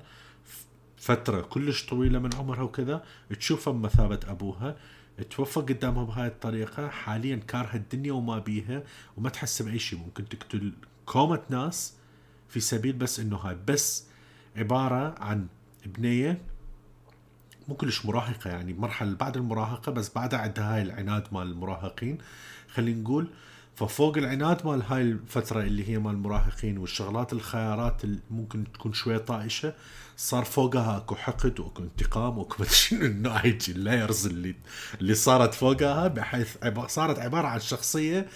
[0.96, 3.04] فترة كلش طويلة من عمرها وكذا
[3.40, 4.76] تشوفها بمثابه أبوها
[5.22, 6.88] توفى قدامها بهاي الطريقة.
[6.88, 8.82] حاليا كارهه الدنيا وما بيها
[9.16, 9.98] وما تحس بأي شيء.
[9.98, 10.72] ممكن تقتل
[11.06, 11.94] كومة ناس
[12.48, 13.56] في سبيل بس إنه هاي.
[13.68, 14.04] بس
[14.56, 15.46] عبارة عن
[15.86, 16.40] بنيه
[17.68, 22.18] مو كلش مراهقة يعني مرحلة بعد المراهقة بس بعدها عندها هاي العناد مال المراهقين.
[22.68, 23.28] خلينا نقول
[23.76, 29.18] ففوق العناد مال هاي الفترة اللي هي مال المراهقين والشغلات الخيارات اللي ممكن تكون شوية
[29.18, 29.74] طائشة
[30.16, 34.54] صار فوقها اكو حقد واكو انتقام واكو شنو النوع هيك اللايرز اللي
[35.00, 38.26] اللي صارت فوقها بحيث عب- صارت عبارة عن شخصية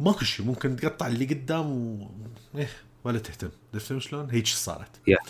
[0.00, 2.10] ماكو شيء ممكن تقطع اللي قدام و
[2.54, 2.68] إيه
[3.04, 5.28] ولا تهتم تفهم شلون؟ هيك صارت Yeah.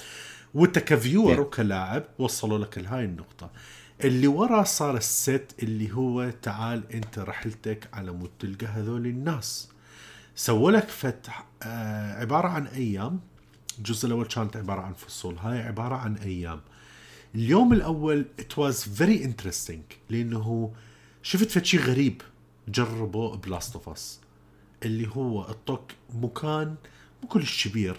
[0.55, 1.39] وانت كفيور Yeah.
[1.39, 3.51] وكلاعب وصلوا لك لهاي النقطة
[4.05, 9.69] اللي ورا صار الست اللي هو تعال انت رحلتك على مود تلقى هذول الناس
[10.37, 13.21] سووا لك فتح آه عبارة عن أيام
[13.79, 16.61] الجزء الأول كانت عبارة عن فصول هاي عبارة عن أيام.
[17.35, 20.73] اليوم الأول it was very interesting لأنه
[21.23, 22.23] شفت فد شيء غريب
[22.69, 24.21] جربوه ب Last of Us
[24.83, 26.75] اللي هو اعطوك مكان
[27.23, 27.97] مو كلش كبير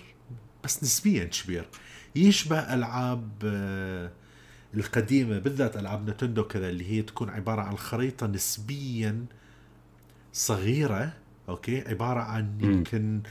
[0.63, 1.67] بس نسبيا كبير.
[2.15, 4.11] يشبه ألعاب آه،
[4.73, 9.25] القديمة بالذات ألعاب نينتندو كذا اللي هي تكون عبارة عن خريطة نسبيا
[10.33, 11.13] صغيرة
[11.49, 13.21] أوكي؟ عبارة عن يمكن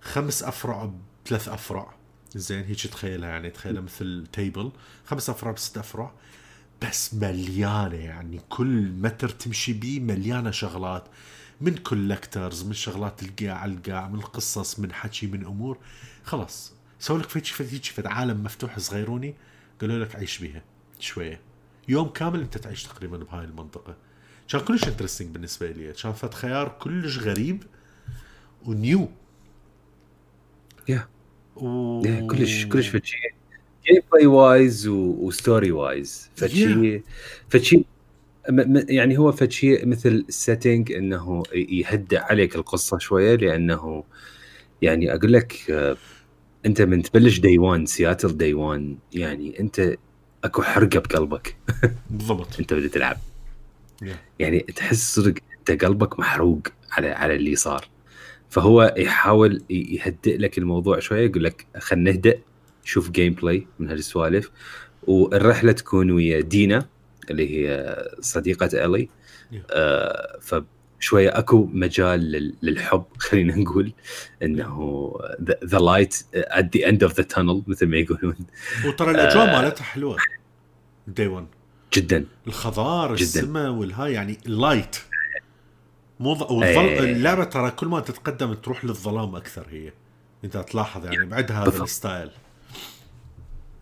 [0.00, 0.90] خمس أفرع
[1.26, 1.94] بثلاث افرع
[2.34, 4.72] زين هيك تخيلها يعني تخيلها مثل table
[5.04, 6.12] خمس افرع بست افرع
[6.82, 11.04] بس مليانة يعني كل متر تمشي بيه مليانة شغلات.
[11.60, 15.78] من collectables من شغلات تلقاها على القاع من قصص من حكي من أمور.
[16.24, 16.72] خلاص.
[16.98, 19.34] سووا لك فد هيك فد عالم مفتوح صغيروني.
[19.80, 20.62] قالوا لك عيش بيها
[21.00, 21.40] شوية.
[21.88, 23.96] يوم كامل أنت تعيش تقريبا بهاي المنطقة.
[24.48, 25.92] كان كلش interesting بالنسبة لي.
[25.92, 27.64] كان فد خيار كلش غريب
[28.64, 29.08] و new
[30.90, 31.15] Yeah.
[31.56, 32.02] و...
[32.02, 33.16] Yeah, كلش كلش فشي
[33.86, 37.02] gameplay wise و story wise فشي
[37.48, 44.04] فشي م- م- يعني هو فشي مثل setting إنه يهدئ عليك القصة شوية لأنه
[44.82, 45.96] يعني أقول لك آه،
[46.66, 49.94] أنت من تبلش day 1 Seattle day 1 يعني أنت
[50.44, 51.56] أكو حرقة بقلبك.
[52.10, 52.60] بالضبط.
[52.60, 53.16] أنت بدك تلعب.
[54.04, 54.06] Yeah.
[54.38, 56.60] يعني تحس صدق أنت قلبك محروق
[56.92, 57.88] على على اللي صار.
[58.50, 62.38] فهو يحاول يهدئ لك الموضوع شوية يقول لك خلينا نهدئ
[62.84, 64.50] شوف gameplay من هالسوالف
[65.06, 66.86] والرحلة تكون ويا دينا
[67.30, 69.08] اللي هي صديقة الي.
[69.70, 73.92] آه فشوية أكو مجال لل- للحب خلينا نقول
[74.42, 75.12] إنه
[75.64, 78.36] the light at the end of the tunnel مثل ما يقولون
[78.86, 79.62] وترى الأجواء آه.
[79.62, 80.16] مالتها حلوة
[81.06, 81.46] day 1
[81.94, 83.22] جدا الخضار جداً.
[83.24, 84.96] السماء والهاي يعني ال light
[86.20, 86.50] مو ض...
[86.50, 86.80] والظل...
[86.80, 87.00] إيه.
[87.00, 89.92] اللعبة ترى كل ما تتقدم تروح للظلام أكثر هي
[90.44, 91.82] انت تلاحظ يعني بعدها هذا.
[91.82, 92.30] ال style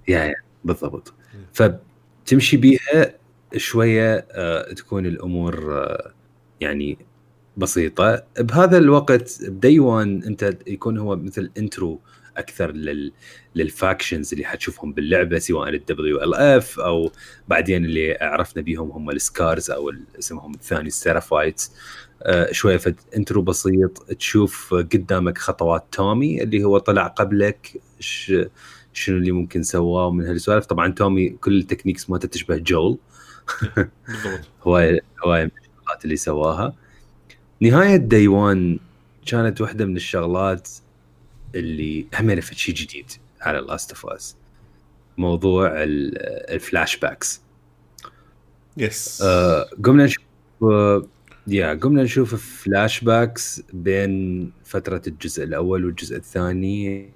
[0.08, 1.14] yeah yeah بالضبط.
[1.52, 3.14] فبتمشي بيها
[3.56, 6.12] شوية آه، تكون الأمور آه،
[6.60, 6.98] يعني
[7.56, 8.22] بسيطة.
[8.38, 12.00] بهذا الوقت ب day 1 أنت يكون هو مثل intro
[12.36, 13.12] أكثر لل
[13.54, 17.12] لل factions اللي حتشوفهم باللعبة سواء ال WLF أو
[17.48, 21.72] بعدين اللي عرفنا بيهم هم ال Scars أو اسمهم الثاني ال Seraphites
[22.50, 28.32] شوية فد intro بسيط تشوف قدامك خطوات تومي اللي هو طلع قبلك ش...
[28.92, 30.66] شنو اللي ممكن سواه من هالسوالف.
[30.66, 32.98] طبعا تومي كل ال techniques مالته تشبه جول.
[34.62, 36.74] هواي هواي من الشغلات اللي سواها.
[37.60, 38.78] نهاية day 1
[39.26, 40.68] كانت واحدة من الشغلات
[41.54, 43.06] اللي همينة في شيء جديد
[43.40, 44.36] على Last of Us
[45.18, 46.18] موضوع ال-
[46.54, 47.40] ال flashbacks
[48.76, 50.24] yes آه، قمنا نشوف
[50.62, 51.06] آه،
[51.46, 52.34] yeah قمنا نشوف
[52.64, 57.10] flashbacks بين فترة الجزء الأول والجزء الثاني.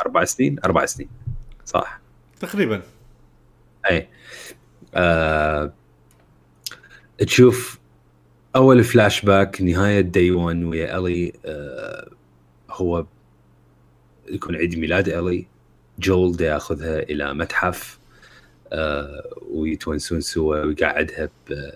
[0.00, 1.08] أربع سنين؟ أربع سنين.
[1.66, 2.00] صح.
[2.40, 2.82] تقريبا.
[3.90, 4.08] أي.
[4.94, 5.72] آه
[7.18, 7.78] تشوف
[8.56, 12.10] أول فلاش باك نهاية day 1 ويا الي آه
[12.70, 13.06] هو
[14.28, 15.46] يكون عيد ميلاد الي
[15.98, 17.98] جول دا ياخذها إلى متحف
[18.72, 21.70] آه ويتونسون سوا ويقعدها ب-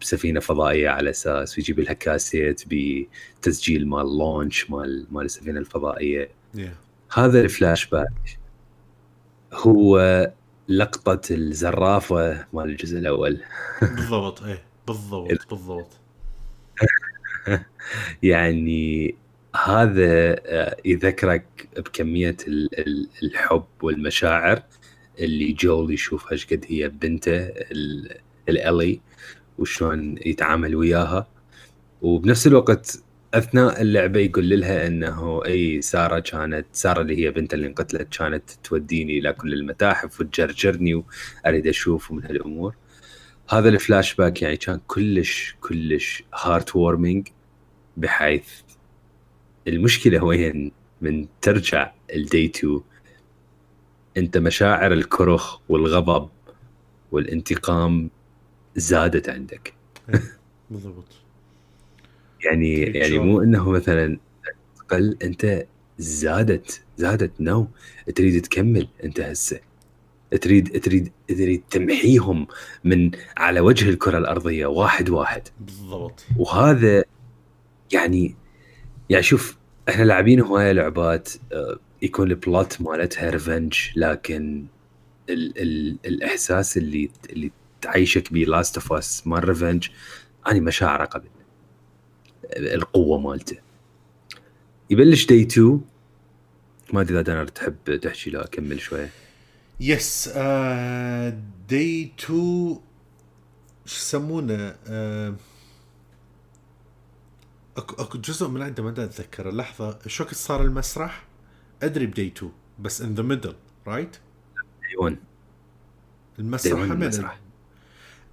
[0.00, 6.28] بسفينة فضائية على أساس ويجيب لها كاسيت بتسجيل مال لونش مال مال السفينة الفضائية.
[6.54, 6.74] يا
[7.12, 8.38] هذا الفلاش باك
[9.52, 10.32] هو
[10.68, 13.40] لقطة الزرافة مال الجزء الأول.
[13.82, 15.90] بالضبط إيه بالضبط بالضبط.
[18.22, 19.14] يعني
[19.64, 21.68] هذا آه، يذكرك
[22.78, 24.62] ال- الحب والمشاعر
[25.18, 28.16] اللي جول يشوفها إيش قد هي بنته ال-
[28.48, 29.00] الالي
[29.58, 31.26] وشلون يتعامل وياها.
[32.02, 33.02] وبنفس الوقت
[33.34, 38.50] أثناء اللعبة يقول لها إنه إي سارة كانت سارة اللي هي بنت اللي انقتلت كانت
[38.64, 42.74] توديني إلى كل المتاحف وتجرجرني وأريد أشوف من هالأمور.
[43.50, 47.28] هذا الفلاش باك يعني كان كلش كلش heartwarming
[47.96, 48.48] بحيث
[49.68, 52.80] المشكلة وين؟ من ترجع ال day 2
[54.16, 56.28] أنت مشاعر الكره والغضب
[57.12, 58.10] والانتقام
[58.76, 59.74] زادت عندك.
[60.70, 61.08] بالضبط.
[62.44, 64.18] يعني يعني؟ مو إنه مثلا
[64.90, 65.66] قل أنت
[65.98, 67.66] زادت زادت no.
[68.14, 69.60] تريد تكمل أنت هسه.
[70.40, 72.46] تريد تريد تريد تمحيهم
[72.84, 75.42] من على وجه الكرة الأرضية واحد واحد.
[75.60, 76.26] بالضبط.
[76.36, 77.04] وهذا
[77.92, 78.36] يعني
[79.10, 79.56] يعني شوف
[79.88, 84.66] إحنا لاعبين هواية لعبات آه، يكون ال plot مالتها revenge لكن
[85.30, 87.52] ال ال الإحساس اللي اللي
[87.86, 89.88] تعيشك Last of Us مال revenge
[90.48, 91.28] اني مشاعره قبل.
[92.56, 93.58] القوة مالته.
[94.90, 95.80] يبلش day 2
[96.92, 99.10] ما أدري إذا دانر تحب تحكي لا اكمل شوية.
[99.80, 100.28] yes
[101.68, 102.80] day 2
[103.84, 105.34] شو يسمونه؟ آه
[107.76, 111.24] أكو أكو جزء من عنده ما أدري اتذكر اللحظه شو وقت صار المسرح؟
[111.82, 113.54] أدري ب day 2 بس in the middle
[113.86, 114.16] right
[114.90, 115.18] day 1 day
[116.38, 117.40] المسرح 1 هم المسرح.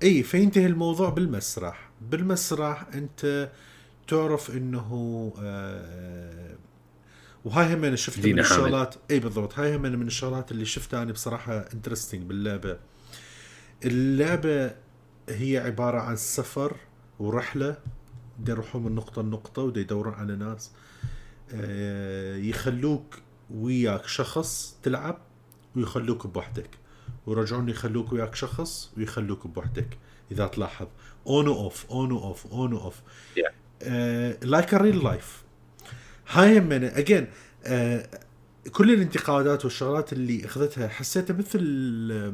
[0.04, 1.89] إي فينتهي الموضوع بالمسرح.
[2.01, 3.51] بالمسرح أنت
[4.08, 6.56] تعرف إنه آه
[7.45, 8.39] وهاي هم أنا شفتها من.
[8.39, 8.95] الشغلات.
[9.12, 9.60] إي بالضبط.
[9.60, 12.78] هاي هم من الشغلات اللي شفتها أنا بصراحة interesting باللعبة.
[13.86, 14.72] اللعبة
[15.30, 16.78] هي عبارة عن سفر
[17.20, 17.78] ورحلة.
[18.39, 20.72] بدي يروحوا من نقطة لنقطة ودي يدورون على ناس.
[21.54, 23.20] آه يخلوك
[23.51, 25.18] وياك شخص تلعب
[25.76, 26.70] ويخلوك بوحدك.
[27.26, 29.97] ويرجعون يخلوك وياك شخص ويخلوك بوحدك.
[30.32, 30.88] إذا تلاحظ.
[31.28, 33.01] on off on off on off.
[34.41, 35.43] Like real life
[36.30, 37.28] هاي من again
[37.65, 38.09] آه
[38.71, 41.59] كل الانتقادات والشغلات اللي أخذتها حسيتها مثل
[42.11, 42.34] آه،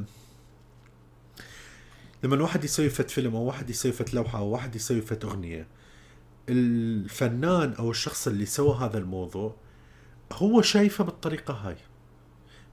[2.24, 5.68] لما الواحد يسوي فد فيلم أو واحد يسوي فد لوحة أو واحد يسوي فد أغنية
[6.50, 9.56] الفنان أو الشخص اللي سوى هذا الموضوع
[10.34, 11.76] هو شايفه بالطريقة هاي.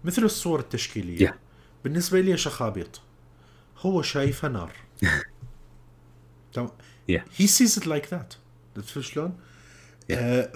[0.04, 1.28] مثل الصور التشكيلية.
[1.28, 1.45] Yeah.
[1.86, 3.00] بالنسبة لي شخابيط
[3.78, 4.72] هو شايفه نار.
[6.52, 6.68] تمام؟
[7.12, 7.20] Yeah.
[7.36, 8.34] he sees it like that
[8.74, 9.38] تعرف شلون؟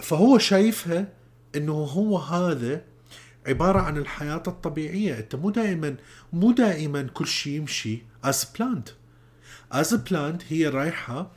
[0.02, 1.12] فهو شايفها
[1.56, 2.84] إنه هو هذا
[3.46, 5.18] عبارة عن الحياة الطبيعية.
[5.18, 5.96] أنت مو دائما
[6.32, 8.90] مو دائما كل شيء يمشي as planned
[9.72, 11.30] as planned هي رايحة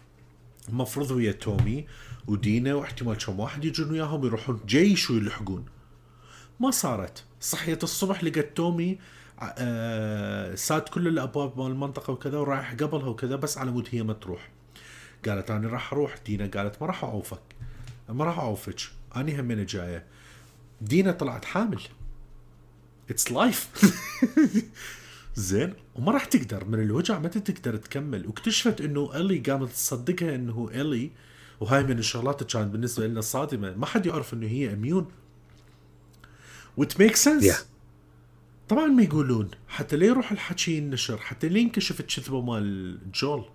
[0.70, 1.88] المفروض ويا تومي
[2.28, 5.66] ودينا واحتمال كم واحد يجون وياهم يروحون جيش ويلحقون.
[6.60, 7.24] ما صارت.
[7.41, 8.98] صحيت الصبح لقت تومي آه،
[10.56, 14.50] ساد كل الأبواب مال المنطقة وكذا ورايح قبلها وكذا بس على مود هي ما تروح.
[15.28, 16.16] قالت أنا راح أروح.
[16.26, 17.41] دينا قالت ما راح أعوفك
[18.10, 18.80] ما راح أعوفك
[19.16, 20.04] اني همين جاية.
[20.82, 21.82] دينا طلعت حامل.
[23.09, 23.70] it's life
[25.36, 26.66] زين وما راح تقدر.
[26.66, 28.28] من الوجع متى تقدر تكمل.
[28.28, 31.12] واكتشفت إنه إلي قامت تصدقها إنه إلي
[31.60, 33.76] وهاي من الشغلات اللي كانت بالنسبة لنا صادمة.
[33.76, 35.07] ما حد يعرف إنه هي immune
[36.78, 37.43] و it make sense.
[38.70, 39.51] طبعا ما يقولون.
[39.68, 41.18] حتى لا يروح الحكي ينشر.
[41.18, 43.45] حتى لا ينكشف الكذبة مال جول.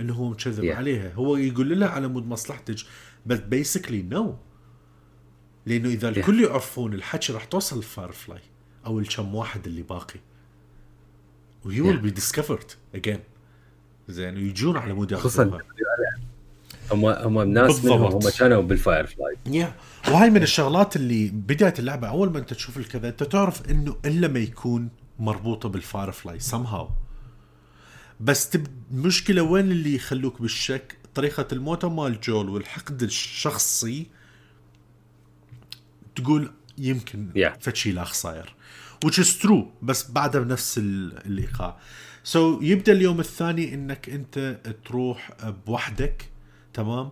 [0.00, 0.76] انه هو مكذب Yeah.
[0.76, 1.14] عليها.
[1.14, 2.76] هو يقول لها على مود مصلحتك.
[3.26, 4.36] بس basically no
[5.66, 6.16] لأنه إذا Yeah.
[6.16, 8.40] الكل يعرفون الحكي راح توصل ال Firefly
[8.86, 10.20] أو الكم واحد اللي باقي.
[11.64, 11.98] وهي will.
[11.98, 13.20] be discovered again
[14.08, 15.62] زين ويجون على مود خصوصا ياخذوها.
[16.92, 18.02] هم هم ناس منهم.
[18.02, 19.36] هم كانوا بالفاير فلاي.
[19.58, 19.74] يا
[20.08, 24.28] وهاي من الشغلات اللي بداية اللعبة أول ما أنت تشوف الكذا أنت تعرف إنه إلا
[24.28, 26.84] ما يكون مربوطة بال Firefly somehow.
[28.20, 28.66] بس تب...
[28.92, 34.06] المشكلة وين اللي يخلوك بالشك؟ طريقة الموتة مال جول والحقد الشخصي
[36.16, 37.58] تقول يمكن Yeah.
[37.60, 38.54] فشي لاخ صاير.
[39.06, 41.76] Which is true بس بعدها بنفس ال- الإيقاع.
[42.24, 45.30] so so, يبدأ اليوم الثاني إنك أنت تروح
[45.66, 46.28] بوحدك.
[46.76, 47.10] تمام؟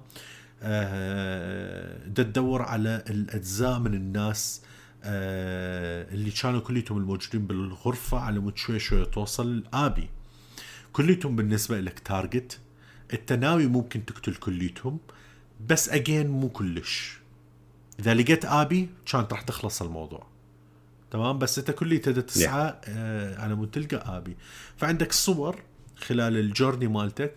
[0.63, 4.63] آه، تدور على الأجزاء من الناس
[5.05, 9.65] آه، اللي كانوا كليتهم الموجودين بالغرفة على مود شوي شوي توصل.
[9.73, 10.09] لابي
[10.93, 12.59] كليتهم بالنسبة لك target
[13.13, 14.99] أنت ناوي ممكن تقتل كليتهم
[15.69, 17.19] بس again مو كلش.
[18.01, 20.27] إذا لقيت آبي كانت راح تخلص الموضوع.
[21.11, 24.37] تمام؟ بس أنت كلي تبدا تسعى آه على مود تلقى آبي.
[24.77, 25.63] فعندك صور
[25.97, 27.35] خلال ال journey مالتك.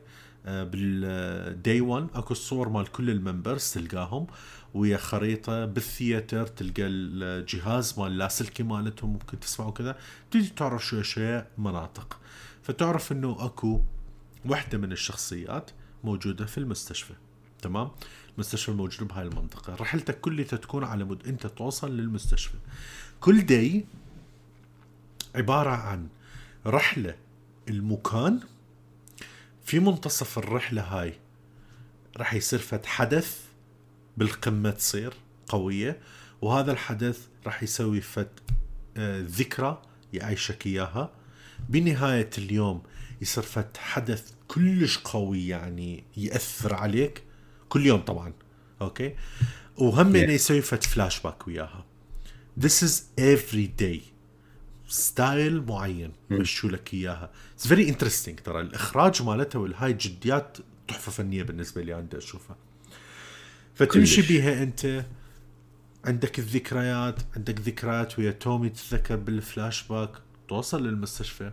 [0.48, 4.28] بال day 1 اكو الصور مال كل ال members تلقاهم.
[4.74, 9.98] ويا خريطة بال theater تلقى الجهاز مال اللاسلكي مالتهم ممكن تسمعوا كذا
[10.32, 12.20] تجي تعرف شوي شوي مناطق.
[12.64, 13.82] فتعرف انه اكو
[14.46, 15.72] واحدة من الشخصيات
[16.04, 17.14] موجودة في المستشفى.
[17.62, 17.92] تمام؟
[18.36, 19.76] المستشفى الموجود بهاي المنطقة.
[19.76, 22.58] رحلتك كلها تكون على مود انت توصل للمستشفى.
[23.20, 23.86] كل دي
[25.36, 26.08] عبارة عن
[26.66, 27.16] رحلة
[27.70, 28.40] المكان
[29.68, 31.14] في منتصف الرحلة هاي
[32.18, 33.38] راح يصير فد حدث
[34.18, 35.14] بالقمة تصير
[35.48, 36.00] قوية
[36.42, 38.28] وهذا الحدث راح يسوي فد
[38.98, 39.82] آه، ذكرى
[40.14, 41.12] يعيشك إياها.
[41.70, 42.84] بنهاية اليوم
[43.22, 47.24] يصير فد حدث كلش قوي يعني يأثر عليك
[47.70, 48.34] كل يوم طبعا
[48.82, 49.16] أوكي؟
[49.78, 50.30] وهم Yeah.
[50.30, 51.86] يسوي فد فلاش باك وياها.
[52.60, 54.02] This is every day.
[54.88, 57.32] style معين مشوا لك إياها.
[57.54, 60.58] it's very interesting ترى الإخراج مالتها والهاي جديات
[60.88, 62.56] تحفة فنية بالنسبة لي أنا أشوفها.
[63.76, 64.22] فتمشي.
[64.22, 65.06] بيها أنت.
[66.06, 67.20] عندك الذكريات.
[67.36, 70.12] عندك ذكريات ويا تومي تتذكر بالفلاش باك.
[70.48, 71.52] توصل للمستشفى.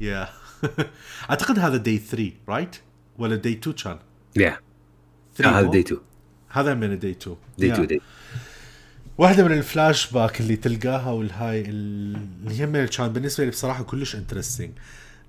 [0.00, 0.28] yeah
[1.30, 2.76] أعتقد هذا day 3 right
[3.18, 3.98] ولا day 2 كان؟
[4.36, 4.58] yeah
[5.36, 6.00] 3 هذا؟ day 2
[6.48, 7.72] هذا من day 2 day Yeah.
[7.72, 8.00] 2 day
[9.18, 14.70] واحدة من الفلاش باك اللي تلقاها والهاي اللي هم كان بالنسبة لي بصراحة كلش interesting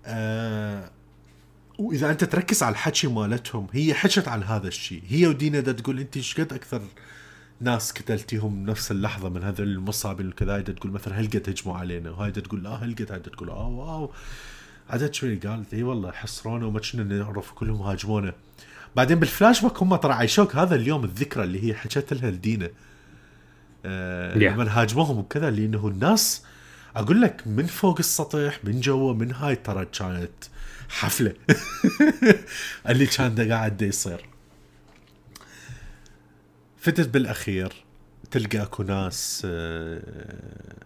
[0.06, 0.92] آه
[1.80, 5.04] وإذا أنت تركز على الحكي مالتهم هي حكت عن هذا الشيء.
[5.08, 6.82] هي ودينا دا تقول أنت إيش قد أكثر
[7.62, 12.32] ناس قتلتيهم بنفس اللحظة من هذول المصابين وكذا؟ تقول مثلا هل قد هجموا علينا؟ وهاي
[12.32, 14.12] تقول لا هل قد؟ تقول آه wow.
[14.90, 18.34] عدد شوي قالت إي والله حصرونا وما كنا نعرف كلهم هاجمونا.
[18.96, 22.70] بعدين بالفلاش باك هم ترى عايشوك هذا اليوم الذكرى اللي هي حكت لها لدينا.
[23.84, 23.88] Yeah.
[24.38, 26.44] لما هاجموهم وكذا لأنه الناس
[26.96, 30.46] أقول لك من فوق السطح من جوا من هاي ترى كانت
[30.90, 31.34] حفلة.
[32.90, 34.26] اللي كان دا قاعد يصير.
[36.78, 37.74] فتت بالأخير
[38.32, 40.02] تلقى أكو ناس آه،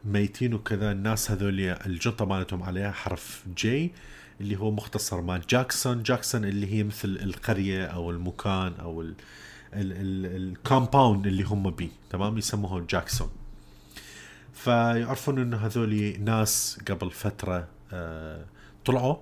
[0.05, 0.91] ميتين وكذا.
[0.91, 3.91] الناس هذول الجنطه مالتهم عليها حرف J
[4.41, 9.05] اللي هو مختصر مال جاكسون جاكسون اللي هي مثل القرية أو المكان أو
[9.75, 13.29] ال compound اللي هم بيه تمام؟ يسموه جاكسون
[14.53, 18.45] فيعرفون انه هذول ناس قبل فترة آه
[18.85, 19.15] طلعوا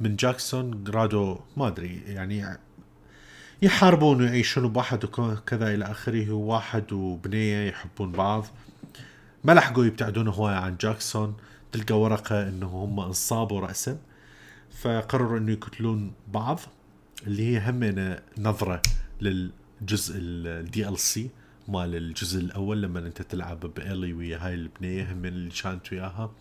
[0.00, 2.58] من جاكسون رادوا ما أدري يعني
[3.62, 8.46] يحاربون ويعيشون بواحد وكذا إلى آخره وواحد وبنية يحبون بعض.
[9.44, 11.36] ما لحقوا يبتعدون هواية عن جاكسون
[11.72, 13.98] تلقى ورقة إنه هم انصابوا رأسا.
[14.70, 16.60] فقرروا إنه يقتلون بعض
[17.26, 18.82] اللي هي همنا نظرة
[19.80, 21.30] للجزء ال DLC
[21.68, 26.32] مال الجزء الأول لما أنت تلعب بإيلي ويا هاي البنية هم اللي كانت وياها.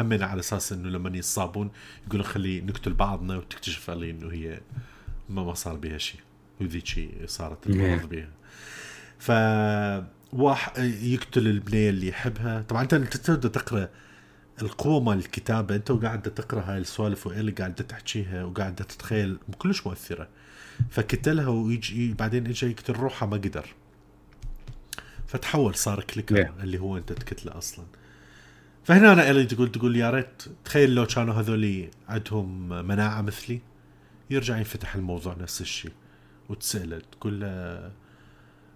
[0.00, 1.70] همنا على أساس إنه لما يصابون
[2.06, 4.60] يقولون خلي نقتل بعضنا وتكتشف إلي إنه هي
[5.28, 6.20] ما ما صار بها شيء
[6.60, 8.28] وذيك صارت المرض بها
[9.18, 9.30] ف
[11.02, 12.62] يقتل البنية اللي يحبها.
[12.62, 13.88] طبعا انت تبدأ تقرأ
[14.62, 15.76] القوة مال الكتابة.
[15.76, 20.28] أنت وقاعد تقرأ هاي السوالف واللي قاعد تحكيها وقاعد تتخيل كلش مؤثرة.
[20.90, 23.66] فكتلها ويجي بعدين اجى يقتل روحه ما قدر.
[25.26, 26.60] فتحول صار كليكر yeah.
[26.60, 27.84] اللي هو أنت تكتله أصلا.
[28.84, 33.60] فهنا أنا الي تقول تقول يا ريت تخيل لو كانوا هذول عندهم مناعة مثلي
[34.30, 35.92] يرجع ينفتح الموضوع نفس الشيء
[36.48, 37.92] وتسأله تقول له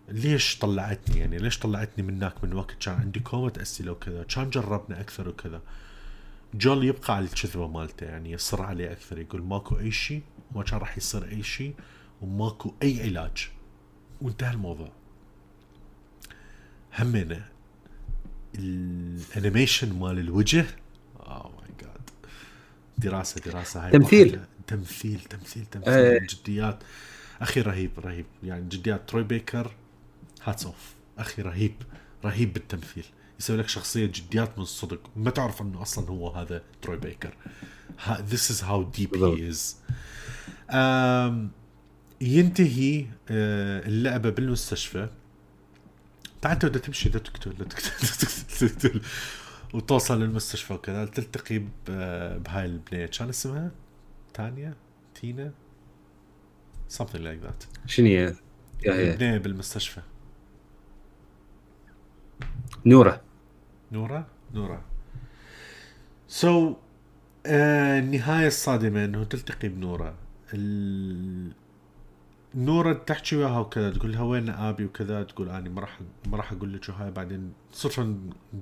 [0.08, 5.00] ليش طلعتني؟ يعني ليش طلعتني منك من وقت؟ كان عندي كومة أسئلة وكذا كان جربنا
[5.00, 5.62] أكثر وكذا.
[6.54, 10.22] جول يبقى على الكذبة مالته يعني يصر عليه أكثر يقول ماكو أي شيء
[10.54, 11.74] وما كان راح يصير أي شيء.
[12.24, 13.48] وماكو أي علاج.
[14.22, 14.92] وانتهى الموضوع.
[16.98, 17.44] همنا
[18.54, 20.66] ال animation مال الوجه.
[21.20, 22.10] oh my God
[22.98, 23.92] دراسة دراسة هاي.
[23.92, 24.40] تمثيل.
[24.66, 25.92] تمثيل تمثيل تمثيل.
[25.92, 26.26] أه.
[26.30, 26.78] جديات.
[27.40, 28.26] أخي رهيب رهيب.
[28.42, 29.08] يعني جديات.
[29.08, 29.70] Troy Baker
[30.44, 31.74] hats off أخي رهيب
[32.24, 33.04] رهيب بالتمثيل.
[33.40, 35.00] يسوي لك شخصية جديات من الصدق.
[35.16, 37.36] ما تعرف إنه أصلا هو هذا Troy Baker.
[38.30, 39.60] This is how deep he is.
[40.70, 41.52] Um,
[42.24, 43.08] ينتهي uh,
[43.86, 45.08] اللعبة بالمستشفى.
[46.42, 47.68] طبعا انت بدك تمشي بدك تقتل
[48.58, 49.00] تقتل
[49.74, 51.04] وتوصل للمستشفى وكذا.
[51.04, 51.62] تلتقي
[52.38, 53.06] بهاي البنية.
[53.06, 53.70] كان اسمها؟
[54.34, 54.74] تانيا
[55.14, 55.52] تينا؟
[56.90, 57.86] something like that.
[57.86, 58.34] شنو هي؟
[58.86, 60.00] البنية بالمستشفى.
[62.86, 63.20] نورة.
[63.92, 64.84] نورة؟ نورة.
[66.28, 66.76] سو so,
[67.46, 70.14] آه النهاية الصادمة إنه تلتقي بنورة.
[70.54, 71.52] ال...
[72.54, 76.52] نورة تحكي وياها وكذا تقول لها وين آبي وكذا؟ تقول اني ما راح ما راح
[76.52, 78.16] أقول لك وهاي بعدين صدفة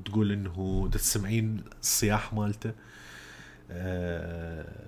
[0.05, 2.73] تقول إنه تسمعين الصياح مالته
[3.71, 4.87] آه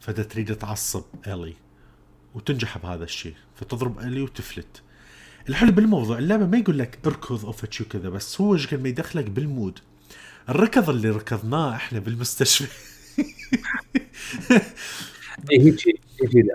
[0.00, 1.54] فدا تريد تعصب إلي
[2.34, 4.82] وتنجح بهذا الشيء فتضرب إلي وتفلت.
[5.48, 9.30] الحلو بالموضوع اللعبة ما يقول لك اركض أو فتشي كذا بس هو إيش ما يدخلك
[9.30, 9.78] بالمود.
[10.48, 12.66] الركض اللي ركضناه إحنا بالمستشفى.
[15.50, 16.00] هيك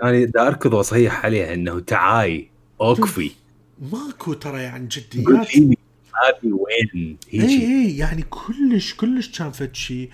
[0.02, 2.50] أنا دا أركض وأصيح عليها إنه تعاي
[2.80, 3.30] أوقفي.
[3.92, 5.48] ماكو ترى يعني جديات.
[5.56, 10.10] هذه وين هيك اي اي يعني كلش كلش كان فد شيء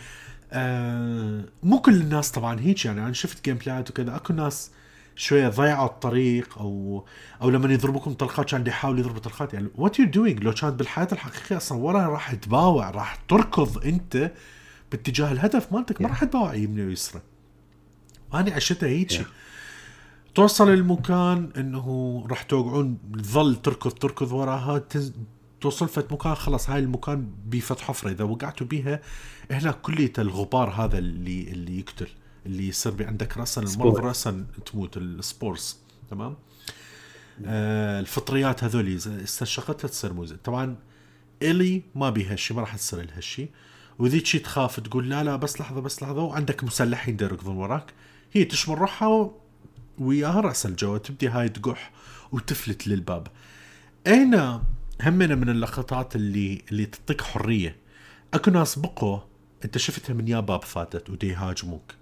[0.52, 4.16] آه مو كل الناس طبعا هيك يعني أنا شفت gameplay ات وكذا.
[4.16, 4.70] أكو ناس
[5.16, 7.04] شوية ضيعوا الطريق أو
[7.42, 9.54] أو لما يضربوكم طلقات كان يحاول يضرب طلقات.
[9.54, 14.32] يعني what you doing لو كانت بالحياة الحقيقية أصلا ولا راح تباوع راح تركض أنت
[14.92, 17.22] باتجاه الهدف مالتك ما راح تباوع يمني ويسرى.
[18.34, 19.24] أنا عشتها هيك yeah.
[20.34, 25.12] توصل المكان إنه راح توقعون تظل تركض تركض وراها تز...
[25.60, 28.10] توصل فت مكان خلص هاي المكان بيفت حفرة.
[28.10, 29.00] إذا وقعتوا بيها
[29.50, 32.08] هنا كلية الغبار هذا اللي اللي يقتل
[32.46, 35.78] اللي يصير عندك راسا المرض راسا تموت السبورس
[36.10, 36.36] تمام؟
[37.44, 40.36] آه الفطريات هذول استنشقتها تصير موزة.
[40.44, 40.76] طبعا
[41.42, 43.50] إلي ما بيها شيء ما راح تصير لها شيء
[43.98, 47.92] وذيك تخاف تقول لا لا بس لحظة بس لحظة وعندك مسلحين يركضون وراك.
[48.32, 49.30] هي تشمر روحها
[49.98, 51.92] وياها رأس الجو تبدي هاي تقح
[52.32, 53.26] وتفلت للباب.
[54.06, 54.62] هنا
[55.02, 57.76] همنا من اللقطات اللي اللي تعطيك حرية؟
[58.34, 59.18] أكو ناس بقوا
[59.64, 61.94] أنت شفتها من يا باب فاتت ودي يهاجموك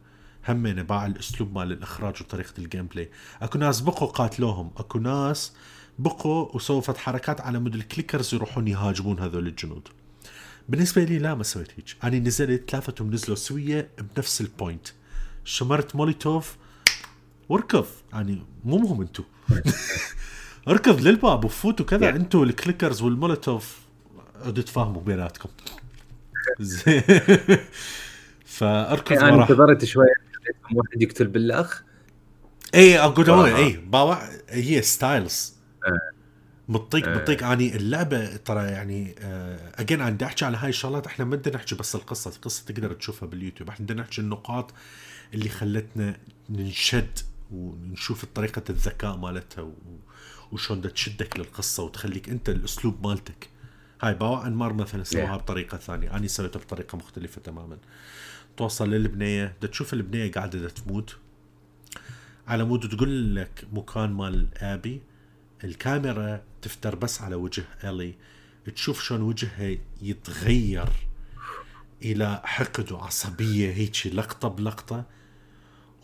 [0.48, 3.10] همين باع الأسلوب مال الإخراج وطريقة ال gameplay
[3.42, 4.70] أكو ناس بقوا قاتلوهم.
[4.76, 5.52] أكو ناس
[5.98, 9.88] بقوا وسووا فد حركات على مود ال clickers يروحون يهاجمون هذول الجنود.
[10.68, 11.96] بالنسبة لي لا ما سويت هيك.
[12.04, 14.88] أنا نزلت ثلاثتهم نزلوا سوية بنفس ال point
[15.46, 16.56] شمرت مولوتوف
[17.48, 19.22] واركض يعني مو مهم انتو.
[20.68, 22.04] اركض للباب وفوتوا كذا.
[22.04, 22.16] يعني.
[22.16, 23.78] انتو ال clickers والمولوتوف
[24.44, 25.48] عدوا تفاهموا بيناتكم.
[26.60, 27.02] زين.
[28.44, 30.06] فأركض يعني انتظرت شوي.
[30.72, 31.82] واحد يقتل بالأخ.
[32.74, 34.28] اي أقول اي باوع.
[34.48, 35.56] هي still
[36.68, 39.14] منطيك منطيك اني اللعبة ترى يعني
[39.74, 41.06] again أنا بدي أحكي على هاي الشغلات.
[41.06, 42.30] إحنا ما بدنا نحكي بس القصة.
[42.30, 43.68] القصة تقدر تشوفها باليوتيوب.
[43.68, 44.72] إحنا بدنا نحكي النقاط
[45.34, 46.16] اللي خلتنا
[46.50, 47.18] ننشد
[47.52, 49.72] ونشوف طريقة الذكاء مالتها
[50.52, 53.48] وشلون تشدك للقصة وتخليك أنت الأسلوب مالتك.
[54.02, 55.40] هاي باوع أنمار مثلا سواها Yeah.
[55.40, 56.16] بطريقة ثانية.
[56.16, 57.78] أنا سويتها بطريقة مختلفة تماما.
[58.56, 59.54] توصل للبنية.
[59.58, 61.16] بدها تشوف البنية قاعدة بدها تموت.
[62.46, 65.02] على مود تقول لك مكان مال آبي
[65.64, 68.14] الكاميرا تفتر بس على وجه إيلي.
[68.74, 70.88] تشوف شلون وجهها يتغير
[72.02, 75.04] إلى حقد وعصبية هيك لقطة بلقطة.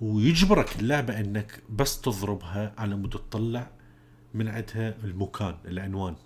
[0.01, 3.70] ويجبرك اللعبة إنك بس تضربها على مود تطلع
[4.35, 6.16] من عندها المكان العنوان.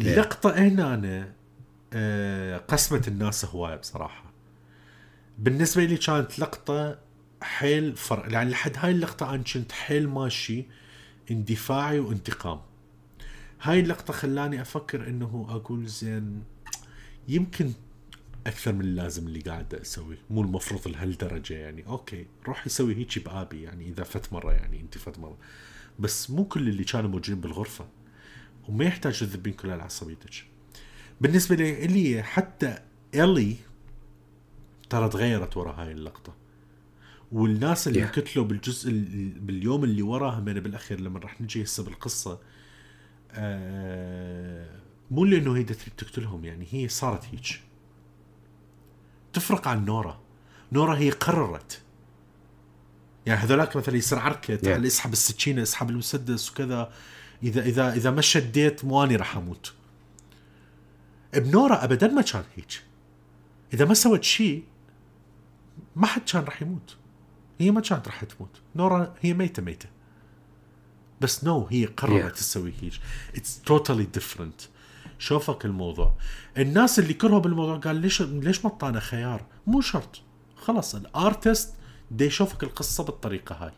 [0.00, 1.32] اللقطة هنا أنا
[1.92, 4.24] آه، قسمت الناس هواية بصراحة.
[5.38, 6.98] بالنسبة لي كانت لقطة
[7.42, 10.66] حيل فرق يعني لحد هاي اللقطة أنا كنت حيل ماشي
[11.30, 12.60] اندفاعي وانتقام.
[13.62, 16.42] هاي اللقطة خلاني أفكر إنه أقول زين
[17.28, 17.72] يمكن
[18.46, 20.18] أكثر من اللازم اللي قاعد أسويه.
[20.30, 21.86] مو المفروض لهالدرجة يعني.
[21.86, 25.38] أوكي روح يسوي هيك بآبي يعني إذا فت مرة يعني أنت فت مرة.
[25.98, 27.88] بس مو كل اللي كانوا موجودين بالغرفة
[28.68, 30.44] وما يحتاج تذبين كل هالعصبيتك
[31.20, 32.78] بالنسبة لي حتى
[33.14, 33.56] إلي
[34.90, 36.34] ترى تغيرت ورا هاي اللقطة.
[37.32, 38.04] والناس اللي Yeah.
[38.04, 42.40] انقتلوا بالجزء ال- باليوم اللي وراها من بالاخير لما راح نجي هسه بالقصة
[43.32, 44.80] آه
[45.10, 47.60] مو لأنه هي تريد تقتلهم يعني هي صارت هيك.
[49.34, 50.20] تفرق عن نورا.
[50.72, 51.82] نورا هي قررت.
[53.26, 56.92] يعني هذولاك مثلا يصير عركة تعال اسحب السكينه اسحب المسدس وكذا.
[57.42, 59.72] إذا إذا إذا ما شديت مو اني راح أموت.
[61.34, 62.82] بنورا أبدا ما كان هيك.
[63.74, 64.64] إذا ما سوت شيء
[65.96, 66.96] ما حد كان راح يموت.
[67.60, 68.60] هي ما كانت راح تموت.
[68.76, 69.88] نورا هي ميتة ميتة.
[71.20, 72.38] بس no هي قررت Yeah.
[72.38, 72.92] تسوي هيك.
[73.36, 74.60] it's totally different
[75.24, 76.14] شوفك الموضوع.
[76.58, 80.22] الناس اللي كرهوا بالموضوع قال ليش ليش ما اعطانا خيار؟ مو شرط.
[80.56, 81.74] خلص ال artist
[82.10, 83.72] دي يشوفك القصة بالطريقة هاي.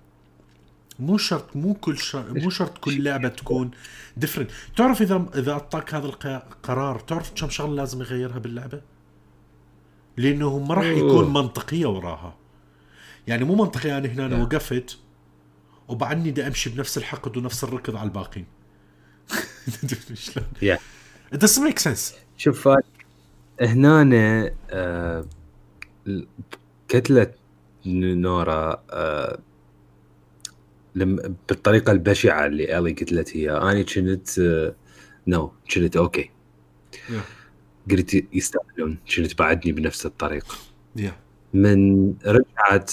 [0.98, 2.32] مو شرط مو كل شر...
[2.34, 3.70] مو شرط كل لعبة تكون
[4.16, 8.80] different تعرف اذا إذا اعطاك هذا القرار تعرف كم شغله لازم يغيرها باللعبة؟
[10.16, 11.32] لأنه ما راح يكون.
[11.32, 12.36] منطقية وراها.
[13.26, 14.40] يعني مو منطقي أنا هنا Yeah.
[14.40, 14.98] وقفت
[15.88, 18.46] وبعدني بدي أمشي بنفس الحقد ونفس الركض على الباقين.
[20.14, 20.46] شلون.
[21.36, 22.68] It doesn't make sense شوف
[23.60, 25.24] هنا آه
[26.88, 27.32] قتلة
[27.86, 29.38] نورا آه
[30.94, 34.74] لم بالطريقة البشعة اللي إيلي قتلت هي أنا كنت آه
[35.26, 36.30] no كنت okay.
[37.90, 40.54] قلت يستاهلون كنت بعدني بنفس الطريقة
[40.98, 41.12] Yeah.
[41.54, 42.92] من رجعت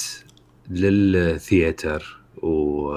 [0.69, 2.91] لل theater و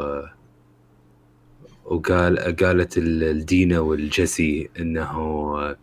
[1.87, 5.77] وقال قالت ال- الدينا والجسي إنه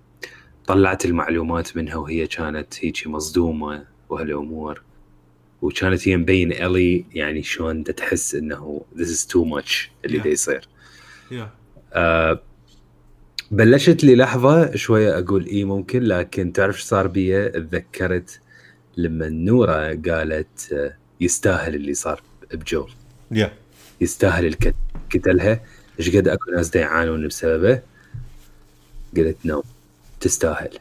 [0.68, 4.82] طلعت المعلومات منها وهي كانت هيك مصدومة وهالامور
[5.62, 10.26] وكانت هي مبين إلي يعني شلون تحس إنه this is too much اللي Yeah.
[10.26, 10.68] يصير
[11.32, 11.36] Yeah.
[11.94, 12.40] آه
[13.52, 18.40] بلشت لي لحظة شوية أقول اي ممكن لكن تعرف إيش صار بي تذكرت
[18.98, 22.22] لما نورا قالت آه، يستاهل اللي صار
[22.54, 22.92] بجول
[23.34, 23.48] Yeah.
[24.02, 24.76] يستاهل الكت
[25.14, 25.64] قتلها
[25.99, 27.82] إيش قد أكو ناس يعانون بسببه؟
[29.18, 29.64] قلت no.
[30.20, 30.80] تستاهل.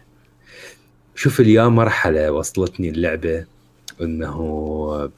[1.14, 3.44] شوف إليا مرحلة وصلتني اللعبة
[4.00, 5.10] إنه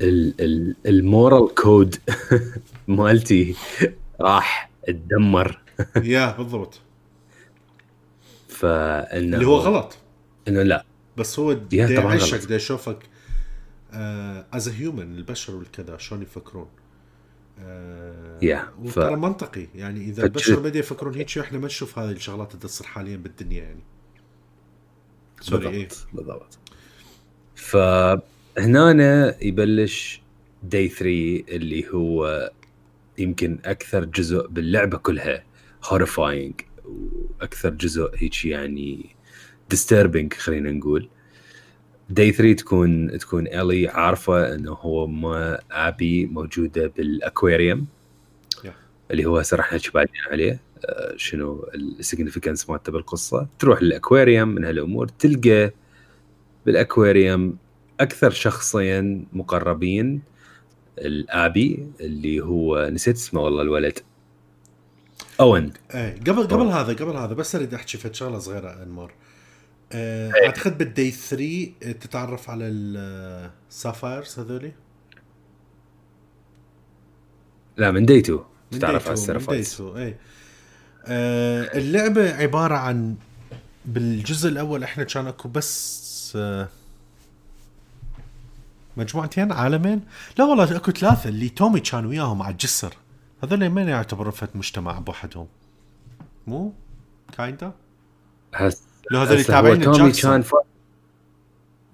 [0.00, 1.96] ال- ال- ال moral code
[2.88, 3.54] مالتي
[4.20, 5.60] راح اتدمر
[5.96, 6.80] yeah بالضبط.
[8.58, 9.96] فإنه اللي هو غلط.
[10.48, 10.84] إنه لا.
[11.16, 12.44] بس هو يعيشك.
[12.48, 12.98] دا يشوفك
[14.52, 16.66] as human البشر والكذا شلون يفكرون؟
[18.42, 19.66] yeah، ف- وترى منطقي.
[19.74, 23.16] يعني إذا فجد- البشر بدا يفكرون هيك إحنا ما نشوف هذه الشغلات اللي تصير حاليا
[23.16, 23.80] بالدنيا يعني.
[25.40, 25.88] sorry إيه.
[25.88, 26.06] بالضبط.
[26.12, 26.58] بالضبط
[28.56, 30.22] فهنا يبلش
[30.62, 32.50] day 3 اللي هو
[33.18, 35.44] يمكن أكثر جزء باللعبة كلها
[35.84, 36.54] horrifying
[36.84, 39.06] وأكثر جزء هيك يعني
[39.70, 41.08] disturbing خلينا نقول.
[42.12, 47.86] day 3 تكون تكون إيلي عارفة إنه هو ما آبي موجودة بال aquarium.
[48.56, 48.68] Yeah.
[49.10, 54.48] اللي هو هسه راح نحكي بعدين عليه؟ آه، شنو ال significance مالته بالقصة؟ تروح للأكواريوم
[54.48, 55.72] من هالأمور تلقى
[56.66, 57.56] بالأكواريوم
[58.00, 60.22] أكثر شخصين مقربين
[60.98, 63.98] لآبي اللي هو نسيت اسمه والله الولد.
[65.40, 65.72] أوين.
[65.94, 66.80] إيه قبل قبل أوه.
[66.80, 69.12] هذا قبل هذا بس أريد أحكي في شغلة صغيرة انمار
[69.92, 70.46] آه إيه.
[70.46, 74.72] أعتقد بال day 3 تتعرف على ال Seraphites هذولي؟
[77.76, 78.36] لا من day two
[78.72, 80.16] من تتعرف day two- على من ال Seraphites day two اي
[81.06, 83.14] آه اللعبة عبارة عن
[83.84, 86.68] بالجزء الأول إحنا كان أكو بس آه
[88.96, 90.00] مجموعتين عالمين.
[90.38, 92.94] لا والله أكو ثلاثة اللي تومي كان وياهم على الجسر.
[93.42, 95.46] هذول من يعتبرون فت مجتمع بوحدهم.
[96.46, 96.72] مو؟
[97.36, 97.72] kinda؟
[98.54, 100.30] هسه لو هذول هسه تابعين تومي جاكسون.
[100.32, 100.52] كان ف...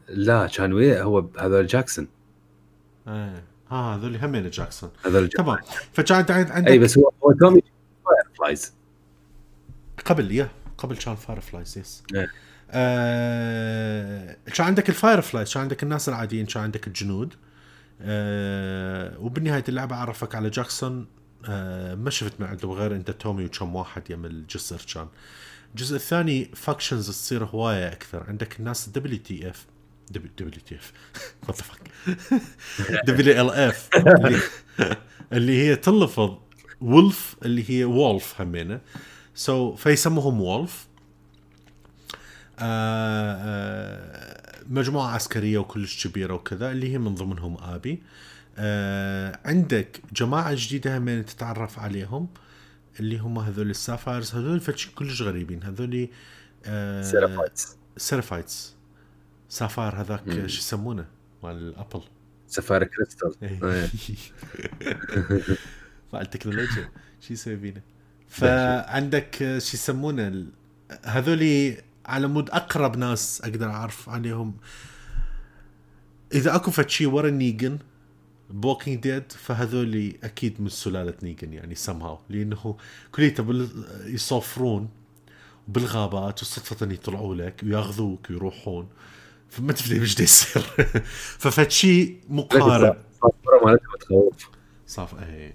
[0.09, 2.09] لا كان وياه هو هذول جاكسون.
[3.09, 3.45] إيه.
[3.71, 4.91] آه هذول همين جاكسون.
[5.07, 5.59] هذول تمام.
[5.93, 7.61] فكان عند- عندك اي بس هو هو تومي
[8.05, 8.73] Fireflies
[10.05, 10.49] قبل yeah.
[10.79, 12.03] قبل كان Fireflies yes.
[12.71, 17.35] آه كان عندك ال Fireflies كان عندك الناس العاديين كان عندك الجنود.
[18.03, 21.07] آه وبنهايه اللعبة عرفك على جاكسون.
[21.49, 25.07] آه ما شفت من عنده غير أنت تومي وكم واحد يم الجسر كان.
[25.70, 28.24] الجزء الثاني factions تصير هواية أكثر.
[28.28, 29.66] عندك الناس دبليو تي اف
[30.11, 30.93] دبليو تي اف
[31.49, 31.61] وات
[32.90, 33.89] ذا دبليو ال اف
[35.32, 36.39] اللي هي تلفظ
[36.81, 38.81] wolf اللي هي wolf همينة.
[39.35, 40.87] so so, فيسموهم wolf
[42.59, 48.03] آه آه مجموعة عسكرية وكلش كبيرة وكذا اللي هي من ضمنهم آبي.
[48.59, 52.28] آه عندك جماعة جديدة همين تتعرف عليهم.
[53.01, 55.62] اللي هم هذول ال Seraphites هذول فشي كلش غريبين.
[55.62, 56.09] هذول
[56.66, 57.77] آه Seraphites.
[57.97, 58.77] Seraphites
[59.49, 61.07] sapphire هذاك شو يسمونه؟
[61.43, 62.03] مال ال Apple
[62.49, 63.35] sapphire crystal.
[63.43, 63.61] إيه.
[64.83, 65.57] إيه.
[66.12, 66.89] مع التكنولوجيا
[67.20, 67.81] شو يسوي بينا
[68.29, 70.47] فعندك آه، شو يسمونه؟
[71.05, 74.57] هذولي على مود أقرب ناس أقدر أعرف عليهم.
[76.35, 77.79] إذا أكو فشي ورا نيجن
[78.51, 82.77] Walking Dead فهذولي أكيد من سلالة نيجن يعني سمهاو لأنه
[83.12, 83.69] كليته
[84.05, 84.89] يصفرون
[85.69, 88.89] بالغابات وصدفة يطلعوا لك وياخذوك ويروحون.
[89.51, 90.65] فما تدري إيش يصير.
[92.29, 94.49] مقارب الصفارة مالتها تخوف
[94.87, 95.55] صاف إيه.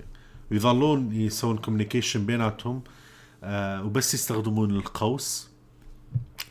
[0.52, 2.82] ويظلون يسوون communication بيناتهم
[3.44, 5.50] آه وبس يستخدمون القوس.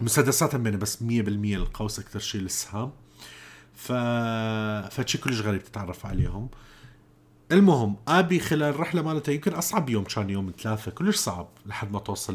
[0.01, 1.03] مسدسات هم بس 100%
[1.57, 2.93] القوس أكثر شيء للسهام.
[3.83, 3.93] ف
[4.95, 6.49] فشي كلش غريب تتعرف عليهم.
[7.53, 11.99] المهم آبي خلال الرحلة مالته يمكن أصعب يوم كان يوم ثلاثة كلش صعب لحد ما
[11.99, 12.35] توصل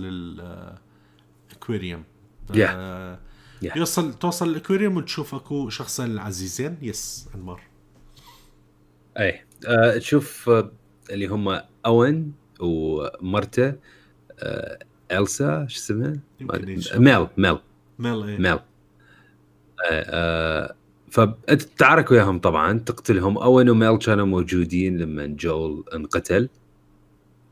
[1.51, 2.03] الأكواريوم.
[2.51, 2.55] Yeah.
[2.57, 3.19] آه
[3.63, 3.77] Yeah.
[3.77, 6.77] يوصل توصل الأكواريوم وتشوف أكو شخصين عزيزين.
[6.81, 7.61] يس أنمار.
[9.19, 10.71] اي آه تشوف آه،
[11.09, 13.73] اللي هم أوين ومرته
[15.11, 17.59] إلسا شو اسمها؟ ميل ميل.
[17.99, 18.37] ميل إيه.
[18.37, 18.59] ميل.
[21.11, 23.37] فانت تتعارك وياهم طبعا تقتلهم.
[23.37, 26.49] اوين وميل كانوا موجودين لما جول انقتل.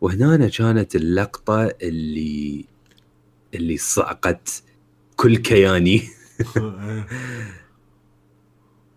[0.01, 2.65] وهنا كانت اللقطة اللي
[3.53, 4.63] اللي صعقت
[5.15, 6.01] كل كياني.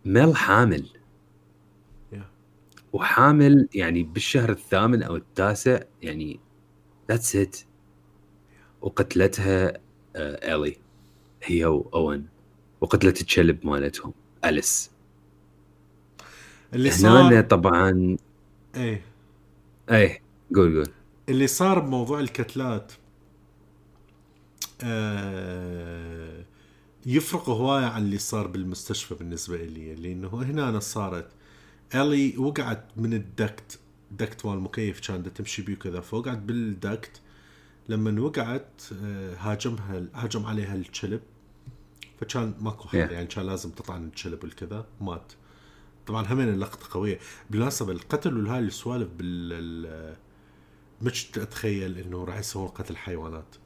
[0.05, 0.87] ميل حامل.
[2.93, 6.41] وحامل يعني بالشهر الثامن أو التاسع يعني
[7.11, 7.57] that's it
[8.81, 9.69] وقتلتها
[10.17, 10.77] آه الي
[11.43, 12.29] هي واون
[12.81, 14.15] وقتلت الكلب مالتهم.
[14.45, 14.91] أليس.
[16.75, 18.17] اللي هنا صار طبعا
[18.77, 19.03] إيه.
[19.91, 20.21] اي
[20.55, 20.89] قول قول.
[21.29, 22.93] اللي صار بموضوع الكتلات
[24.83, 26.45] آه
[27.07, 31.29] يفرق هواية عن اللي صار بالمستشفى بالنسبة لي لأنه هنا أنا صارت.
[31.95, 33.79] ألي وقعت من الدكت
[34.11, 37.21] دكت مال المكيف كان دا تمشي بيه كذا فوقعت بالدكت.
[37.89, 41.21] لما وقعت آه، هاجمها هاجم عليها الكلب.
[42.21, 43.13] فكان ماكو حل Yeah.
[43.13, 45.33] يعني كان لازم تطعن الكلب والكذا مات
[46.07, 47.19] طبعا همين اللقطة قوية
[47.51, 50.17] بالمناسبة القتل وهاي السوالف بال ال-
[51.03, 53.57] مش اتخيل إنه راح يسوون قتل حيوانات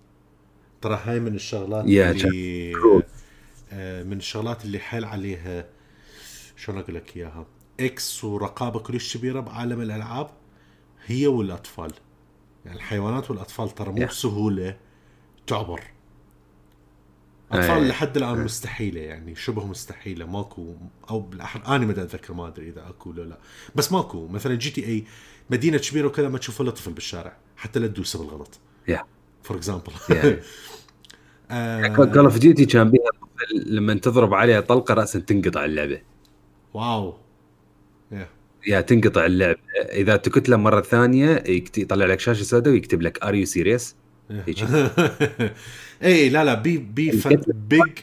[0.81, 1.89] ترى هاي من الشغلات Yeah,
[2.25, 3.03] اللي cool.
[3.73, 5.67] آه، من الشغلات اللي حيل عليها
[6.57, 7.47] شلون أقول لك إياها
[7.81, 10.31] إكس ورقابة كلش كبيرة بعالم الألعاب
[11.07, 11.93] هي والأطفال
[12.65, 14.09] يعني الحيوانات والأطفال ترى مو Yeah.
[14.11, 14.77] بسهولة
[15.47, 15.81] تعبر
[17.53, 17.89] أطفال أي.
[17.89, 20.27] لحد الآن مستحيلة يعني شبه مستحيلة.
[20.27, 20.75] ماكو
[21.11, 23.39] أو بالأحرى أنا ما أتذكر ما أدري إذا أكو ولا لا.
[23.75, 25.05] بس ماكو مثلا GTA
[25.51, 28.59] مدينة كبيرة وكذا ما تشوف ولا طفل بالشارع حتى لا تدوسه بالغلط.
[28.89, 29.05] yeah
[29.43, 29.93] for example
[31.97, 33.11] كول اوف Duty كان بيها
[33.67, 36.03] لما تضرب عليها طلقة راسا تنقطع اللعبة.
[36.75, 37.15] wow.
[38.13, 38.29] يا
[38.67, 39.59] يا تنقطع اللعبة.
[39.93, 41.45] إذا تكتله مرة ثانية
[41.77, 43.97] يطلع لك شاشة سوداء ويكتب لك are you serious
[44.47, 44.67] هيجي.
[46.03, 47.23] اي لا لا بي بي.
[47.47, 47.99] بيج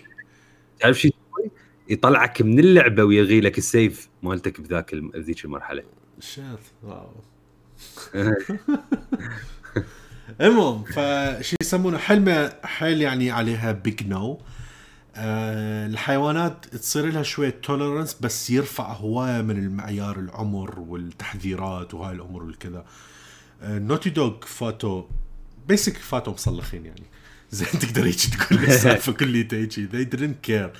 [0.79, 1.51] تعرف شو يسوي؟
[1.89, 5.83] يطلعك من اللعبة ويلغي لك ال save مالتك بذاك بذيك المرحلة.
[6.19, 7.11] شات wow.
[10.41, 14.41] المهم فشي يسمونه؟ حلمة حيل يعني عليها big no
[15.15, 22.43] آه الحيوانات تصير لها شوية tolerance بس يرفع هواية من المعيار العمر والتحذيرات وهاي الأمور
[22.43, 22.85] والكذا.
[23.61, 25.05] آه Naughty Dog فاتو
[25.69, 27.03] basic فاتو مصلخين يعني.
[27.51, 29.71] زين تقدر هيك تقول السالفة كليتها هيك.
[29.71, 30.71] They didn't care.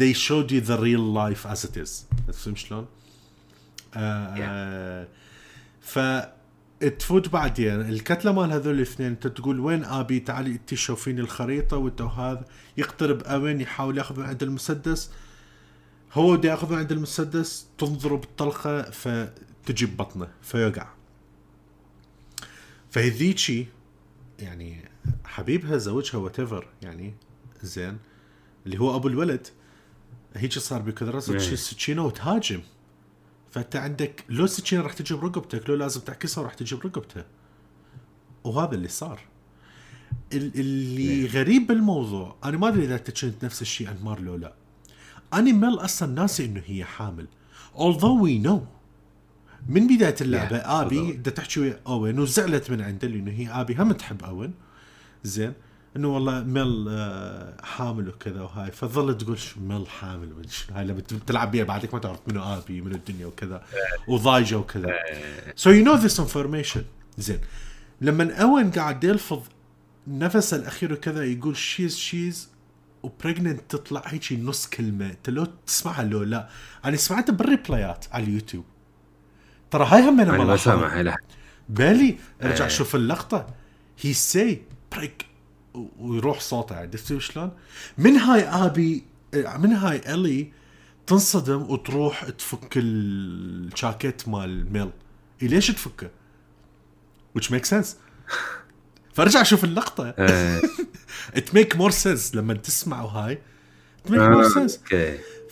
[0.00, 2.04] They showed you the real life as it is.
[2.32, 2.86] فهمت شلون؟
[3.94, 5.08] آه آه
[5.80, 5.98] ف
[6.98, 12.00] تفوت بعدين الكتلة مال هذول الاثنين انت تقول وين آبي؟ تعالي انت شوفيني الخريطة وانت
[12.00, 12.44] وهذا.
[12.76, 15.10] يقترب أوين؟ يحاول ياخذ من عند المسدس.
[16.12, 17.66] هو بده ياخذ من عند المسدس.
[17.78, 20.88] تنظره بالطلقة فتجي ببطنه فيقع.
[22.90, 23.66] فهذيكي
[24.38, 24.88] يعني
[25.24, 26.36] حبيبها زوجها وات
[26.82, 27.14] يعني
[27.62, 27.98] زين
[28.66, 29.46] اللي هو أبو الولد
[30.34, 32.60] هيك صار بكذا راسه تشيل سكينة وتهاجم.
[33.50, 37.24] فأنت عندك لو السكينة راح تجي برقبتك لو لازم تعكسها راح تجي برقبته
[38.44, 39.20] وهذا اللي صار.
[40.32, 44.54] ال- اللي غريب بالموضوع أنا ما أدري إذا أنت كنت نفس الشيء أنمار لو لا.
[45.32, 47.26] أنا ميل أصلا ناسي إنه هي حامل.
[47.76, 48.60] Although we know.
[49.68, 51.12] من بداية اللعبة Yeah, آبي.
[51.12, 53.74] بدها تحكي ويا أوين وزعلت من عنده لأنه هي آبي.
[53.74, 54.54] هم تحب أوين.
[55.24, 55.52] زين.
[55.96, 58.70] إنه والله ميل آه، حامل وكذا وهاي.
[58.72, 62.80] فظلت تقول شو ميل حامل شنو هاي لما تلعب بيها بعدك ما تعرف منو آبي
[62.80, 63.64] منو الدنيا وكذا.
[64.08, 64.90] وضايجة وكذا.
[65.56, 66.84] so you know this information
[67.18, 67.38] زين.
[68.00, 69.40] لما أوين قاعد يلفظ
[70.08, 72.48] نفسه الأخير وكذا يقول she's she's
[73.02, 75.10] pregnant تطلع هيك نص كلمة.
[75.10, 76.48] انت لو تسمعها لو لا.
[76.84, 78.64] أنا سمعتها بال reply ات على اليوتيوب.
[79.72, 81.18] ترى هاي هم أنا ما سامع لحظة.
[81.68, 82.70] بالي ارجع إيه.
[82.70, 83.46] شوف اللقطة.
[84.00, 84.62] هي she's
[84.92, 85.26] preg
[85.98, 86.76] ويروح صوته.
[86.76, 87.50] عرفت شلون؟
[87.98, 89.04] من هاي آبي
[89.34, 90.52] من هاي ألي
[91.06, 94.90] تنصدم وتروح تفك الجاكيت مال ميل.
[95.42, 96.10] إيه ليش تفكه؟
[97.38, 97.86] which makes sense.
[99.14, 100.14] فارجع أشوف اللقطة.
[100.18, 100.60] آه،
[101.38, 103.38] it make more sense لما تسمع هاي.
[104.06, 104.72] It make more آه، sense.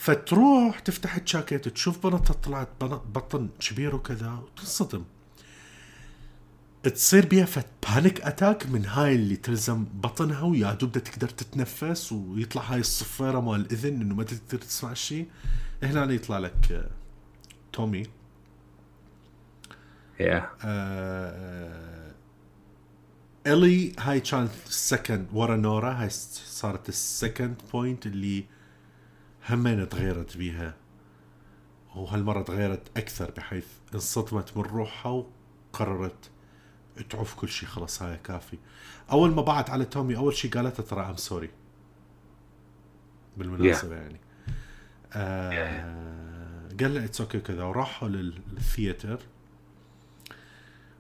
[0.01, 2.69] فتروح تفتح الجاكيت تشوف بنتها طلعت
[3.15, 5.05] بطن كبير وكذا وتنصدم
[6.83, 12.63] تصير بيها فد panic attack من هاي اللي تلزم بطنها ويا دوب تقدر تتنفس ويطلع
[12.63, 15.29] هاي الصفيره مال الاذن انه ما تقدر تسمع شيء
[15.83, 16.91] هنا يطلع لك آه،
[17.73, 18.03] تومي
[20.21, 22.13] يا آه،
[23.47, 28.45] الي هاي كانت ال second ورا نورا هاي صارت ال second point اللي
[29.49, 30.75] همين تغيرت بيها
[31.97, 35.25] وهالمرة تغيرت أكثر بحيث انصدمت من روحها
[35.73, 36.31] وقررت
[37.11, 38.59] تعوف كل شيء خلاص هاي كافي.
[39.13, 41.51] أول ما بعت على تومي أول شيء قالته ترى I'm sorry
[43.37, 44.21] بالمناسبة يعني.
[45.13, 47.65] آه قال له it's okay كذا.
[47.65, 49.19] وراحوا لل- لل theater.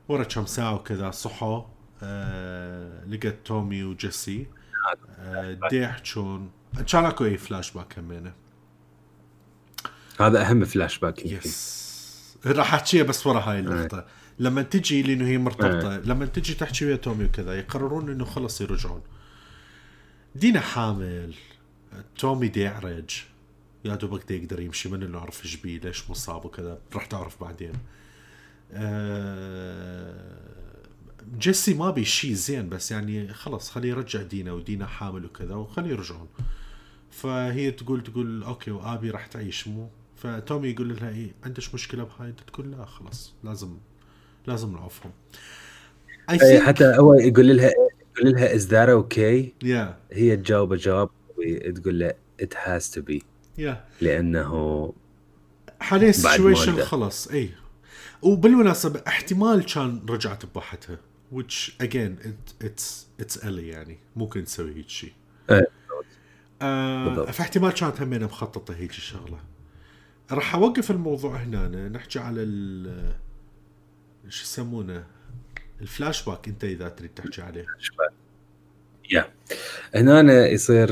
[0.08, 1.62] ورا كم ساعة وكذا صحوا.
[2.02, 4.46] آه لقت تومي وجيسي.
[5.18, 5.58] آه.
[5.70, 5.86] دي
[6.94, 8.32] اكو اي فلاش باك همينه
[10.20, 11.26] هذا أهم flashback.
[11.26, 14.06] yes راح احكيها بس ورا هاي اللقطة
[14.38, 19.02] لما تجي لأنه هي مرتبطة لما تجي تحكي ويا تومي وكذا يقررون إنه خلص يرجعون.
[20.34, 21.34] دينا حامل.
[22.18, 23.22] تومي دي يعرج
[23.84, 26.78] يا دوبك دي يقدر يمشي من اللي نعرف إيش بيه ليش مصاب وكذا.
[26.94, 27.72] راح تعرف بعدين.
[28.72, 30.40] آه،
[31.38, 35.90] جيسي ما بي شيء زين بس يعني خلص خليه يرجع دينا ودينا حامل وكذا وخليه
[35.90, 36.28] يرجعون.
[37.10, 42.32] فهي تقول تقول okay وآبي راح تعيش مو فتومي يقول لها إيه عندك مشكلة بهاي؟
[42.46, 43.76] تقول لا خلاص لازم
[44.46, 45.12] لازم نعوفهم
[46.30, 47.70] I think حتى هو يقول لها
[48.16, 51.10] يقول لها is that okay yeah هي تجاوبه جواب
[51.74, 53.22] تقول له it has to be
[53.58, 54.92] yeah لأنه
[55.80, 56.82] حاليا ال situation.
[56.82, 57.50] خلص اي
[58.22, 60.98] وبالمناسبة احتمال كان رجعت بواحدها
[61.34, 65.12] which again it, it's it's Ellie يعني ممكن تسوي هيك شيء
[65.50, 65.79] إيه.
[66.62, 67.28] آه بالضبط.
[67.28, 69.38] فاحتمال كانت همينه مخططة هيك الشغلة.
[70.32, 73.12] راح أوقف الموضوع هنا نحكي على ال
[74.28, 75.04] شو يسمونه؟
[75.80, 77.66] الفلاش باك أنت إذا تريد تحكي عليه.
[79.10, 79.32] yeah
[79.94, 80.88] هنا يصير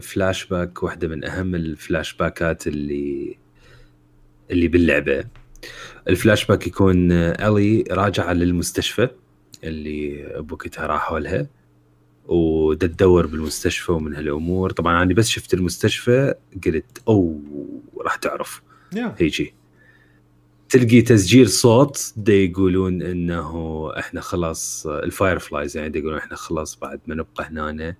[0.00, 3.38] فلاش باك واحدة من أهم الفلاش باكات اللي
[4.50, 5.24] اللي باللعبة.
[6.08, 9.08] الفلاش باك يكون الي راجعة للمستشفى
[9.64, 11.46] اللي بوقتها راحوا لها
[12.28, 14.70] ودا تدور بالمستشفى ومن هالأمور.
[14.70, 16.34] طبعا أنا بس شفت المستشفى
[16.66, 17.40] قلت oh
[18.00, 18.62] راح تعرف.
[18.92, 19.54] yeah هيجي.
[20.68, 26.78] تلقي تسجيل صوت دا يقولون إنه إحنا خلاص ال Fireflies يعني دا يقولون إحنا خلاص
[26.78, 27.96] بعد ما نبقى هنا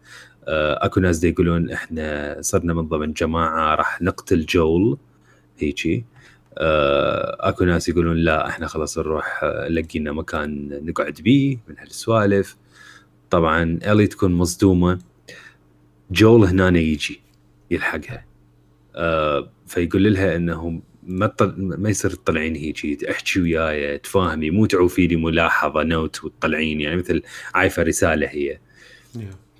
[0.48, 4.98] آه، أكو ناس دا يقولون إحنا صرنا من ضمن جماعة راح نقتل جول.
[5.58, 6.04] هيجي.
[6.58, 12.56] آه، أكو ناس يقولون لا إحنا خلاص نروح آه، لقينا مكان نقعد بيه من هالسوالف.
[13.34, 14.98] طبعا إلي تكون مصدومة
[16.10, 17.20] جول هنا يجي
[17.70, 18.24] يلحقها.
[18.94, 21.54] آه، فيقول لها انه ما تطل...
[21.58, 27.22] ما يصير تطلعين هيجي احكي وياي تفاهمي مو تعوفي لي ملاحظة note وتطلعين يعني مثل
[27.54, 28.58] عايفة رسالة هي.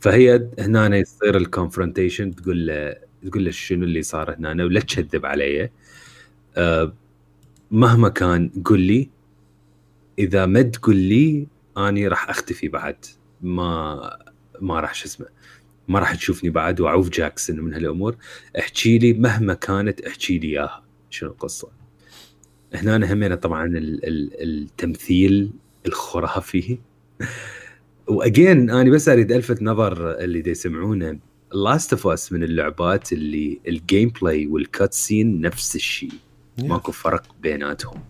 [0.01, 2.96] فهي هنا يصير ال confrontation تقول له
[3.30, 5.70] تقول له شنو اللي صار هنا ولا تكذب علي.
[6.56, 6.94] أه
[7.70, 9.10] مهما كان قل لي
[10.18, 11.46] إذا ما تقول لي
[11.78, 13.06] أني راح أختفي بعد.
[13.44, 14.18] ما
[14.60, 15.26] ما راح شو اسمه
[15.88, 18.16] ما راح تشوفني بعد وأعوف جاكسون من هالأمور.
[18.58, 20.84] احكي لي مهما كانت احكي لي إياها.
[21.10, 21.68] شنو القصة؟
[22.74, 25.50] هنا همينة طبعا ال ال التمثيل
[25.86, 26.78] الخرافي.
[28.06, 31.18] وأجين أنا بس أريد ألفت نظر اللي دي يسمعونه.
[31.52, 36.12] Last of Us من اللعبات اللي ال gameplay وال cutscene نفس الشيء.
[36.58, 38.00] ماكو فرق بيناتهم.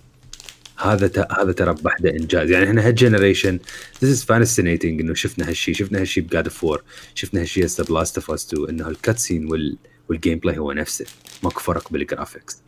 [0.76, 1.18] هذا ت...
[1.32, 2.50] هذا ترى بحده إنجاز.
[2.50, 3.58] يعني إحنا هال generation
[4.04, 6.82] this is fascinating إنه شفنا هالشيء شفنا هالشيء ب God of War
[7.14, 9.76] شفنا هالشيء هسه ب Last of Us 2 إنه ال cutscene وال...
[10.08, 11.06] وال gameplay هو نفسه.
[11.42, 12.62] ماكو فرق بال graphics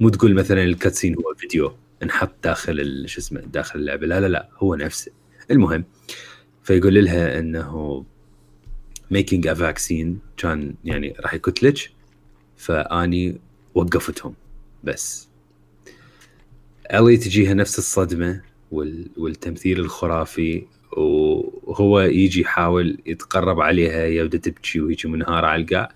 [0.00, 4.06] مو تقول مثلا ال cutscene هو فيديو انحط داخل شو اسمه داخل اللعبة.
[4.06, 5.12] لا لا لا هو نفسه.
[5.50, 5.84] المهم
[6.62, 8.04] فيقول لها إنه
[9.10, 11.82] making a vaccine كان يعني راح يكتلج
[12.56, 13.40] فأني
[13.74, 14.34] وقفتهم
[14.84, 15.28] بس.
[16.92, 18.40] ألي تجيها نفس الصدمة
[19.16, 20.66] والتمثيل الخرافي
[20.96, 25.92] وهو يجي يحاول يتقرب عليها هي ودا تبكي وهيك منهاره على القاع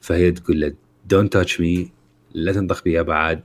[0.00, 0.74] فهي تقول له
[1.06, 1.90] don't touch me
[2.34, 3.40] لا تنطق بي بعد.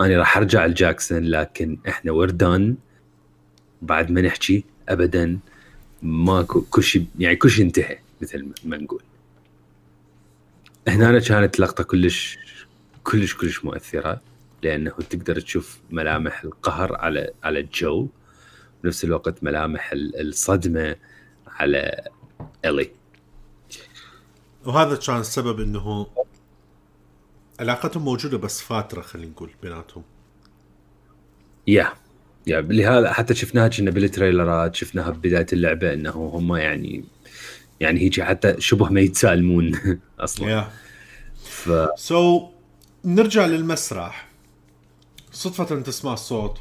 [0.00, 2.76] أنا راح أرجع لجاكسون لكن إحنا وردان
[3.82, 5.38] بعد ما نحكي ابدا
[6.02, 9.02] ماكو كل شيء يعني كل شيء انتهى مثل ما نقول.
[10.88, 12.38] هنا كانت لقطة كلش
[13.04, 14.31] كلش كلش مؤثرة.
[14.62, 18.08] لأنه تقدر تشوف ملامح القهر على على الجو.
[18.84, 20.96] بنفس الوقت ملامح الصدمة
[21.46, 22.08] على
[22.64, 22.90] إلي.
[24.64, 26.06] وهذا كان السبب إنه
[27.60, 30.02] علاقتهم موجودة بس فتره خلينا نقول بيناتهم.
[31.66, 31.92] yeah
[32.46, 37.04] yeah لهذا حتى شفناها كنا بال trailer ات شفناها ببداية اللعبة إنه هم يعني
[37.80, 39.72] يعني هيجي حتى شبه ما يتسالمون
[40.20, 40.62] أصلا.
[40.62, 40.64] yeah.
[41.48, 42.42] ف so,
[43.04, 44.31] نرجع للمسرح.
[45.32, 46.60] صدفة تسمع الصوت.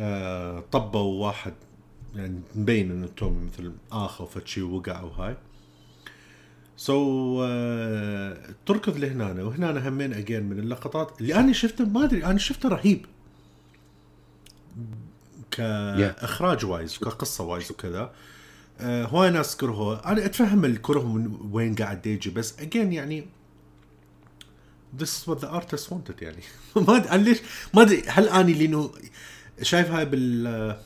[0.00, 1.54] آه طبوا واحد
[2.16, 5.36] يعني مبين انه توم مثل اخ فشي وقع وهاي
[6.76, 12.38] so, uh, تركض لهنا وهنا همين again من اللقطات اللي أنا شفته ما أدري أنا
[12.38, 13.06] شفته رهيب.
[15.50, 18.12] كاخراج wise وكقصه wise وكذا.
[18.80, 23.26] آه هواي ناس كرهوه أنا أتفهم الكره من وين قاعد يجي بس again يعني
[24.98, 26.42] this is what the artist wanted يعني
[26.88, 27.38] ما ادري ليش
[27.74, 28.90] ما أدري هل أني لأنه
[29.62, 30.76] شايف هاي بال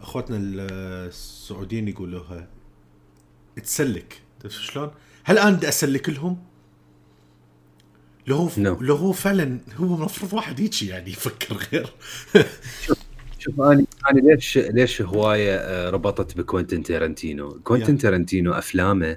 [0.00, 2.48] اخوتنا السعوديين يقولوها
[3.62, 4.90] تسلك تعرف شلون؟
[5.24, 6.38] هل أنا بدي أسلك لهم؟
[8.26, 8.82] لو هو no.
[8.82, 11.92] لو هو فعلا هو المفروض واحد هيك يعني يفكر غير
[13.38, 18.00] شوف أنا أنا ليش ليش هواية آه، ربطت بكوينتن تيرنتينو؟ كوينتن yeah.
[18.00, 19.16] تيرنتينو أفلامه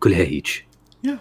[0.00, 0.66] كلها هيك.
[1.06, 1.18] yeah.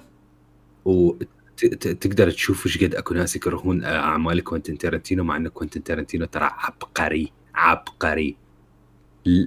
[1.63, 6.49] وتقدر تشوف إيش قد اكو ناس يكرهون اعمال كوينتن تيرنتينو مع انه كوينتن تيرنتينو ترى
[6.53, 8.35] عبقري عبقري.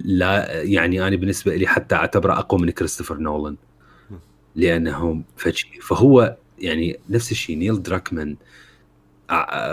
[0.05, 3.55] لا يعني أنا بالنسبة لي حتى اعتبره اقوى من كريستوفر نولان.
[4.55, 8.35] لأنه فشي فهو يعني نفس الشيء نيل دراكمان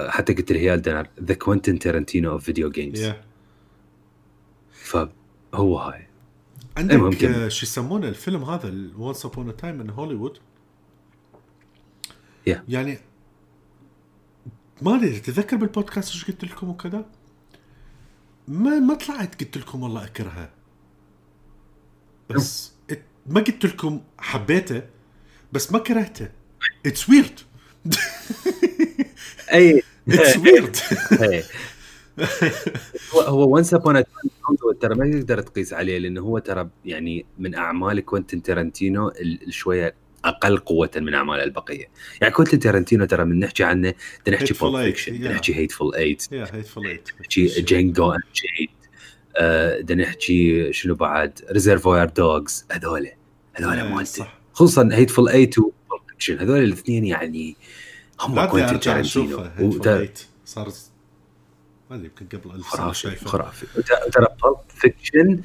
[0.08, 3.12] حتى قلت لهيال the Quentin Tarantino of video games
[4.72, 6.06] فهو هاي.
[6.76, 10.38] عندك شو يسمونه الفيلم هذا Once Upon a Time in Hollywood
[12.68, 12.98] يعني
[14.82, 17.04] ما أدري تتذكر بالبودكاست إيش قلت لكم وكذا؟
[18.48, 20.50] ما ما طلعت قلت لكم والله اكرهه
[22.30, 22.72] بس
[23.26, 24.82] ما قلت لكم حبيته
[25.52, 26.28] بس ما كرهته.
[26.86, 27.40] it's weird
[29.52, 29.82] أي.
[30.08, 30.76] it's weird
[33.14, 34.02] هو هو Once Upon
[34.80, 39.12] ترى ما تقدر تقيس عليه لأنه هو ترى يعني من اعمال كوينتن ترنتينو
[39.48, 41.88] شوية أقل قوة من أعمال البقية.
[42.20, 43.94] يعني كوينتن ترنتينو ترى من نحكي عنه
[44.28, 46.34] نحكي Pulp Fiction نحكي Hateful Eight
[47.20, 48.70] نحكي Django Unchained
[49.82, 53.08] بدنا نحكي شنو بعد؟ Reservoir Dogs هذول
[53.54, 57.56] هذول مالته خصوصا Hateful Eight و Pulp Fiction هذول الاثنين يعني
[58.20, 59.50] هم كوينتن تارنتينو.
[60.44, 60.72] صار
[61.90, 63.66] ما أدري يمكن قبل 1000 خرافي خرافي.
[64.12, 65.40] ترى Pulp Fiction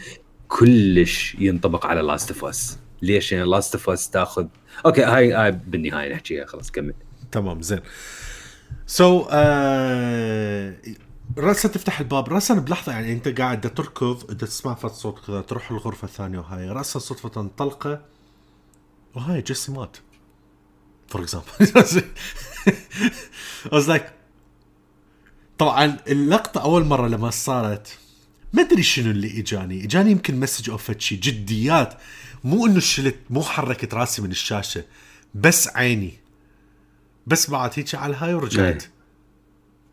[0.48, 4.48] كلش ينطبق على Last of Us ليش؟ يعني Last of Us تاخذ
[4.86, 6.94] okay هاي هاي بالنهاية نحكيها خلاص كمل.
[7.32, 7.80] تمام زين.
[8.88, 10.76] so so, آه
[11.38, 16.06] راسا تفتح الباب راسا بلحظة يعني أنت قاعد تركض تسمع فت صوت كذا تروح الغرفة
[16.06, 16.70] الثانية وهاي.
[16.70, 18.02] راسا صدفة طلقه
[19.16, 19.98] وهاي جيسي مات.
[21.08, 21.48] for example
[23.66, 24.04] I was like
[25.58, 27.98] طبعا اللقطة أول مرة لما صارت
[28.54, 29.84] ما أدري شنو اللي إجاني.
[29.84, 31.94] إجاني يمكن message of شيء جديات.
[32.44, 34.86] مو إنه شلت مو حركت راسي من الشاشة
[35.36, 36.14] بس عيني.
[37.28, 38.82] بس بعد هيك على الهاي ورجعت.
[38.84, 38.92] إيه.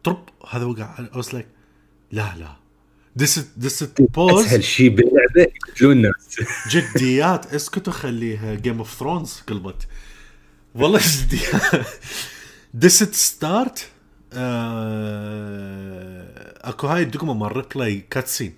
[0.04, 0.96] طرب هذا وقع.
[0.96, 1.46] I was like
[2.12, 2.56] لا لا.
[3.22, 3.86] This is this is
[4.16, 4.40] pause.
[4.40, 6.36] أسهل شيء باللعبة يقتلون الناس.
[6.74, 9.88] جديات اسكتوا خليها Game of Thrones قلبت.
[10.74, 11.86] والله جديات
[12.74, 13.88] just start
[14.32, 15.90] آه...
[16.68, 18.54] أكو هاي الدقمه مال replay cutscene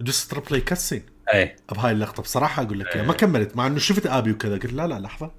[0.00, 1.02] just replay cutscene
[1.34, 2.22] اي بهاي اللقطة.
[2.22, 3.56] بصراحة أقول لك ما كملت.
[3.56, 4.52] مع إنه شفت آبي وكذا.
[4.52, 5.30] قلت لا لا لحظة.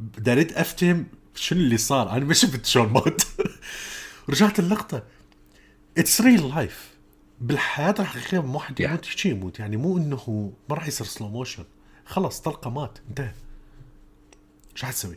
[0.00, 2.10] بدي اريد أفتهم شنو اللي صار.
[2.10, 3.26] أنا ما شفت شلون موت.
[4.30, 5.02] رجعت اللقطة.
[5.98, 6.88] it's real life
[7.40, 8.80] بالحياة الحقيقية مو حد.
[8.80, 9.04] يموت.
[9.04, 9.58] شي يموت.
[9.58, 11.64] يعني مو إنه ما راح يصير slow motion
[12.06, 12.98] خلص طلقة مات.
[13.08, 13.32] انتهى.
[14.74, 15.16] شو حتسوي؟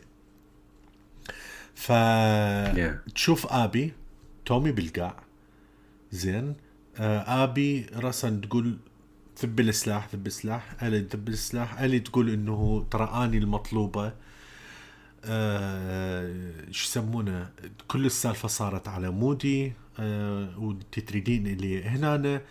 [1.74, 1.92] ف.
[3.14, 3.92] تشوف آبي
[4.44, 5.22] تومي بالقاع.
[6.12, 6.54] زين.
[6.96, 8.78] آه آبي راسا تقول
[9.42, 14.12] ذب السلاح ذب السلاح ألي ذب السلاح ألي تقول إنه ترى اني المطلوبة.
[15.24, 17.50] آه شو يسمونه؟
[17.88, 19.72] كل السالفة صارت على مودي.
[19.98, 22.42] آه وانت تريدين اللي هنا أنا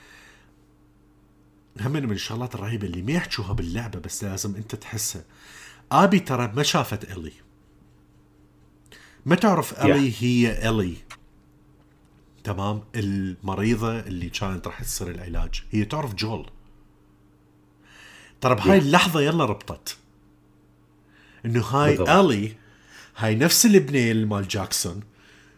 [1.81, 5.23] هم من الشغلات الرهيبة اللي ما يحكوها باللعبة بس لازم أنت تحسها.
[5.91, 7.34] آبي ترى ما شافت إلي.
[9.26, 10.95] ما تعرف إلي هي إلي.
[12.43, 15.63] تمام؟ المريضة اللي كانت راح تصير العلاج.
[15.72, 16.49] هي تعرف جول.
[18.41, 18.84] ترى بهاي Yeah.
[18.84, 19.97] اللحظة يلا ربطت.
[21.45, 22.09] إنه هاي بالضبط.
[22.09, 22.55] الي
[23.18, 24.99] هاي نفس البنيه مال جاكسون.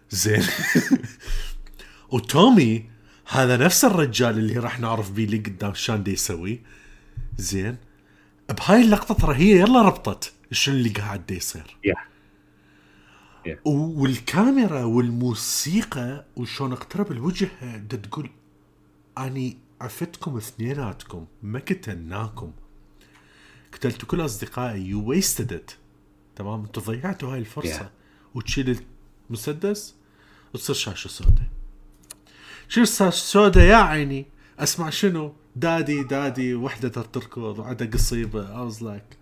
[0.10, 0.44] زين.
[2.12, 2.90] وتومي
[3.30, 6.62] هذا نفس الرجال اللي راح نعرف بيه اللي قدام شان دي يسوي.
[7.38, 7.78] زين.
[8.50, 11.78] بهاي اللقطة ترى هي يلا ربطت شنو اللي قاعد يصير.
[13.46, 17.48] يا و- والكاميرا والموسيقى وشلون اقترب الوجه
[17.90, 18.30] تقول
[19.18, 22.52] أني عفتكم اثنيناتكم ما قتلناكم
[23.74, 24.82] قتلتوا كل أصدقائي.
[24.82, 25.72] يو ويستد ات
[26.36, 27.80] تمام؟ أنتوا ضيعتوا هاي الفرصة.
[27.80, 28.36] Yeah.
[28.36, 28.80] وتشيل
[29.30, 29.96] المسدس
[30.54, 31.48] وتصير شاشة سوداء.
[32.70, 34.26] شو الشاشه سوداء يا عيني.
[34.60, 38.48] أسمع شنو؟ دادي دادي وحدة تركض وعندها قصيبة.
[38.48, 39.18] I was like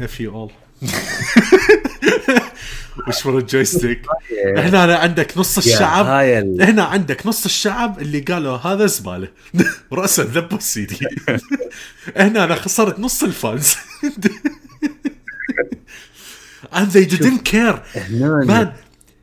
[0.00, 0.52] F you all?
[3.08, 4.06] وشمر ال joystick.
[4.56, 6.06] هنا عندك نص الشعب.
[6.60, 9.28] هنا عندك نص الشعب اللي قالوا هذا زبالة.
[9.90, 10.98] وراسا ذبوا السيدي
[12.16, 13.74] هنا أنا خسرت نص ال fans.
[16.72, 17.76] And they didn't care.
[18.52, 18.68] man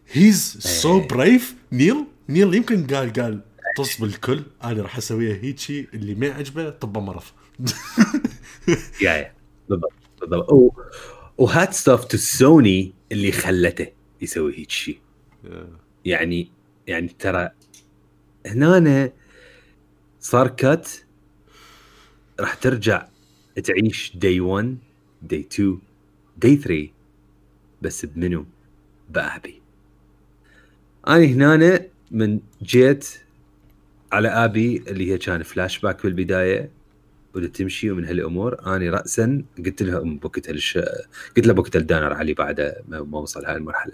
[0.06, 0.42] he's
[0.82, 1.44] so brave.
[1.72, 3.42] نيل نيل يمكن قال قال
[3.78, 7.24] طز بالكل أنا راح أسويها هيجي اللي ما يعجبه طبه مرض.
[9.02, 9.32] yeah yeah.
[9.70, 10.74] بالضبط بالضبط.
[11.38, 13.88] و hats off to Sony اللي خلته
[14.22, 15.00] يسوي هيك شيء
[16.06, 16.52] يعني
[16.88, 17.50] يعني ترى
[18.46, 19.12] هنا
[20.20, 20.90] صار cut
[22.40, 23.08] راح ترجع
[23.64, 24.78] تعيش day 1
[25.22, 25.80] day 2
[26.38, 26.90] day 3
[27.82, 28.46] بس بمنو؟
[29.10, 29.62] بأبي.
[31.08, 33.08] أنا هنا من جيت
[34.12, 36.72] على أبي اللي هي كان فلاش باك بالبداية.
[37.36, 40.78] بدأت تمشي ومن هالأمور أنا راسا قلت لها بوقتها للش...
[41.38, 43.94] قلت لها بوقتها الدانر علي بعد ما وصل هاي المرحلة.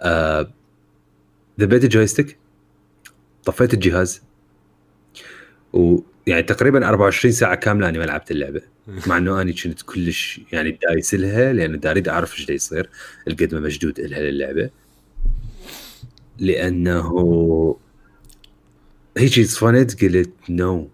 [0.00, 0.52] آه...
[1.60, 2.38] ذبيت ال joystick
[3.44, 4.22] طفيت الجهاز.
[5.72, 8.62] ويعني تقريبا 24 ساعة كاملة أنا ما لعبت اللعبة.
[9.06, 12.90] مع إنه أنا كنت كلش يعني دايس لها لأنه دا اريد أعرف إيش يصير
[13.28, 14.70] القد ما مشدود لها للعبة.
[16.38, 17.76] لأنه
[19.16, 20.90] هيجي صفنت قلت نو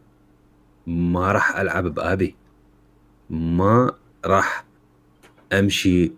[0.88, 2.34] ما راح ألعب بأبي.
[3.30, 3.92] ما
[4.24, 4.64] راح
[5.52, 6.12] أمشي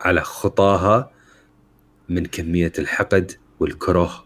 [0.00, 1.10] على خطاها
[2.08, 4.24] من كمية الحقد والكره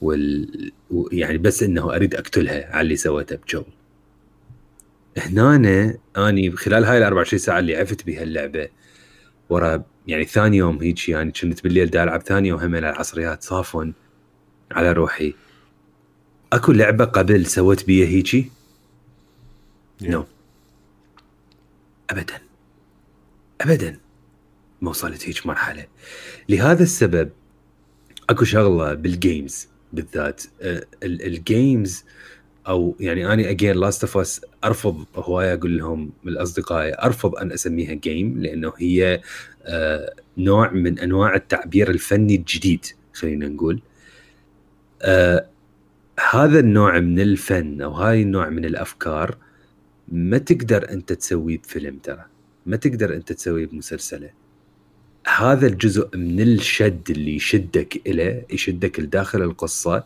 [0.00, 0.72] وال
[1.12, 3.64] يعني بس إنه أريد أقتلها على اللي سوته بجو.
[5.18, 8.68] هنا أني خلال هاي ال 24 ساعة اللي عفت بها اللعبة
[9.48, 13.94] ورا يعني ثاني يوم هيك يعني كنت بالليل دا ألعب ثاني يوم هم العصريات صافون
[14.70, 15.34] على روحي.
[16.52, 18.61] أكو لعبة قبل سويت بيها هيجي؟
[20.10, 20.24] no
[22.10, 22.34] ابدا.
[23.60, 23.98] ابدا.
[24.80, 25.86] ما وصلت هيك مرحلة.
[26.48, 27.30] لهذا السبب
[28.30, 30.42] أكو شغلة بال games بالذات.
[30.62, 32.04] ال- ال games
[32.68, 37.94] أو يعني أنا again Last of Us أرفض هوايه أقول لهم الأصدقاء أرفض أن أسميها
[37.94, 39.20] game لأنه هي
[39.64, 43.82] آه، نوع من أنواع التعبير الفني الجديد خلينا نقول.
[45.02, 45.46] آه،
[46.30, 49.36] هذا النوع من الفن أو هاي النوع من الأفكار
[50.12, 52.24] ما تقدر أنت تسويه بفيلم ترى.
[52.66, 54.30] ما تقدر أنت تسويه بمسلسله.
[55.36, 60.04] هذا الجزء من الشد اللي يشدك إليه يشدك لداخل القصة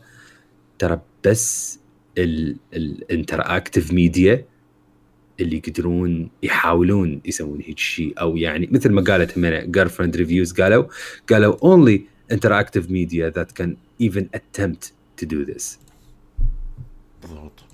[0.78, 1.78] ترى بس
[2.18, 4.44] ال interactive media
[5.40, 8.20] اللي يقدرون يحاولون يسوون هيك شيء.
[8.20, 10.84] أو يعني مثل ما قالت همينة Girlfriend Reviews قالوا
[11.30, 12.00] قالوا only
[12.32, 13.70] interactive media that can
[14.02, 15.78] even attempt to do this.
[17.22, 17.65] بالضبط.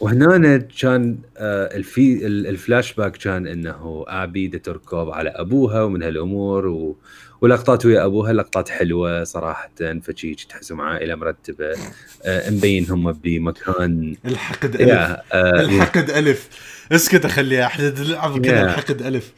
[0.00, 6.96] وهنا كان آه، الفي الفلاش باك كان إنه أبي تركض على أبوها ومن هالأمور و...
[7.40, 9.70] ولقطات ويا أبوها لقطات حلوة صراحة
[10.02, 11.76] فشي تحسهم عائله مرتبة
[12.24, 14.16] آه، مبين هم بمكان.
[14.24, 14.90] الحقد ألف.
[15.32, 16.48] آه الحقد ألف.
[16.92, 19.32] اسكت اخليها احد العب كذا الحقد ألف.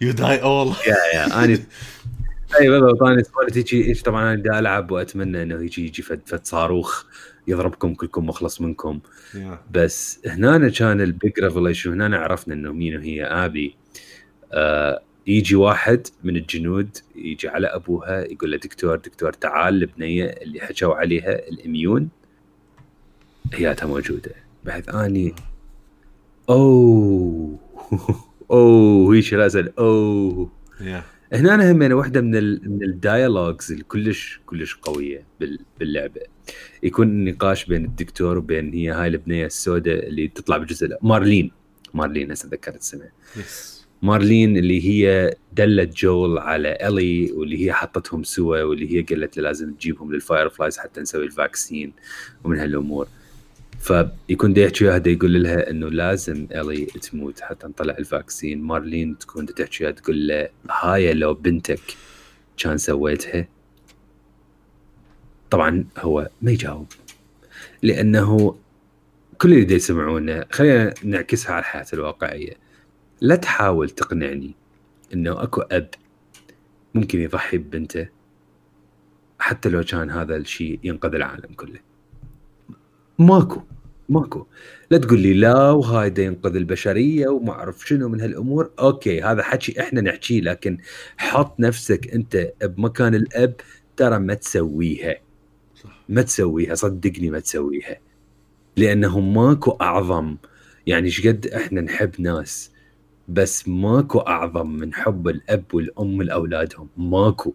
[0.00, 1.44] you die all yeah yeah.
[1.44, 1.58] اني
[2.60, 7.04] اي أنا سوالتي طبعا أنا ألعب وأتمنى إنه يجي يجي فد, فد صاروخ.
[7.50, 9.00] يضربكم كلكم مخلص منكم.
[9.32, 9.36] Yeah.
[9.70, 13.24] بس هنا كان ال big revelation هنا عرفنا إنه مين هي.
[13.24, 13.76] آبي
[14.52, 20.60] آه يجي واحد من الجنود يجي على أبوها يقول له دكتور دكتور تعال البنيه اللي
[20.60, 22.08] حكوا عليها ال immune.
[23.54, 24.34] هياتها موجودة.
[24.64, 25.34] بحيث أني
[26.50, 27.58] أوه
[28.50, 30.50] أوه هيك راسا أوه.
[30.80, 31.02] Yeah.
[31.32, 35.24] هنا هم واحدة من ال من ال dialogues اللي كلش كلش قوية
[35.78, 36.20] باللعبة.
[36.82, 41.50] يكون نقاش بين الدكتور وبين هي هاي البنية السوداء اللي تطلع بالجزء مارلين.
[41.94, 43.80] مارلين هسه تذكرت اسمها yes.
[44.02, 49.42] مارلين اللي هي دلت جويل على إيلي واللي هي حطتهم سوا واللي هي قالت له
[49.42, 51.92] لازم تجيبهم لل Fireflies حتى نسوي ال vaccine
[52.44, 53.08] ومن هالامور
[53.80, 58.62] فيكون دا يحكي وياها يقول لها إنه لازم إلي تموت حتى نطلع الفاكسين.
[58.62, 61.80] مارلين تكون تحكي تقول له هاي لو بنتك
[62.56, 63.48] كان سويتها؟
[65.50, 66.86] طبعا هو ما يجاوب
[67.82, 68.56] لأنه
[69.38, 72.52] كل اللي يسمعونه خلينا نعكسها على الحياة الواقعية.
[73.20, 74.54] لا تحاول تقنعني
[75.14, 75.88] إنه أكو أب
[76.94, 78.08] ممكن يضحي ببنته
[79.38, 81.78] حتى لو كان هذا الشيء ينقذ العالم كله.
[83.18, 83.62] ماكو
[84.08, 84.46] ماكو.
[84.90, 88.70] لا تقول لي لا وهاي ينقذ البشرية وما أعرف شنو من هالأمور.
[88.80, 90.78] okay هذا حكي إحنا نحكيه لكن
[91.16, 93.54] حط نفسك أنت بمكان الأب
[93.96, 95.16] ترى ما تسويها.
[96.08, 97.96] ما تسويها صدقني ما تسويها.
[98.76, 100.36] لأنه ماكو أعظم.
[100.86, 102.70] يعني إيش قد إحنا نحب ناس
[103.28, 106.88] بس ماكو أعظم من حب الأب والأم لأولادهم.
[106.96, 107.52] ماكو.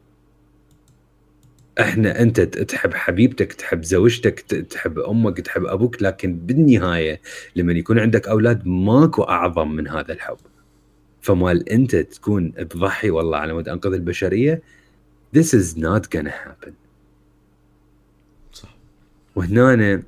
[1.80, 7.22] إحنا أنت تحب حبيبتك تحب زوجتك تحب أمك تحب أبوك لكن بالنهاية
[7.56, 10.38] لما يكون عندك أولاد ماكو أعظم من هذا الحب.
[11.22, 14.62] فمال أنت تكون تضحي والله على مود أنقذ البشرية
[15.38, 16.85] this is not gonna happen.
[19.36, 20.04] وهنا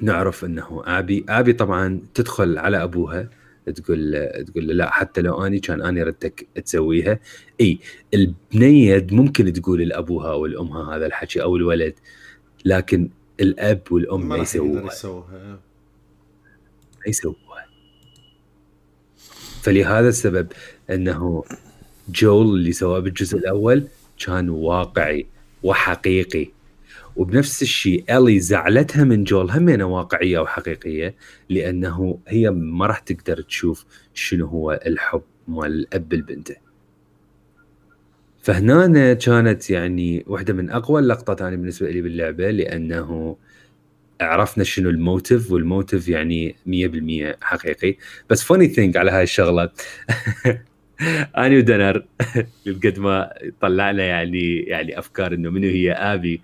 [0.00, 1.24] نعرف إنه آبي.
[1.28, 3.28] آبي طبعا تدخل على أبوها
[3.74, 7.18] تقول تقول لا حتى لو أني كان أني ردتك تسويها.
[7.60, 7.78] إي
[8.14, 11.94] البنية ممكن تقول لأبوها أو لامها هذا الحكي أو الولد
[12.64, 13.08] لكن
[13.40, 14.92] الأب والأم ما يسووها.
[14.92, 15.60] يسووها.
[16.98, 17.66] ما يسووها.
[19.62, 20.46] فلهذا السبب
[20.90, 21.44] إنه
[22.08, 23.84] جول اللي سواه بالجزء الأول
[24.26, 25.26] كان واقعي
[25.62, 26.48] وحقيقي.
[27.16, 31.14] وبنفس الشيء ألي زعلتها من جول همينه واقعية وحقيقية
[31.48, 33.84] لأنه هي ما راح تقدر تشوف
[34.14, 36.56] شنو هو الحب مال الأب لبنته.
[38.42, 43.36] فهنا كانت يعني واحدة من أقوى اللقطات أنا بالنسبة لي باللعبة لأنه
[44.20, 47.96] عرفنا شنو ال motive وال motive يعني 100% حقيقي.
[48.30, 49.70] بس funny thing على هاي الشغلة.
[51.38, 52.04] أني ودنر
[52.84, 56.42] قد ما طلعنا يعني يعني أفكار إنه منو هي آبي.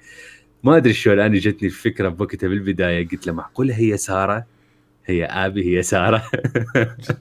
[0.65, 4.47] ما أدري شلون أنا جتني الفكرة بوقتها بالبداية قلت له معقوله هي سارة
[5.07, 6.23] هي آبي هي سارة.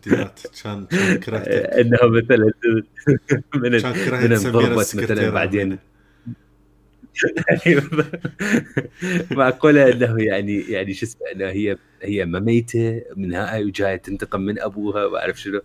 [0.06, 0.40] جديات.
[0.64, 0.88] كان
[1.24, 1.48] كرهت.
[1.80, 2.52] انه مثلا
[3.56, 3.72] من
[4.24, 5.78] من انضربت مثلا بعدين.
[9.32, 14.42] معقوله إنه يعني يعني شو اسمه إنه هي هي ما ميته من هاي وجاية تنتقم
[14.42, 15.62] من أبوها ما أعرف شنو.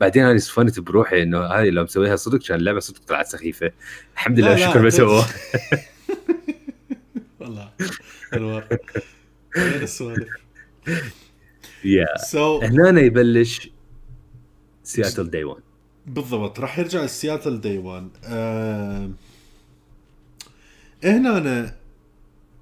[0.00, 3.70] بعدين أنا صفنت بروحي إنه هذه لو مسويها صدق كان اللعبه صدق طلعت سخيفة.
[4.14, 5.24] الحمد لله شكر ما سووه
[7.46, 7.72] والله
[8.34, 8.68] انوار
[9.56, 10.28] غير السوالف؟
[11.84, 13.70] yeah so هنا يبلش
[14.82, 15.62] سياتل day 1
[16.06, 19.10] بالضبط راح يرجع لسياتل day 1 أه...
[21.04, 21.76] هنا أنا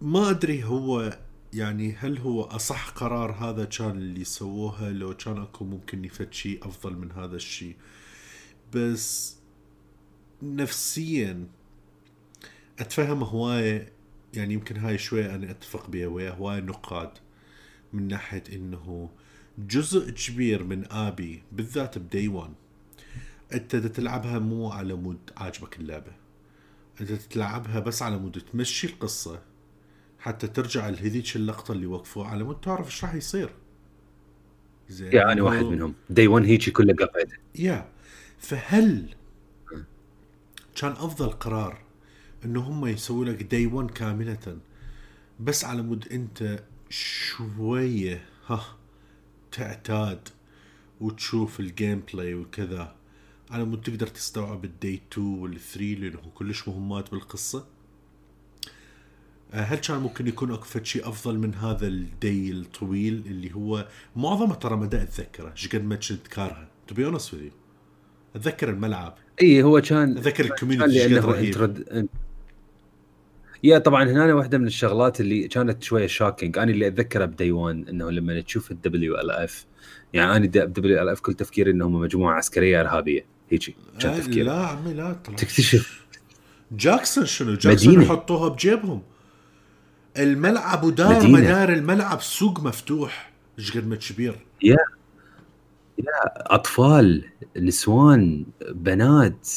[0.01, 1.19] ما أدري هو
[1.52, 6.69] يعني هل هو أصح قرار هذا كان اللي سووها لو كان أكو ممكن يفت شيء
[6.69, 7.77] أفضل من هذا الشيء.
[8.74, 9.36] بس
[10.43, 11.47] نفسيا
[12.78, 13.94] أتفهم هواية
[14.36, 17.11] يعني يمكن هاي شوي أنا أتفق بها ويا هواي نقاد
[17.93, 19.11] من ناحية إنه
[19.59, 22.52] جزء كبير من آبي بالذات ب day 1
[23.52, 26.12] أنت تلعبها مو على مود عاجبك اللعبة.
[27.01, 29.43] انت تلعبها بس على مود تمشي القصة
[30.19, 33.51] حتى ترجع لهذيك اللقطة اللي وقفوا على مود تعرف إيش راح يصير.
[34.89, 35.94] زين؟ yeah أنا واحد منهم.
[36.11, 37.89] day 1 هيجي كله قطعته yeah
[38.39, 39.15] فهل
[40.77, 41.84] كان أفضل قرار
[42.45, 44.59] إنه هم يسووا لك day 1 كاملة.
[45.41, 48.77] بس على مود أنت شوية ها
[49.53, 50.29] تعتاد
[51.01, 52.95] وتشوف ال gameplay وكذا.
[53.51, 57.66] على مود تقدر تستوعب ال day 2 وال3 لأنه كلش مهمات بالقصة.
[59.53, 63.55] آه، هل كان ممكن يكون أكو فد شيء أفضل من هذا ال day الطويل اللي
[63.55, 67.36] هو معظمه ترى ما اتذكره إيش قد ما كنت كارهه؟ to be honest
[68.37, 69.15] أتذكر الملعب.
[69.43, 72.09] اي هو كان أتذكر ال community إيش قد رهيب.
[73.65, 77.52] yeah طبعا هنا واحدة من الشغلات اللي كانت شوية shocking أنا اللي اتذكره ب day
[77.53, 79.66] 1 إنه لما تشوف ال WLF
[80.12, 83.27] يعني أنا ب WLF كل تفكيري انهم مجموعة عسكرية إرهابية.
[83.51, 84.43] هيجي كان آه، تفكيري.
[84.43, 86.05] لا عمي لا طلع تكتشف.
[86.73, 88.03] جاكسون شنو؟ جاكسون.
[88.03, 89.03] يحطوها بجيبهم.
[90.16, 91.39] الملعب ودار مدينة.
[91.39, 93.32] مدار الملعب سوق مفتوح.
[93.59, 94.47] إيش قد ما كبير.
[96.36, 97.24] أطفال
[97.57, 99.49] نسوان بنات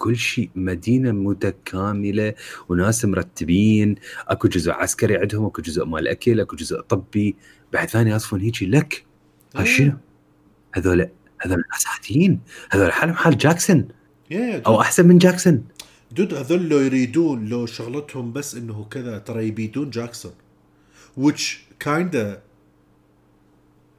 [0.00, 2.34] كل شيء مدينة متكاملة
[2.68, 3.94] وناس مرتبين
[4.28, 7.36] أكو جزء عسكري عندهم أكو جزء مال أكل أكو جزء طبي
[7.72, 9.04] بعد ثاني يصفون هيجي لك.
[9.56, 9.92] ها شنو
[10.72, 11.08] هذول
[11.40, 12.40] هذول ناس عاديين.
[12.70, 13.88] هذول حالهم حال جاكسون.
[14.30, 15.64] يا أو أحسن من جاكسون.
[16.12, 20.32] دود هذول لو يريدون لو شغلتهم بس إنه كذا ترى يبيدون جاكسون.
[21.20, 21.44] Which
[21.84, 22.40] kinda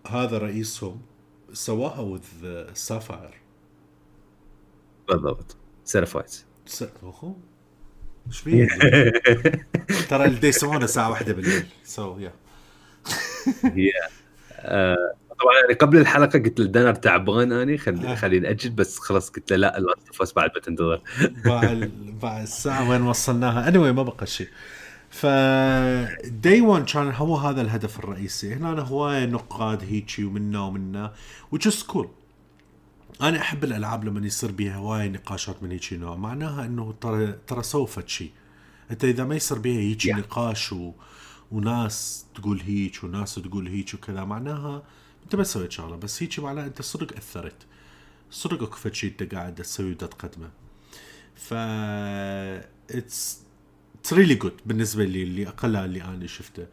[0.07, 1.01] هذا رئيسهم
[1.53, 3.33] سواها with سافاير
[5.09, 5.60] بالضبط.
[5.85, 6.83] سيرفايت س...
[7.03, 7.35] اوهو
[8.27, 8.67] إيش بيه
[10.09, 12.31] ترى اللي يسوونه الساعة واحدة بالليل سو يا
[14.59, 19.51] آه، طبعا يعني قبل الحلقة قلت لدنر تعبان اني خلي خليني نأجل بس خلاص قلت
[19.51, 21.01] له لا لاست اوف بعد بتنتظر
[21.45, 21.91] بعد
[22.21, 24.47] بعد الساعة وين وصلناها؟ Anyway ما بقى شيء.
[25.09, 25.25] ف
[26.25, 28.53] day 1 كان هو هذا الهدف الرئيسي.
[28.53, 31.13] هنا أنا هواية نقاد هيجي ومنا ومنا
[31.67, 32.07] is cool.
[33.21, 36.15] أنا أحب الألعاب لما يصير بيها هواية نقاشات من هيجي نوع.
[36.15, 38.31] معناها إنه ترى ترى سوفت شيء
[38.91, 40.17] أنت إذا ما يصير بيها هيجي Yeah.
[40.17, 40.91] نقاش و...
[41.51, 44.83] وناس تقول هيك وناس تقول هيك وكذا معناها
[45.23, 47.65] أنت بس سويت شغلة بس هيك معناها أنت صدق أثرت.
[48.31, 50.49] صدق أكو شيء أنت قاعد تسوي ودا تقدمه.
[51.35, 53.39] ف it's
[53.99, 56.67] it's really good بالنسبة لي اللي أقلها اللي أنا شفته.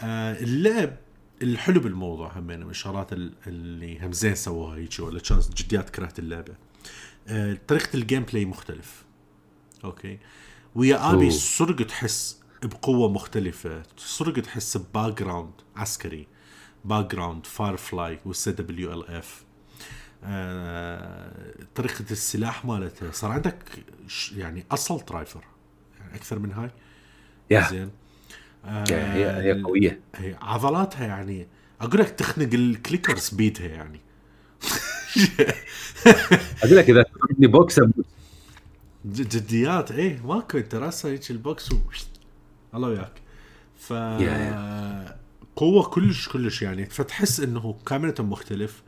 [0.00, 0.96] آه اللعب
[1.42, 6.18] الحلو بالموضوع همين من الشغلات ال- اللي هم زين سووها هيك ولا كان جديات كرهت
[6.18, 6.54] اللعبة.
[7.28, 9.04] آه طريقة ال gameplay مختلف.
[9.84, 10.18] okay؟
[10.74, 11.30] ويا آبي.
[11.30, 13.82] صدق تحس بقوة مختلفة.
[13.96, 16.26] صدق تحس ب background عسكري.
[16.84, 19.44] background Firefly وال WLF
[20.24, 23.56] آه، طريقة السلاح مالتها صار عندك
[24.36, 25.44] يعني assault rifle
[26.00, 26.70] يعني أكثر من هاي؟
[27.50, 27.90] yeah زين.
[28.64, 30.00] آه، هي هي قوية.
[30.14, 31.46] هي عضلاتها يعني
[31.80, 34.00] أقول لك تخنق ال clickers بيدها يعني.
[36.64, 37.80] أقول لك إذا تضربني بوكس
[39.06, 41.76] جديات إيه ماكو أنت راسها هيك البوكس و
[42.74, 43.12] الله وياك.
[43.78, 43.92] ف
[45.56, 48.82] قوة كلش كلش يعني فتحس إنه كاملة مختلف.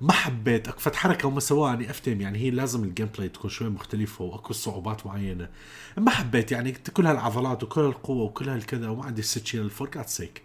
[0.00, 3.50] ما حبيت اكو فت حركة هم سواها اني افتهم يعني هي لازم ال gameplay تكون
[3.50, 5.48] شوي مختلفة وأكو صعوبات معينة.
[5.96, 10.42] ما حبيت يعني كل هالعضلات وكل هالقوة وكل هالكذا وما عندي سچينة for God's sake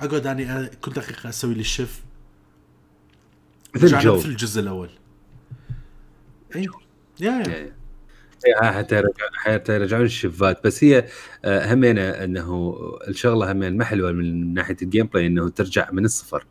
[0.00, 2.02] أقعد أني كل دقيقة أسوي لي ال shiv
[3.74, 4.90] مثل جويل في الجزء الأول.
[6.56, 6.66] إي.
[7.20, 7.72] يا يا.
[8.62, 10.66] حتى يرجع حتى يرجعون ال shiv ات.
[10.66, 11.08] بس هي
[11.44, 12.76] آه، همينة إنه
[13.08, 16.46] الشغلة همين ما حلوة من ناحية ال gameplay إنه ترجع من الصفر.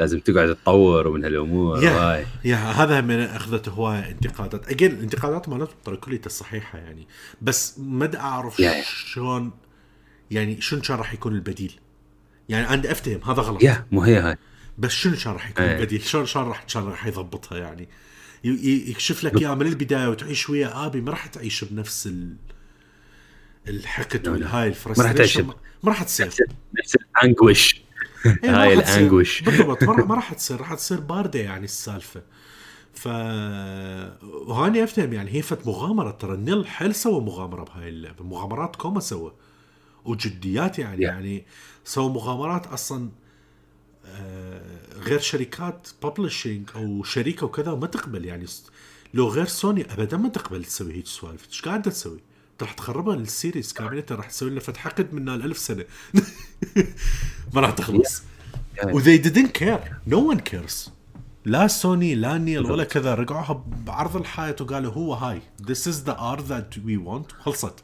[0.00, 1.90] لازم تقعد تطور ومن هالأمور yeah.
[1.90, 4.68] وهاي yeah هذا من أخذت هوايه انتقادات.
[4.68, 7.06] again الانتقادات مالتهم ترى كليتها صحيحة يعني.
[7.42, 8.62] بس ما أعرف.
[8.82, 9.50] شلون
[10.30, 11.72] يعني شنو كان راح يكون البديل.
[12.48, 13.62] يعني عندي افتهم هذا غلط.
[13.62, 14.36] yeah مو هي هاي.
[14.78, 15.76] بس شنو كان راح يكون إيه.
[15.76, 17.88] البديل؟ شلون شلون راح كان راح يضبطها يعني؟
[18.44, 20.86] يكشف لك إياها من البداية وتعيش ويا.
[20.86, 22.36] آبي ما راح تعيش بنفس ال
[23.68, 24.28] الحقد.
[24.28, 25.46] والهاي ما راح تعيش ال frustration
[25.82, 26.26] ما راح تصير.
[26.78, 27.73] نفس الانجوش إيه،
[28.26, 28.96] هاي راح تصير.
[28.96, 30.60] ال anguish بالضبط ما راح- تصير.
[30.60, 32.22] راح تصير باردة يعني السالفة.
[32.94, 33.08] ف
[34.22, 36.10] وهاني افتهم يعني هي فت مغامرة.
[36.10, 38.24] ترى نيل حيل سوى مغامرة بهاي اللعبة.
[38.24, 39.32] مغامرات كومة سوى.
[40.04, 41.08] وجديات يعني Yeah.
[41.08, 41.44] يعني
[41.84, 43.08] سوى مغامرات أصلا
[44.06, 44.62] آه،
[44.98, 48.46] غير شركات publishing أو شركة وكذا ما تقبل يعني.
[49.14, 51.48] لو غير سوني ابدا ما تقبل تسوي هيك سوالف.
[51.48, 52.20] إيش قاعدة تسوي؟
[52.62, 54.80] راح تخربها ال series كامله راح تسوي لنا فتح.
[54.80, 55.84] حقد من الألف سنة.
[57.54, 58.22] ما راح تخلص.
[58.76, 58.86] Yeah.
[58.86, 60.10] و they didn't care.
[60.10, 60.90] No one cares.
[61.44, 63.14] لا سوني لا نيل ولا كذا.
[63.14, 65.40] رجعوها بعرض الحائط وقالوا هو هاي.
[65.62, 67.32] This is the art that we want.
[67.40, 67.74] خلصت.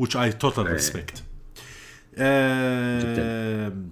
[0.00, 1.22] Which I totally respect.
[2.18, 3.90] آم،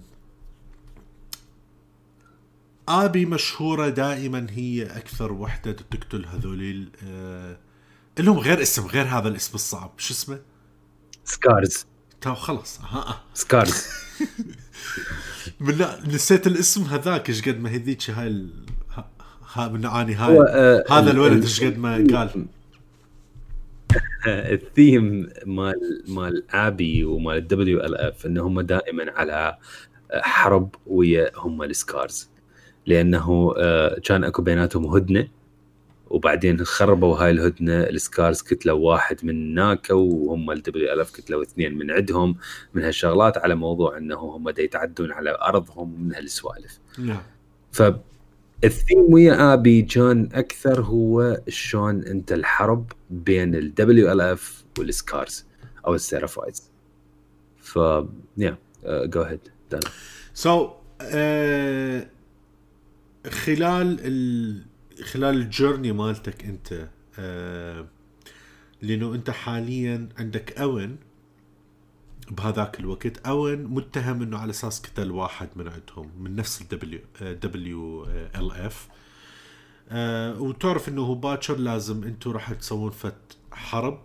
[2.89, 7.57] آبي مشهورة دائما هي أكثر وحدة تقتل هذول آه
[8.19, 9.91] لهم غير اسم غير هذا الاسم الصعب.
[9.97, 10.39] شو اسمه؟
[11.25, 11.85] Scars.
[12.21, 12.79] تو خلص.
[12.81, 13.85] ها Scars.
[15.59, 18.65] من لا نسيت الاسم هذاك إيش قد ما هذيك هاي ال...
[19.53, 22.45] ها- من اني هو، هاي آه، هذا ال- الولد ال- إيش قد ما قال.
[24.27, 29.57] الثيم مال مال أبي ومال الدبليو إل إف إن هم دائما على
[30.13, 32.29] حرب ويا هم ال Scars.
[32.85, 35.27] لأنه آه، كان أكو بيناتهم هدنة.
[36.13, 41.43] وبعدين خربوا هاي الهدنة ال Scars كتلوا واحد من ناكا وهم الدبليو إل إف كتلوا
[41.43, 42.35] اثنين من عندهم
[42.73, 46.79] من هالشغلات على موضوع إنه هم دا يتعدون على أرضهم من هالسوالف.
[46.99, 47.21] نعم.
[47.71, 55.45] فالثيم ويا آبي كان أكثر هو شلون أنت الحرب بين الدبليو إل إف والسكارز
[55.87, 56.71] أو السيرافايز
[57.57, 57.79] ف
[58.37, 59.39] يا جو هيد
[60.33, 60.69] سو
[63.29, 64.72] خلال ال...
[65.03, 66.89] خلال الجيرني مالتك انت
[67.19, 67.87] آه
[68.81, 70.97] لأنه انت حاليا عندك اوين
[72.31, 73.27] بهذاك الوقت.
[73.27, 78.87] اوين متهم إنه على أساس قتل واحد من عندهم من نفس الدبليو دبليو ال اف
[80.41, 83.99] وتعرف إنه باكر لازم أنتم راح تسوون فت حرب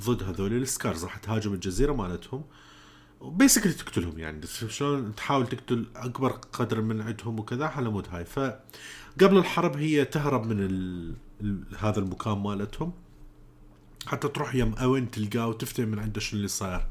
[0.00, 2.44] ضد هذول ال Scars راح تهاجم الجزيرة مالتهم.
[3.20, 4.46] و basically تقتلهم يعني.
[4.46, 8.24] شلون تحاول تقتل أكبر قدر من عندهم وكذا على مود هاي.
[8.24, 11.14] فقبل الحرب هي تهرب من ال...
[11.40, 11.64] ال...
[11.78, 12.92] هذا المكان مالتهم.
[14.06, 16.86] حتى تروح يم أوين تلقاه وتفتهم من عنده شنو اللي صاير.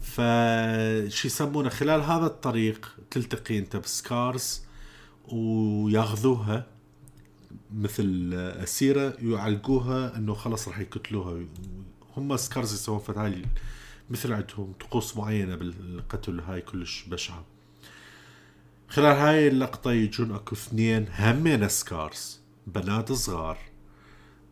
[0.00, 4.62] فشي يسمونه خلال هذا الطريق تلتقي أنت ب Scars
[5.28, 6.66] وياخذوها
[7.74, 11.44] مثل أسيرة يعلقوها إنه خلص راح يقتلوها.
[12.16, 13.44] هم Scars يسوون هاي
[14.10, 17.44] مثل عندهم طقوس معينة بالقتل هاي كلش بشعة.
[18.88, 23.58] خلال هاي اللقطة يجون أكو اثنين همين Scars بنات صغار.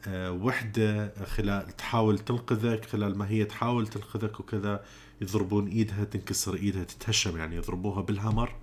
[0.06, 4.84] أه وحدة خلال تحاول تنقذك خلال ما هي تحاول تنقذك وكذا
[5.20, 8.54] يضربون إيدها تنكسر إيدها تتهشم يعني يضربوها بال hammer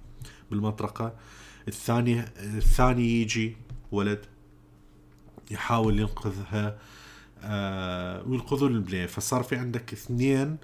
[0.52, 1.16] بالمطرقة.
[1.68, 3.58] الثاني الثاني يجي
[3.92, 4.26] ولد
[5.52, 6.78] يحاول ينقذها
[7.42, 10.58] آه وينقذون البنيه فصار في عندك اثنين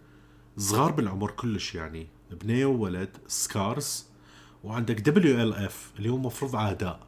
[0.57, 2.07] صغار بالعمر كلش يعني.
[2.31, 4.05] بنيه وولد Scars
[4.63, 6.99] وعندك WLF اللي هم مفروض اعداء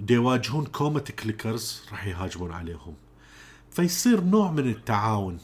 [0.00, 2.94] دي يواجهون كومة clickers راح يهاجمون عليهم.
[3.70, 5.38] فيصير نوع من التعاون.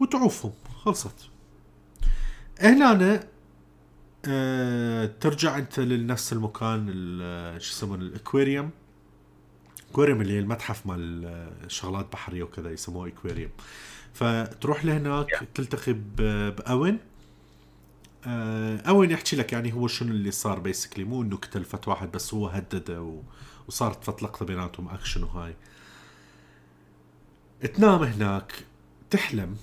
[0.00, 0.52] وتعوفهم.
[0.84, 1.28] خلصت.
[2.60, 3.26] هنا أنا
[4.26, 8.70] أه ترجع أنت لنفس المكان ال- شو يسمونه ال aquarium
[9.90, 13.50] aquarium اللي هي المتحف مال شغلات بحرية وكذا يسموه اكواريوم
[14.14, 15.44] فتروح لهناك Yeah.
[15.54, 16.98] تلتقي ب- بأوين.
[18.26, 22.12] آه، أوين يحكي لك يعني هو شنو اللي صار basically مو إنه قتل فت واحد
[22.12, 23.22] بس هو هدده و...
[23.68, 25.54] وصارت فت لقطة بيناتهم اكشن وهاي.
[27.74, 28.64] تنام هناك
[29.10, 29.56] تحلم.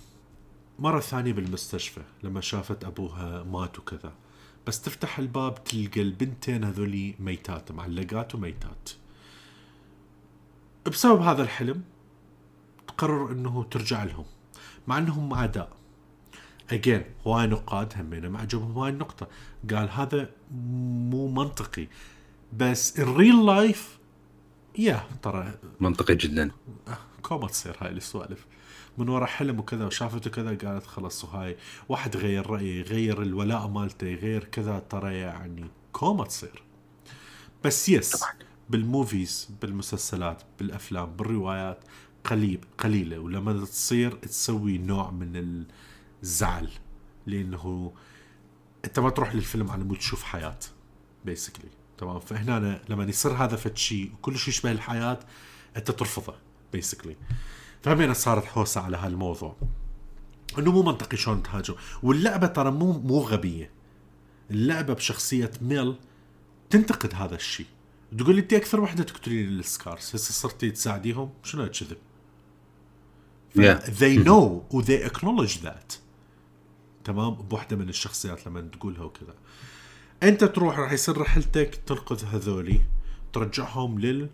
[0.79, 4.13] مرة ثانية بالمستشفى لما شافت أبوها مات وكذا.
[4.67, 8.89] بس تفتح الباب تلقى البنتين هذولي ميتات معلقات وميتات.
[10.87, 11.83] بسبب هذا الحلم
[12.87, 14.25] تقرر إنه ترجع لهم.
[14.87, 15.69] مع أنهم اعداء
[16.71, 19.27] اجين هواي نقاد همينه ما عجبهم هاي النقطة
[19.71, 21.87] قال هذا مو منطقي.
[22.57, 23.99] بس ال real life
[24.77, 26.51] يا ترى منطقي جدا.
[27.21, 28.45] كوما تصير هاي السوالف.
[28.97, 31.57] من ورا حلم وكذا وشافته كذا قالت خلص وهاي
[31.89, 36.63] واحد غير رأيه يغير الولاء مالته يغير كذا ترى يعني كوما تصير.
[37.63, 38.23] بس yes.
[38.69, 41.79] بال movies بالمسلسلات بالأفلام بالروايات
[42.23, 43.19] قليل قليلة.
[43.19, 45.65] ولما تصير تسوي نوع من
[46.23, 46.69] الزعل
[47.27, 47.93] لأنه
[48.85, 50.59] أنت ما تروح للفيلم على مود تشوف حياة
[51.25, 55.19] basically تمام؟ فهنا لما يصير هذا فد شيء وكل شيء يشبه الحياة
[55.77, 56.35] أنت ترفضه
[56.73, 57.15] basically
[57.81, 59.55] فهمينا صارت حوسة على هالموضوع.
[60.57, 61.75] إنه مو منطقي شلون تهاجم.
[62.03, 63.71] واللعبة ترى مو مو غبية.
[64.51, 65.95] اللعبة بشخصية ميل
[66.69, 67.65] تنتقد هذا الشيء.
[68.17, 72.10] تقول لي أنت أكثر وحدة تقتلين ال Scars هسه صرتي تساعديهم؟ شنو كذب Yeah.
[73.99, 75.97] They know و they acknowledge that.
[77.03, 79.33] تمام؟ بوحدة من الشخصيات لما تقولها وكذا.
[80.23, 82.81] أنت تروح راح يصير رحلتك تنقذ هذولي
[83.33, 84.29] ترجعهم لل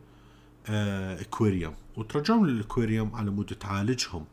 [0.69, 4.25] آه، اكواريوم وترجعهم للاكواريوم على مود تعالجهم.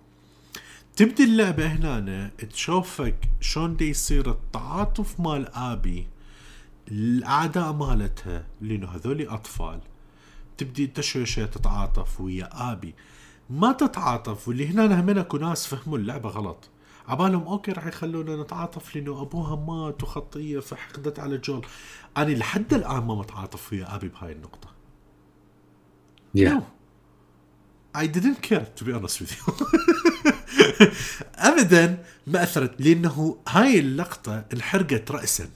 [0.97, 6.06] تبدي اللعبة هنا تشوفك شلون دي يصير التعاطف مال آبي
[6.89, 9.81] الأعداء مالتها لأنه هذولي أطفال.
[10.59, 12.94] تبدي انت شوي شوي تتعاطف ويا آبي.
[13.50, 16.68] ما تتعاطف واللي هنا هم اكو ناس فهموا اللعبة غلط
[17.08, 21.66] عبالهم okay راح يخلونا نتعاطف لأنه أبوها مات وخطية فحقدت على جول
[22.16, 24.74] أنا لحد الآن ما متعاطف ويا آبي بهاي النقطة
[26.36, 26.48] Yeah.
[26.54, 26.66] No.
[27.94, 29.66] I didn't care to be honest with you.
[31.48, 35.48] ابدا ما أثرت لأنه هاي اللقطة انحرقت راسا.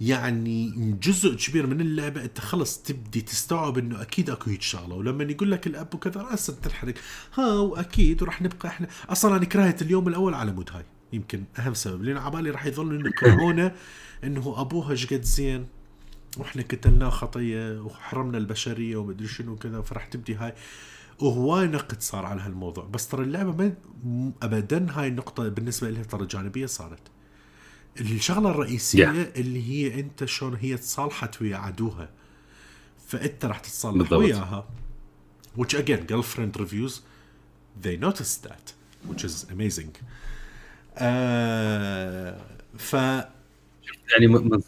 [0.00, 0.70] يعني
[1.02, 4.94] جزء كبير من اللعبة انت خلص تبدي تستوعب انه أكيد اكو هيك شغلة.
[4.94, 6.94] ولما يقول لك الأب وكذا راسا تنحرق.
[7.34, 8.88] ها واكيد وراح نبقى إحنا.
[9.08, 10.84] أصلا أنا كرهت اليوم الأول على مود هاي.
[11.12, 12.02] يمكن أهم سبب.
[12.02, 13.74] لأن عبالي راح يظلوا يكرهونه
[14.24, 15.66] إنه أبوها شقد زين.
[16.38, 20.54] وإحنا قتلناه خطية وحرمنا البشرية ومدري شنو كذا فراح تبدي هاي.
[21.18, 22.84] وهواي نقد صار على هالموضوع.
[22.84, 23.52] بس ترى اللعبة
[24.04, 27.02] ما ابدا هاي النقطة بالنسبة لها ترى جانبية صارت.
[28.00, 29.38] الشغلة الرئيسية Yeah.
[29.38, 32.08] اللي هي أنت شلون هي تصالحت ويا عدوها
[33.08, 34.12] فأنت راح تتصالح بالضبط.
[34.20, 34.68] وياها
[35.58, 36.92] which again girlfriend reviews
[37.84, 38.72] they noticed that
[39.10, 39.88] which is amazing
[40.98, 42.40] آه
[42.78, 44.60] ف يعني م- م- إيه.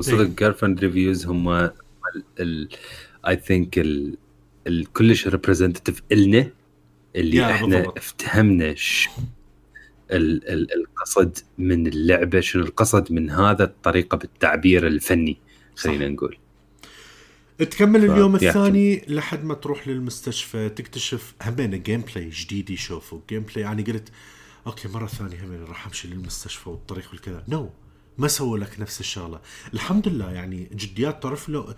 [0.00, 1.48] صدق Girlfriend Reviews هم
[3.26, 3.78] I think
[4.66, 6.50] الكلش representative إلنا
[7.16, 7.96] اللي يا إحنا بالضبط.
[7.98, 8.76] افتهمنا ال ال
[10.10, 15.38] القصد من اللعبة شنو القصد من هذا الطريقة بالتعبير الفني
[15.76, 16.38] خلينا نقول.
[17.58, 18.34] تكمل اليوم.
[18.34, 23.22] الثاني لحد ما تروح للمستشفى تكتشف همين gameplay جديد يشوفه.
[23.28, 24.08] gameplay يعني قلت
[24.66, 27.44] okay مرة ثانية همين راح أمشي للمستشفى والطريق والكذا.
[27.48, 27.68] no no.
[28.18, 29.40] ما سووا لك نفس الشغلة.
[29.74, 31.74] الحمد لله يعني جديات تعرف له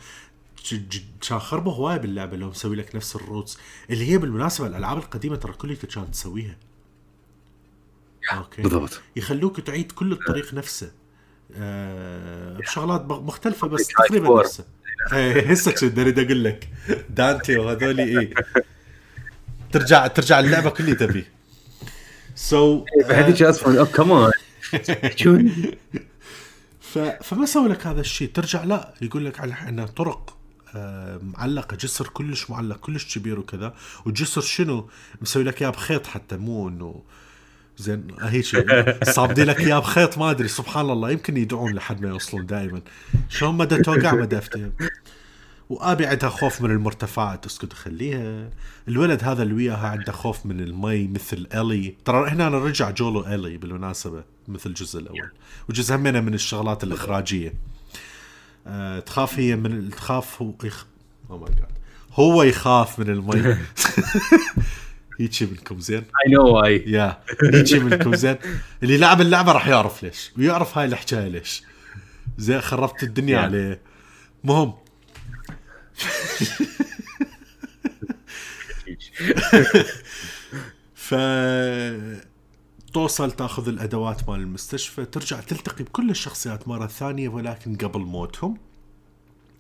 [1.29, 3.59] كان خربوا هواي باللعبة لو مسوي لك نفس ال routes
[3.91, 6.57] اللي هي بالمناسبة الألعاب القديمة ترى كلها كانت تسويها.
[8.33, 8.63] okay.
[8.63, 9.01] بالضبط.
[9.17, 10.93] يخلوك تعيد كل الطريق نفسه.
[11.55, 14.41] آه بشغلات مختلفة بس تقريبا.
[14.41, 14.65] نفسه.
[15.51, 16.69] هسه كنت أريد أقول لك.
[17.11, 18.35] دانتي وهذول إيه.
[19.73, 21.25] ترجع ترجع اللعبه كلها تبي
[22.35, 23.85] سو فهذيك أصلا.
[23.85, 24.31] كمان
[25.17, 25.53] شلون
[26.81, 26.99] ف...
[26.99, 28.31] فما سوى لك هذا الشيء.
[28.33, 30.37] ترجع لا يقول لك على انها طرق
[30.75, 33.75] آه، معلقة جسر كلش معلق كلش كبير وكذا.
[34.07, 34.89] والجسر شنو؟
[35.21, 37.03] مسوي لك إياه بخيط حتى مو إنه
[37.79, 38.45] زين هيك
[39.05, 40.49] صابدي لك إياه بخيط ما أدري.
[40.49, 42.83] سبحان الله يمكن يدعون لحد ما يوصلون دائما.
[43.29, 44.73] شلون مدى توقع مدى افتهم
[45.71, 47.47] وأبي عندها خوف من المرتفعات.
[47.47, 48.51] اسكت خليها.
[48.89, 51.95] الولد هذا اللي وياها عنده خوف من المي مثل إلي.
[52.05, 55.31] ترى هنا أنا رجع جولو إلي بالمناسبة مثل الجزء الأول.
[55.69, 57.55] وجزء همنا من الشغلات الإخراجية.
[58.67, 60.87] أه تخاف هي من تخاف هو يخ...
[61.31, 61.79] جاد
[62.13, 63.57] هو يخاف من المي.
[65.19, 67.23] هيجي منكم زين I know why yeah
[67.55, 68.37] هيجي منكم زين
[68.83, 71.63] اللي لعب اللعبة راح يعرف ليش ويعرف هاي الحكاية ليش.
[72.39, 73.43] زين خربت الدنيا Yeah.
[73.45, 73.81] عليه.
[74.45, 74.75] مهم.
[80.95, 81.15] ف
[82.93, 88.57] توصل تاخذ الأدوات مال المستشفى ترجع تلتقي بكل الشخصيات مرة ثانية ولكن قبل موتهم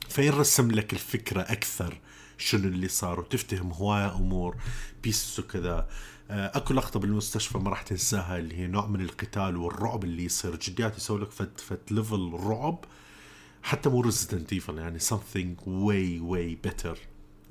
[0.08, 1.98] فيرسم لك الفكرة أكثر.
[2.38, 4.56] شنو اللي صار وتفتهم هواية أمور
[5.02, 5.88] pieces وكذا.
[6.30, 10.56] آه، أكو لقطة بالمستشفى ما راح تنساها اللي هي نوع من القتال والرعب اللي يصير.
[10.56, 12.84] جديات يسوي لك فت فت level رعب
[13.62, 16.96] حتى مو Resident Evil يعني something way way better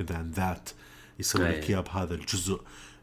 [0.03, 0.71] than that.
[1.19, 1.69] يسوي لك أي.
[1.69, 2.61] إياه بهذا الجزء.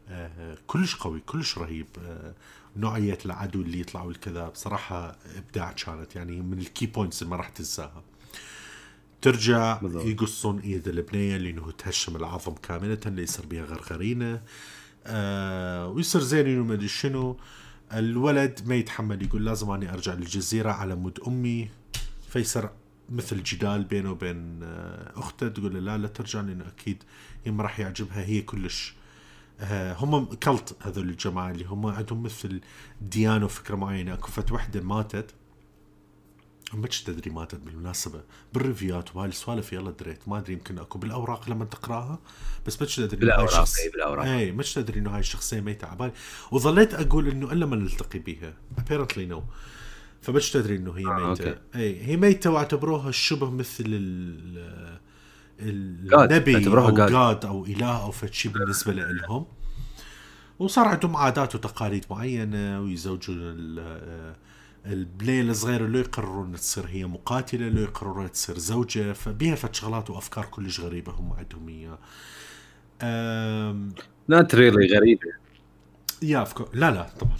[0.09, 1.87] آه، كلش قوي كلش رهيب.
[2.05, 2.33] آه،
[2.77, 7.37] نوعية العدو اللي يطلع والكذا بصراحة إبداع كانت يعني من ال key points اللي ما
[7.37, 8.03] راح تنساها.
[9.25, 10.05] ترجع بالضبط.
[10.05, 14.41] يقصون إيد البنية لأنه تهشم العظم كاملة اللي يصير بها غرغرينة.
[15.05, 17.37] آه ويصير زين إنه ما أدري شنو.
[17.93, 21.69] الولد ما يتحمل يقول لازم أني أرجع للجزيرة على مود أمي.
[22.29, 22.69] فيصير
[23.09, 27.03] مثل جدال بينه وبين آه، أخته تقول له لا لا ترجع لأنه أكيد
[27.45, 28.25] هي ما راح يعجبها.
[28.25, 28.93] هي كلش
[29.59, 32.61] آه، هم كلت هذول الجماعة اللي هم عندهم مثل
[33.01, 34.13] ديانة وفكرة معينة.
[34.13, 35.31] أكو فت وحده ماتت.
[36.75, 37.31] ما كنت تدري.
[37.31, 38.21] ماتت بالمناسبة
[38.53, 40.27] بالريفيوات وهاي السوالف يلا دريت.
[40.27, 42.19] ما أدري يمكن أكو بالأوراق لما تقرأها
[42.67, 44.25] بس ما تدري بالأوراق الشخص- اي بالأوراق.
[44.25, 46.11] اي ما تدري إنه هاي الشخصية ميتة عبالي
[46.51, 48.53] وظليت أقول إنه إلا ما نلتقي بيها.
[48.77, 49.39] Apparently no.
[50.21, 51.49] فما تدري إنه هي آه، ميتة.
[51.49, 51.59] okay.
[51.75, 54.99] اي هي ميتة واعتبروها شبه مثل ال.
[55.59, 56.91] النبي أو.
[57.09, 59.45] God أو إله أو فد شيء بالنسبة لهم
[60.59, 63.37] وصار عندهم عادات وتقاليد معينة ويزوجون
[64.85, 70.09] ال- البنيه الصغيره لو يقررون تصير هي مقاتلة لو يقررون تصير زوجة فبيها فد شغلات
[70.09, 71.99] وأفكار كلش غريبة هم عندهم إياها
[74.29, 75.21] نوت ريلي غريبة
[76.21, 76.69] يا أفكار.
[76.73, 77.37] لا لا طبعا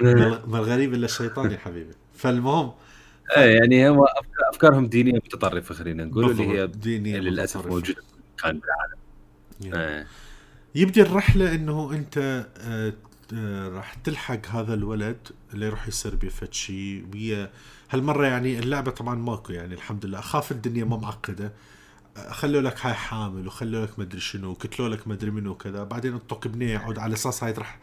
[0.46, 2.72] ما الغريب إلا الشيطان يا حبيبي فالمهم
[3.36, 7.74] إيه يعني أفكار- أفكارهم دينية متطرفة خلينا نقول اللي هي دينية للأسف متطرفة.
[7.74, 8.02] موجودة
[8.38, 8.98] مكان بالعالم
[9.60, 9.88] يا.
[9.98, 10.06] إيه.
[10.74, 12.46] يبدي الرحلة إنه أنت
[13.34, 17.50] آه، راح تلحق هذا الولد اللي يروح يصير بيه فد شيء وهي
[17.90, 20.18] هالمرة يعني اللعبة طبعا ماكو يعني الحمد لله.
[20.18, 21.52] أخاف الدنيا ما معقدة.
[22.16, 25.84] آه، خلوا لك هاي حامل وخلوا لك مدري شنو وكتلوا لك مدري منو وكذا.
[25.84, 27.78] بعدين انطوك بنيه يعود على أساس هاي راح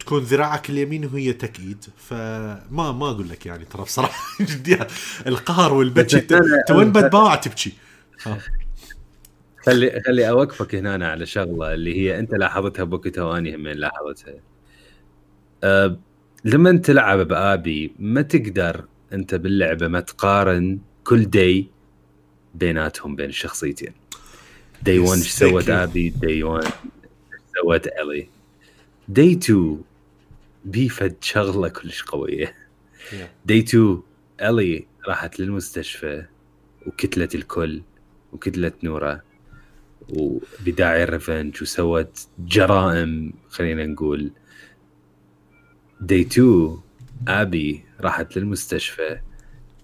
[0.00, 4.78] تكون ذراعك اليمين وهي تكيد فما ما أقول لك يعني ترى بصراحة جدي
[5.26, 7.72] القهر والبكي انت وين بتباع تبكي.
[9.66, 14.34] خلي خلي أوقفك هنا على شغلة اللي هي أنت لاحظتها بوقتها واني هم لاحظتها.
[15.64, 15.98] أه
[16.44, 21.68] لما تلعب بآبي ما تقدر أنت باللعبة ما تقارن كل day
[22.54, 23.92] بيناتهم بين الشخصيتين
[24.82, 25.70] day 1 إيش سوت.
[25.70, 26.72] آبي day 1 إيش
[27.62, 28.28] سوت إلي.
[29.08, 29.82] day 2
[30.64, 32.54] بي فد شغلة كلش قوية.
[33.46, 34.02] day 2
[34.40, 36.24] إلي راحت للمستشفى
[36.86, 37.82] وكتلت الكل
[38.32, 39.22] وكتلت نورة
[40.08, 44.30] وبداعي الريفنج وسوت جرائم خلينا نقول.
[46.00, 46.78] دي 2
[47.28, 49.18] ابي راحت للمستشفى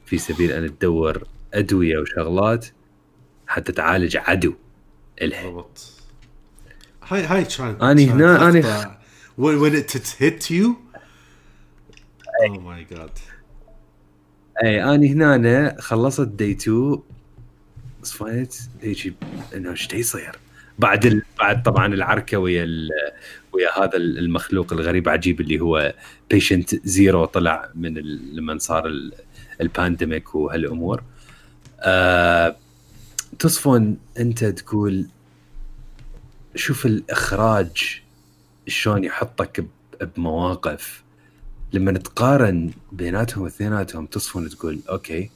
[0.07, 1.25] في سبيل أن تدور
[1.55, 2.67] أدوية وشغلات
[3.47, 4.55] حتى تعالج عدو
[5.23, 5.45] إلها.
[5.47, 5.93] بالضبط.
[7.09, 8.99] هاي هاي كانت كانت هنا-
[9.39, 10.75] لقطة when it hit you?
[12.43, 13.11] oh my god.
[14.65, 16.99] أي اني هنا أنا خلصت day 2
[18.03, 19.15] صفنت هيجي
[19.55, 20.37] إنه إيش يصير
[20.79, 21.23] بعد ال...
[21.39, 22.89] بعد طبعا العركة ويا ال...
[23.53, 25.95] ويا هذا المخلوق الغريب عجيب اللي هو
[26.31, 27.95] patient zero طلع من.
[28.35, 29.13] لما صار ال...
[29.61, 31.03] ال pandemic وهالأمور.
[33.39, 35.07] تصفن أنت تقول
[36.55, 38.03] شوف الإخراج
[38.67, 39.65] شلون يحطك.
[40.17, 41.03] بمواقف
[41.73, 45.31] لما تقارن بيناتهم اثنيناتهم تصفن تقول أوكي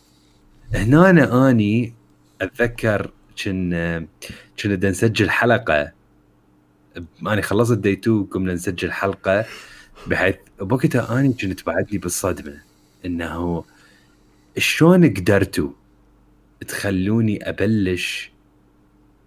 [0.75, 1.93] هنا أنا أني
[2.41, 3.11] أتذكر
[3.45, 4.07] كنا
[4.63, 5.93] كنا نسجل حلقة
[7.27, 9.45] اني خلصت دي 2 قمنا نسجل حلقة
[10.07, 12.61] بحيث بوقتها اني كنت بعدني بالصدمة
[13.05, 13.65] إنه
[14.59, 15.71] شلون قدرتوا
[16.69, 18.31] تخلوني أبلش؟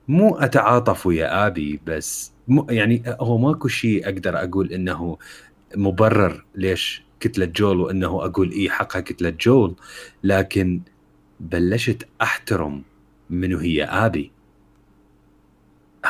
[0.08, 5.18] مو أتعاطف ويا آبي بس مو يعني هو ماكو شيء أقدر أقول إنه
[5.76, 9.76] مبرر ليش كتلة جول وإنه أقول اي حقها كتلة جول
[10.24, 10.82] لكن
[11.40, 12.84] بلشت أحترم
[13.30, 14.32] منو هي آبي.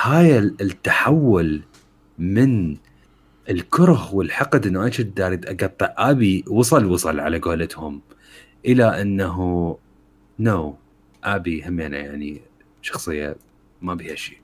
[0.02, 1.62] هاي ال- التحول
[2.20, 2.78] من
[3.50, 5.94] الكره والحقد إنه أنا كنت داري أقطع.
[5.98, 8.02] آبي وصل وصل على قولتهم
[8.66, 9.78] إلى إنه
[10.40, 10.78] no
[11.24, 12.42] آبي همينة يعني
[12.82, 13.36] شخصية
[13.82, 14.38] ما بيها شيء.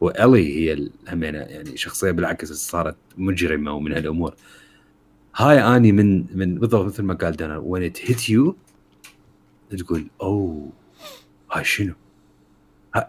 [0.00, 4.34] وإلي هي همينه يعني شخصية بالعكس صارت مجرمة ومن هالأمور.
[5.36, 8.56] هاي أني من من بالضبط مثل ما قال دانا when it hit you
[9.78, 10.72] تقول oh
[11.52, 11.94] هاي شنو؟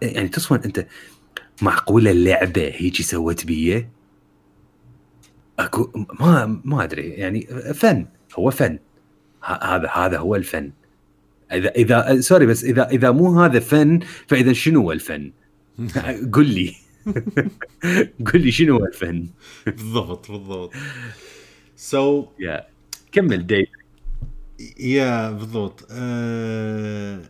[0.02, 0.88] يعني تصور أنت
[1.61, 3.90] معقولة اللعبة هيجي سوت بيه؟
[5.60, 7.10] اكو ما ما أدري.
[7.10, 7.41] يعني
[7.73, 8.06] فن.
[8.40, 8.80] هو فن.
[9.44, 10.72] هذا هذا هو الفن.
[11.52, 15.31] اذا اذا sorry بس اذا إذا مو هذا فن فإذا شنو هو الفن؟
[16.34, 16.76] قل لي.
[18.34, 19.27] قل لي شنو هو الفن؟
[19.65, 20.72] بالضبط بالضبط.
[21.76, 22.68] سو so, يا.
[23.11, 23.69] كمل ديف
[24.80, 25.88] yeah بالضبط.
[25.91, 27.22] أه...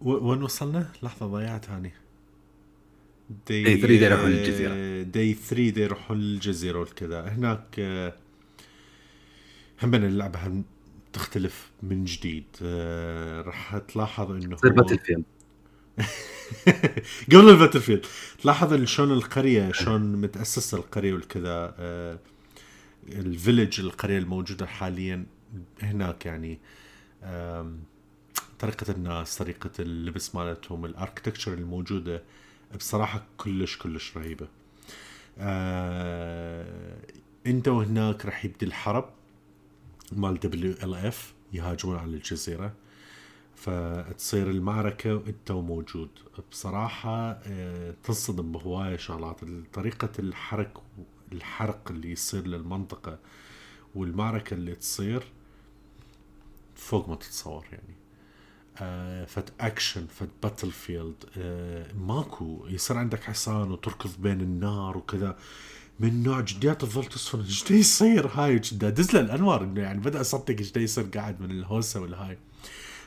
[0.00, 1.92] و- وين وصلنا؟ لحظة ضيعت هاني.
[3.30, 5.02] day Day three day يروحون للجزيرة.
[5.02, 7.28] day 3 day يروحون للجزيرة والكذا.
[7.28, 8.14] هناك آه،
[9.82, 10.64] هم اللعبة هم
[11.12, 12.44] تختلف من جديد.
[12.62, 15.24] آه، راح تلاحظ إنه تصير battlefield
[17.32, 18.06] قبل ال battlefield
[18.42, 21.74] تلاحظ شلون القرية شلون متاسسه القرية والكذا.
[21.78, 22.18] آه،
[23.08, 25.26] ال village القرية الموجودة حاليا
[25.82, 26.58] هناك يعني
[28.58, 32.22] طريقة الناس طريقة اللبس مالتهم ال architecture الموجودة.
[32.76, 34.48] بصراحة كلش كلش رهيبة.
[35.38, 36.98] آه،
[37.46, 39.10] انت وهناك راح يبدي الحرب
[40.12, 42.72] مال WLF يهاجمون على الجزيرة.
[43.56, 46.08] فتصير المعركة وانت موجود
[46.50, 49.40] بصراحة آه، تصدم بهواية شغلات.
[49.72, 50.72] طريقة الحرك
[51.32, 53.18] الحرق اللي يصير للمنطقة
[53.94, 55.22] والمعركة اللي تصير
[56.74, 57.93] فوق ما تتصور يعني.
[59.26, 61.24] فت اكشن فت battlefield
[61.98, 62.66] ماكو.
[62.68, 65.36] يصير عندك حصان وتركض بين النار وكذا.
[66.00, 67.40] من نوع جديات تظل تصفن.
[67.44, 71.50] إيش يصير هاي؟ جدا دز له الانوار انه يعني بدأ أصدق إيش يصير قاعد من
[71.50, 72.38] الهوسة والهاي.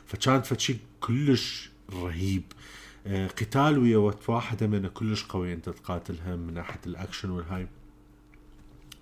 [0.06, 2.44] فكانت فشي كلش رهيب.
[3.07, 7.68] آه، قتال ويا وقت واحدة من كلش قوي أنت تقاتلها من ناحية الأكشن والهاي.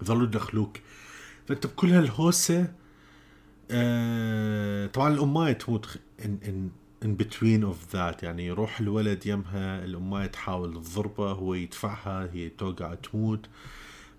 [0.04, 0.78] ظلوا يدخلوك.
[1.48, 2.68] فأنت بكل هالهوسة
[3.72, 6.00] آه، طبعا الاماية تموت.
[6.26, 6.70] in in
[7.04, 12.94] in between of that يعني يروح الولد يمها الاماية تحاول تضربه هو يدفعها هي توقع
[12.94, 13.50] تموت.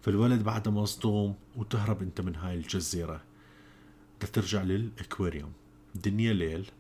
[0.02, 3.23] فالولد بعده مصدوم وتهرب أنت من هاي الجزيرة.
[4.32, 5.52] ترجع للأكواريوم.
[5.94, 6.70] دنيا ليل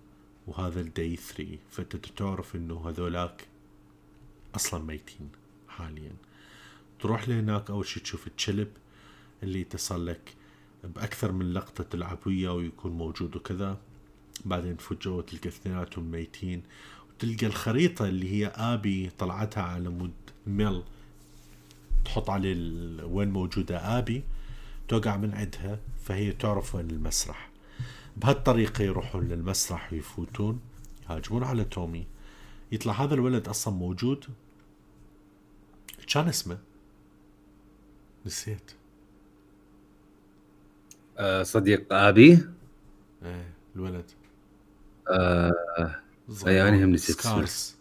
[0.46, 3.46] وهذا ال day 3 فأنت تعرف إنه هذولاك
[4.54, 5.28] أصلا ميتين
[5.68, 6.12] حاليا.
[7.00, 8.68] تروح لهناك أول شي تشوف الشلب
[9.42, 10.34] اللي اتصل لك.
[10.84, 13.78] بأكثر من لقطة تلعب وياه ويكون موجود وكذا.
[14.48, 16.62] بعدين تفوت جوا تلقى اثنيناتهم ميتين
[17.10, 20.12] وتلقى الخريطة اللي هي آبي طلعتها على مود
[20.46, 20.82] ميل
[22.04, 24.22] تحط عليه ال- وين موجودة آبي
[24.88, 27.50] توقع من عندها فهي تعرف وين المسرح.
[28.16, 30.60] بهالطريقة يروحون للمسرح ويفوتون
[31.10, 32.06] يهاجمون على تومي.
[32.72, 34.24] يطلع هذا الولد أصلا موجود.
[36.14, 36.58] كان اسمه؟
[38.26, 38.70] نسيت.
[41.18, 42.46] آه، صديق آبي؟
[43.22, 44.04] إيه الولد.
[45.08, 45.52] آه،
[46.46, 47.20] أي، أنا هم نسيت.
[47.20, 47.74] سكارز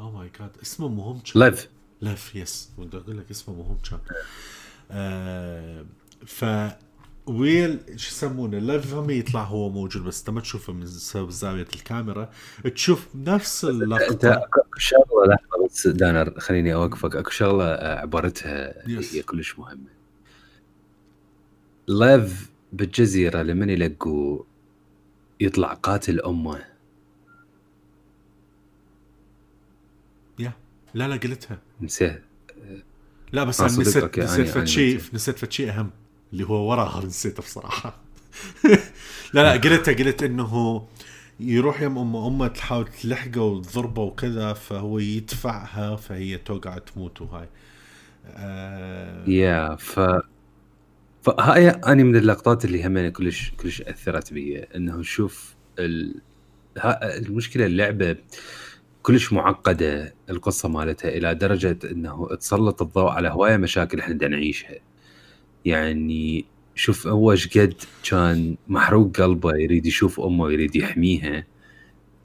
[0.00, 1.68] oh my God اسمه مهم لايف
[2.02, 3.98] لف yes بدي أقول لك اسمه مهم كان
[4.90, 5.84] آه
[6.26, 6.44] ف
[7.26, 10.86] well شو يسمونه؟ لف هم يطلع هو موجود بس انت ما تشوفه من
[11.30, 12.30] زاوية الكاميرا.
[12.74, 17.16] تشوف نفس أنت اللقطه أكو شغلة لحظة بس دانر خليني أوقفك.
[17.16, 19.14] أكو شغلة آه، عبارتها Yes.
[19.14, 19.90] هي كلش مهمة.
[21.88, 24.42] لايف بالجزيرة لمن يلقوا
[25.40, 26.64] يطلع قاتل أمه.
[30.38, 30.52] yeah
[30.94, 31.58] لا لا قلتها.
[31.80, 32.22] نسيت.
[33.32, 35.14] لا بس آه، أنا نسيت okay، نسيت فد شيء نسيت.
[35.14, 35.90] نسيت فد شيء أهم
[36.32, 37.98] اللي هو وراها نسيته بصراحة.
[39.34, 40.86] لا لا قلتها قلت إنه
[41.40, 47.48] يروح يم امه أمه تحاول تلحقه وتضربه وكذا فهو يدفعها فهي توقع تموت وهاي.
[48.26, 49.28] آه.
[49.28, 50.00] يا ف
[51.22, 56.14] فهاي أني من اللقطات اللي همين كلش كلش أثرت بي إنه شوف ال...
[57.04, 58.16] المشكلة اللعبة
[59.02, 64.76] كلش معقدة القصة مالتها إلى درجة إنه تسلط الضوء على هواية مشاكل إحنا نعيشها.
[65.64, 66.44] يعني
[66.74, 67.74] شوف هو إيش قد
[68.10, 71.46] كان محروق قلبه يريد يشوف أمه ويريد يحميها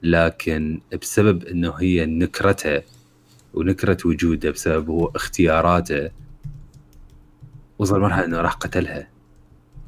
[0.02, 2.82] لكن بسبب إنه هي نكرته
[3.54, 6.10] ونكرة وجوده بسبب هو اختياراته
[7.78, 9.08] وصل مرحله إنه راح قتلها.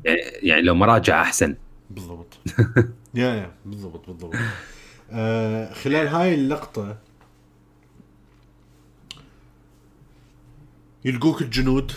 [0.05, 1.57] يعني يعني لو ما راجع أحسن.
[1.91, 2.39] بالضبط.
[3.15, 4.35] يا يا بالضبط بالضبط.
[5.11, 6.99] آه خلال هاي اللقطة
[11.05, 11.93] يلقوك الجنود.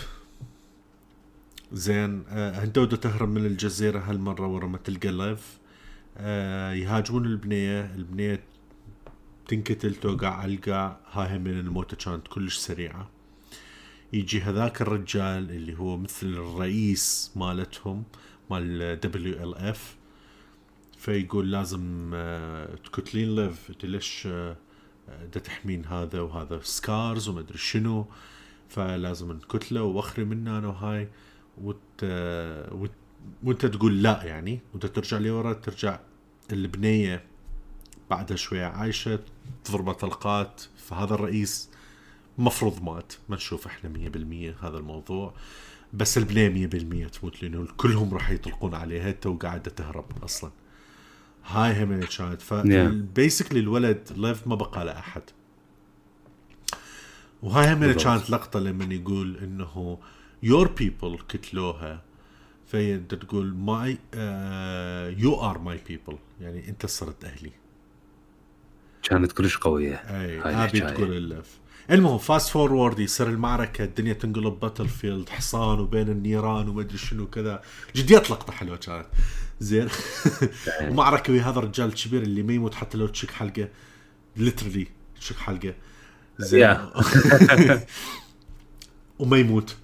[1.74, 5.58] زين آه انت بدك تهرب من الجزيرة هالمرة ورا ما تلقى لايف
[6.18, 7.96] آه يهاجمون البنية.
[7.96, 8.44] البنية
[9.48, 13.10] تنكتل توقع القاع هاي من الموتة كانت كلش سريعة.
[14.14, 18.04] يجي هذاك الرجال اللي هو مثل الرئيس مالتهم
[18.50, 19.96] مال WLF
[20.98, 22.12] فيقول لازم
[22.84, 24.28] تكتلين ليف انت ليش
[25.12, 28.06] آه، دا تحمين هذا وهذا سكارز وما أدري شنو
[28.70, 31.10] فلازم نكتله وأخري منه أنا وهاي.
[31.62, 31.78] وت...
[32.04, 32.92] آه، وت...
[33.44, 34.60] وانت تقول لا يعني.
[34.74, 36.00] وانت ترجع لورا ترجع
[36.52, 37.24] البنية
[38.10, 39.20] بعدها شوية عايشة
[39.64, 41.70] تضربها طلقات فهذا الرئيس
[42.42, 43.14] مفروض مات.
[43.30, 45.34] ما نشوف إحنا 100% هذا الموضوع.
[45.94, 46.50] بس البنيه
[47.08, 49.12] 100% تموت لأنه كلهم راح يطلقون عليها.
[49.12, 50.52] تو قاعدة تهرب أصلا.
[51.46, 55.22] هاي هم اللي كانت ف basically الولد ليف ما بقى له أحد.
[57.44, 57.94] وهاي هم اللي.
[57.94, 60.00] كانت لقطة لما يقول إنه
[60.44, 62.04] your people كتلوها
[62.68, 63.98] فهي أنت تقول my
[65.18, 67.52] you are my people يعني أنت صرت أهلي.
[69.04, 69.96] كانت كلش قوية.
[69.96, 70.94] أي الحكاية.
[70.94, 71.61] تقول اللف.
[71.92, 77.62] المهم fast forward يصير المعركة الدنيا تنقلب battlefield حصان وبين النيران وما أدري شنو كذا
[77.96, 79.06] جديات لقطه حلوة كانت.
[79.60, 79.90] زين.
[80.90, 83.68] ومعركة ويا هذا الرجال الكبير اللي ما يموت حتى لو تشك حلقة.
[84.38, 84.88] literally
[85.20, 85.74] تشك حلقة.
[86.40, 86.78] زين.
[89.20, 89.76] وما يموت.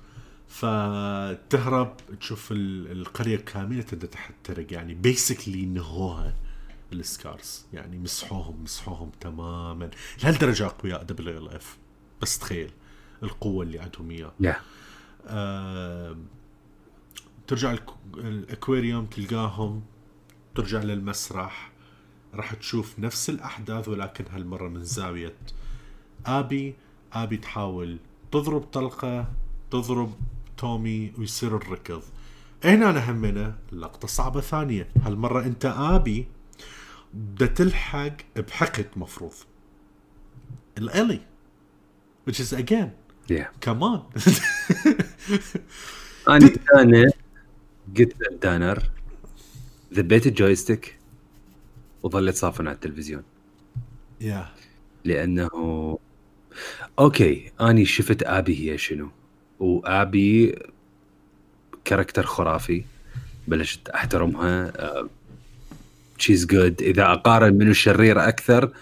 [0.47, 1.93] فتهرب.
[2.19, 4.73] تشوف ال- القرية كاملة تبدأ تحترق.
[4.73, 6.34] يعني basically نهوها
[6.93, 7.65] السكارز.
[7.73, 9.89] يعني مسحوهم مسحوهم تماما.
[10.23, 11.77] لهالدرجة أقوياء WLF
[12.22, 12.72] بس تخيل
[13.23, 14.34] القوة اللي عندهم إياها.
[14.39, 14.56] يا.
[15.27, 16.18] آه،
[17.48, 17.76] ترجع
[18.18, 19.84] الأكواريوم تلقاهم
[20.56, 21.72] ترجع للمسرح
[22.34, 25.35] راح تشوف نفس الأحداث ولكن هالمرة من زاوية
[26.26, 26.76] آبي.
[27.14, 27.98] آبي تحاول
[28.31, 29.34] تضرب طلقة
[29.72, 30.14] تضرب
[30.57, 32.03] تومي ويصير الركض.
[32.64, 34.89] هنا أنا همنا لقطة صعبة ثانية.
[35.06, 36.27] هالمرة أنت آبي
[37.14, 39.34] بدها تلحق بحقد مفروض.
[40.77, 41.22] الألي.
[42.28, 42.90] Which is again
[43.30, 44.02] yeah كمان
[46.30, 47.12] أنا أنا
[47.98, 48.84] قلت لدانر
[49.94, 50.98] ذبيت ال joystick
[52.04, 53.24] وظليت صافن على التلفزيون.
[54.22, 54.48] yeah
[55.06, 55.49] لأنه
[56.99, 59.10] okay أني شفت آبي هي شنو.
[59.60, 60.60] وآبي
[61.85, 62.84] character خرافي.
[63.48, 64.74] بلشت أحترمها.
[66.18, 68.74] she's good إذا أقارن منو الشريره أكثر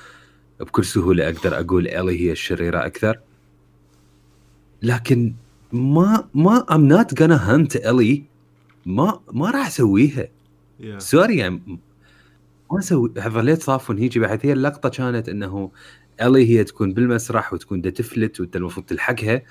[0.59, 3.19] بكل سهولة أقدر أقول إلي هي الشريرة أكثر.
[4.81, 5.33] لكن
[5.73, 8.23] ما ما I'm not gonna hunt الي
[8.85, 10.27] ما ما راح أسويها.
[10.81, 10.97] Yeah.
[10.97, 11.79] sorry يعني
[12.71, 13.13] ما أسوي.
[13.19, 14.19] ظليت صافن هيجي.
[14.19, 15.71] بحيث هي اللقطة كانت إنه
[16.21, 19.41] الي هي تكون بالمسرح وتكون دا تفلت وانت المفروض تلحقها.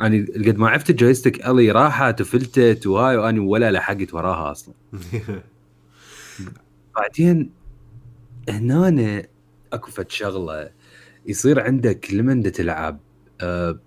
[0.00, 4.74] أنا قد ما عرفت joystick الي راحت وفلتت وهاي واني ولا لحقت وراها أصلا.
[6.96, 7.50] بعدين
[8.48, 9.26] هنا
[9.72, 10.70] أكو فد شغلة.
[11.26, 13.00] يصير عندك لمن تلعب.
[13.40, 13.78] آه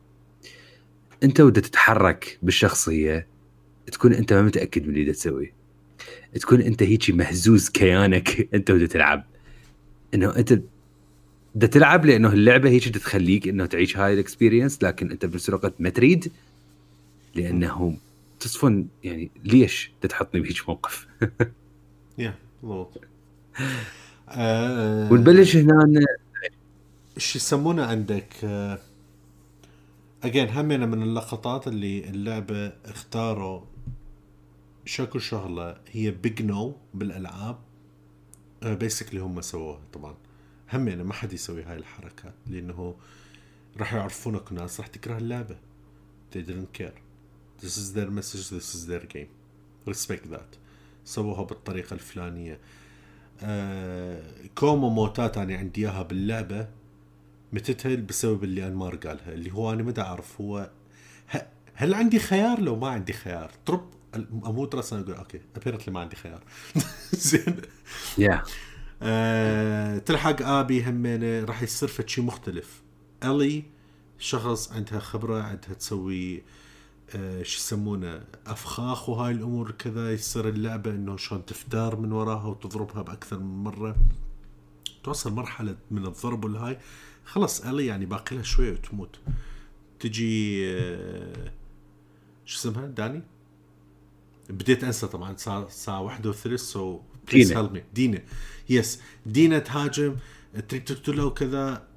[1.24, 3.28] أنت ودا تتحرك بالشخصية
[3.92, 5.54] تكون أنت ما متأكد من اللي تسويه
[6.36, 9.24] تكون أنت هيجي مهزوز كيانك أنت ودا تلعب.
[10.14, 10.60] إنه أنت
[11.56, 15.90] دا تلعب لأنه اللعبة هيك تخليك إنه تعيش هاي الاكسبيرينس لكن أنت بنفس الوقت ما
[15.90, 16.32] تريد
[17.36, 17.98] لأنه
[18.40, 18.88] تصفن.
[19.04, 21.08] يعني ليش تحطني بهيك موقف؟
[22.18, 22.34] yeah
[22.64, 23.02] مضبوط
[24.30, 26.06] آه، ونبلش هنا.
[27.18, 28.34] إيش يسمونه عندك؟
[30.24, 33.62] اجين همنا من اللقطات اللي اللعبة اختاروا
[34.86, 37.60] شكل شغلة هي big no بالألعاب.
[38.64, 40.16] basically هم سووها طبعا.
[40.74, 42.96] همنا ما حد يسوي هاي الحركات لأنه
[43.78, 45.58] راح يعرفونك ناس راح تكره اللعبة.
[46.34, 46.98] They didn't care.
[47.62, 49.30] This is their message this is their game.
[49.90, 50.58] Respect that.
[51.06, 52.60] سووها بالطريقة الفلانية.
[53.42, 54.24] آه
[54.56, 56.68] أكو موتات أنا عندي إياها باللعبة.
[57.54, 60.70] متتها بسبب اللي انمار قالها اللي هو أنا مدى أعرف هو
[61.80, 63.90] هل عندي خيار؟ لو ما عندي خيار طرب
[64.46, 66.44] أموت راسا أقول okay apparently ما عندي خيار.
[67.14, 67.56] زين.
[68.18, 68.44] yeah
[69.02, 72.82] آه، تلحق آبي همينه راح يصير فد شيء مختلف.
[73.24, 73.64] الي
[74.20, 76.44] شخص عندها خبرة عندها تسوي
[77.16, 83.02] آه، شو يسمونه أفخاخ وهاي الأمور كذا يصير اللعبة إنه شلون تفتار من وراها وتضربها
[83.02, 83.96] بأكثر من مرة.
[85.04, 86.78] توصل مرحلة من الضرب والهاي.
[87.28, 89.20] خلص الي يعني باقي لها شوية وتموت.
[90.00, 91.52] تجي آه،
[92.46, 93.24] شو اسمها؟ داني؟
[94.50, 97.00] بديت أنسى طبعا الساعة الساعة واحدة وثلث so
[97.32, 97.52] please.
[97.52, 98.22] help me دينا.
[98.70, 100.16] yes دينا تهاجم
[100.70, 101.88] تريد تقتلها وكذا.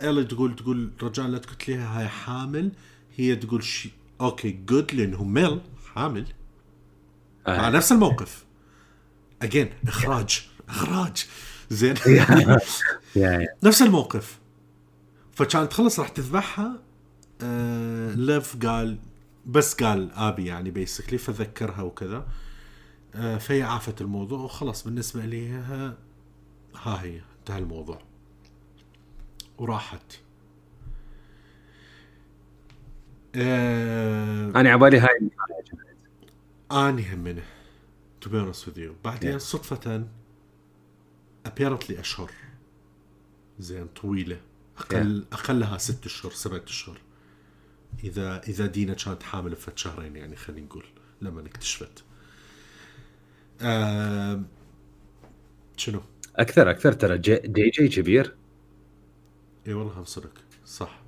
[0.00, 2.72] الي تقول تقول رجال لا تقتليها هاي حامل.
[3.16, 3.90] هي تقول شي
[4.20, 5.60] okay good لأنه ميل
[5.94, 6.26] حامل.
[7.48, 8.44] مع نفس الموقف.
[9.42, 10.46] again إخراج.
[10.68, 11.26] إخراج.
[11.70, 11.94] زين.
[13.64, 14.41] نفس الموقف.
[15.32, 16.82] فكانت خلص راح تذبحها
[17.42, 18.98] آه ليف قال
[19.46, 22.26] بس قال آبي يعني basically فذكرها وكذا.
[23.14, 25.96] آه فهي عافت الموضوع وخلص بالنسبة لي ها,
[26.76, 28.02] هي انتهى الموضوع.
[29.58, 30.20] وراحت.
[33.34, 35.30] آه أنا عبالي هاي.
[36.72, 37.42] اني همنه
[38.20, 39.42] to be honest with you بعدين Yeah.
[39.42, 40.04] صدفة
[41.46, 42.30] apparently أشهر.
[43.58, 44.40] زين طويلة.
[44.78, 45.34] أقل yeah.
[45.34, 46.98] أقلها ست أشهر سبعة أشهر
[48.04, 50.84] إذا إذا دينا كانت حامل بفت شهرين يعني خلينا نقول
[51.22, 52.04] لما اكتشفت
[53.60, 54.42] آه
[55.76, 56.00] شنو؟
[56.36, 58.34] أكثر أكثر ترى JJ, جي كبير
[59.66, 60.32] إي والله هم صدق
[60.66, 61.02] صح.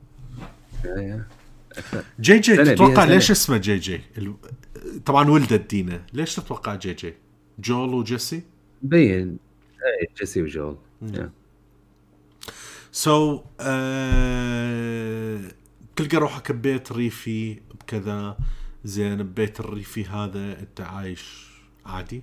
[2.20, 3.04] JJ تتوقع.
[3.04, 4.34] ليش اسمه JJ؟ ال-
[5.04, 7.14] طبعا ولدت دينا ليش تتوقع JJ؟
[7.58, 8.42] جول وجيسي؟
[8.82, 9.38] مبين
[10.00, 11.30] اي جيسي وجول yeah.
[12.94, 15.40] so so, آه
[15.96, 18.38] تلقى روحك ببيت ريفي بكذا
[18.84, 21.46] زين ببيت الريفي هذا انت عايش
[21.86, 22.22] عادي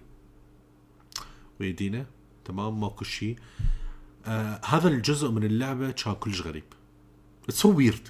[1.59, 2.05] ويدينا
[2.45, 3.35] تمام ماكو شيء.
[4.25, 6.63] آه هذا الجزء من اللعبة كان كلش غريب.
[7.49, 8.07] so weird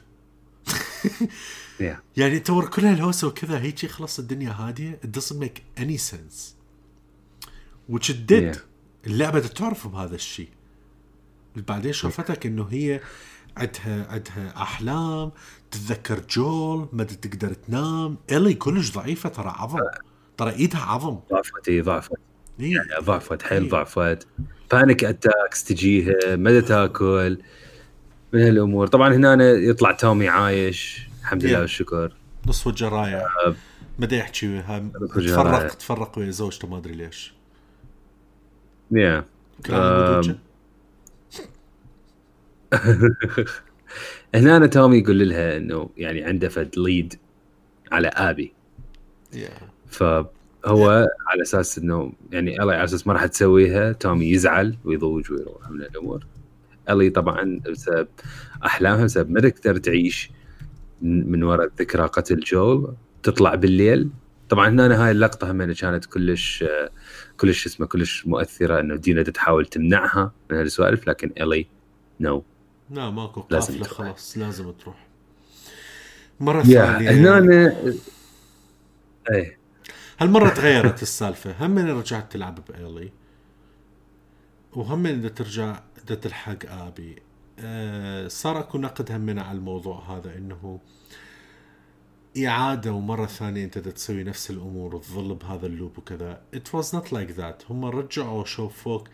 [2.17, 6.53] يعني تصور كلها الهوسه وكذا هيك خلاص الدنيا هادية it doesn't make any sense.
[7.89, 8.55] Which it did.
[8.55, 8.59] Yeah.
[9.07, 10.49] اللعبة تعرف بهذا الشيء.
[11.55, 12.99] بعدين شافتك إنه هي
[13.57, 15.31] عندها عندها أحلام
[15.71, 18.17] تتذكر جول ما تقدر تنام.
[18.31, 19.79] إلي كلش ضعيفة ترى عظم.
[20.37, 21.19] ترى إيدها عظم.
[21.31, 22.11] ضعفت إي ضعفت.
[22.59, 22.77] إيه.
[23.01, 23.69] ضعفت حيل إيه.
[23.69, 24.27] ضعفت.
[24.71, 27.37] panic attacks تجيها مدى تاكل.
[28.33, 28.87] من هالأمور.
[28.87, 31.07] طبعا هنا يطلع تومي عايش.
[31.21, 31.61] الحمد لله Yeah.
[31.61, 32.15] والشكر.
[32.47, 33.53] نص وجه رايح
[33.99, 34.91] ما يحكي وياها.
[35.15, 37.33] تفرق تفرق ويا زوجته ما أدري ليش.
[38.91, 39.25] يا
[39.69, 40.35] وجهه.
[44.35, 47.13] هنا أنا تومي يقول لها إنه يعني عنده فد ليد
[47.91, 48.53] على آبي.
[49.33, 49.63] Yeah.
[49.87, 55.69] فهو على أساس إنه يعني الي على أساس ما راح تسويها تومي يزعل ويضوج ويروح
[55.69, 56.25] من الأمور.
[56.89, 58.07] ألي طبعا بسبب
[58.65, 60.31] أحلامها بسبب ما تقدر تعيش
[61.01, 64.09] من وراء ذكرى قتل جول تطلع بالليل.
[64.49, 66.65] طبعا هنا هاي اللقطة هم كانت كلش
[67.37, 71.67] كلش اسمه كلش مؤثرة إنه دينا تحاول تمنعها من هالسوالف لكن ألي
[72.19, 72.43] نو.
[72.91, 75.07] لا ماكو قافلة خلاص لازم تروح.
[76.39, 77.11] مرة ثانية.
[77.11, 77.75] هنا أنا...
[79.31, 79.57] إيه
[80.19, 83.11] هالمره تغيرت السالفة؟ هم من رجعت تلعب بإلي
[84.73, 87.15] وهم إذا ترجع بدها تلحق آبي.
[87.59, 90.79] أه صار أكو نقد همنا على الموضوع هذا إنه
[92.47, 96.41] إعادة ومرة ثانية أنت تسوي نفس الأمور وتظل بهذا ال loop وكذا.
[96.55, 97.71] It was not like that.
[97.71, 99.07] هم رجعوا شو فوق.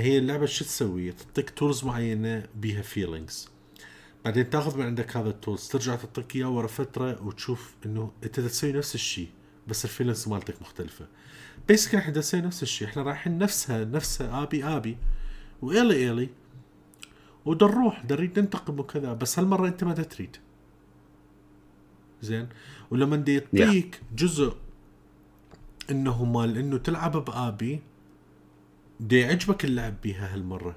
[0.00, 3.48] هي اللعبة شو تسوي؟ تعطيك tools معينة بيها feelings.
[4.24, 8.40] بعدين تاخذ من عندك هذا ال tools ترجع تعطيك إياه ورا فترة وتشوف إنه أنت
[8.40, 9.28] تسوي نفس الشيء
[9.68, 11.06] بس ال feelings مالتك مختلفة.
[11.68, 14.96] basically إحنا نسوي نفس الشيء إحنا رايحين نفسها نفسها آبي آبي
[15.62, 16.28] وإلي إلي
[17.44, 20.36] ودنروح نريد ننتقم وكذا بس هالمرة أنت ما تريد.
[22.22, 22.48] زين؟
[22.90, 24.56] ولما يعطيك جزء
[25.90, 27.80] إنه مال إنه تلعب بآبي
[29.00, 30.76] دي يعجبك اللعب بيها هالمرة؟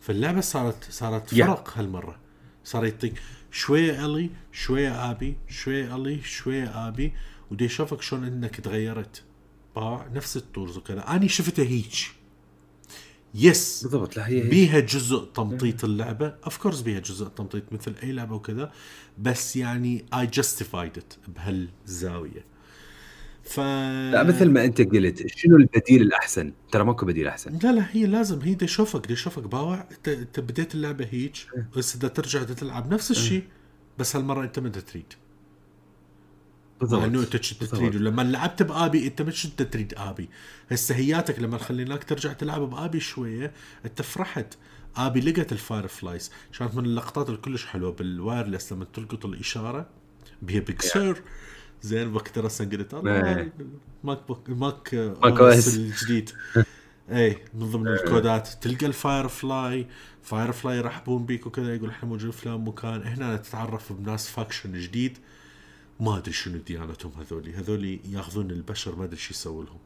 [0.00, 1.78] فاللعبه صارت صارت فرق yeah.
[1.78, 2.18] هالمرة.
[2.64, 7.12] صار يعطيك شوية إلي شوية آبي شوية إلي شوية آبي
[7.50, 9.22] ودي يشوفك شلون إنك تغيرت.
[9.76, 11.94] باوع نفس ال tools وكذا أني شفتها هيك
[13.34, 16.36] yes بالضبط لا هي بيها جزء تمطيط اللعبة.
[16.44, 18.72] of course بيها جزء تمطيط مثل أي لعبة وكذا
[19.18, 22.53] بس يعني I justified it بهالزاوية.
[23.44, 27.58] ف لا مثل ما أنت قلت شنو البديل الأحسن؟ ترى ماكو بديل أحسن.
[27.62, 31.36] لا لا هي لازم هي دي شوفك دي شوفك باوع أنت أنت بديت اللعبة هيك
[31.56, 31.68] إيه.
[31.76, 33.48] بس إذا ترجع تلعب نفس الشيء إيه.
[33.98, 35.12] بس هالمرة أنت ما تريد.
[36.80, 37.02] بالضبط.
[37.02, 40.28] إنه أنت شو تريد لما لعبت بآبي أنت مش انت تريد آبي.
[40.70, 43.52] هسه هياتك لما خليناك ترجع تلعب بآبي شوية
[43.84, 44.54] أنت فرحت.
[44.96, 49.88] آبي لقت ال Fireflies كانت من اللقطات الكلش حلوة بال wireless لما تلقط الإشارة.
[50.42, 51.22] بهي بيج سير.
[51.82, 53.50] زين وقت رسم قلت الله
[54.04, 56.30] MacBook Mac Mac الجديد.
[57.10, 58.48] اي من ضمن الكودات.
[58.60, 63.02] تلقى ال Firefly Firefly يرحبون بيك وكذا يقول إحنا موجودين في فلان مكان.
[63.02, 65.18] هنا تتعرف بناس faction جديد.
[66.00, 67.54] ما أدري شنو ديانتهم هذولي.
[67.54, 69.78] هذولي ياخذون البشر ما أدري شو يسوي لهم.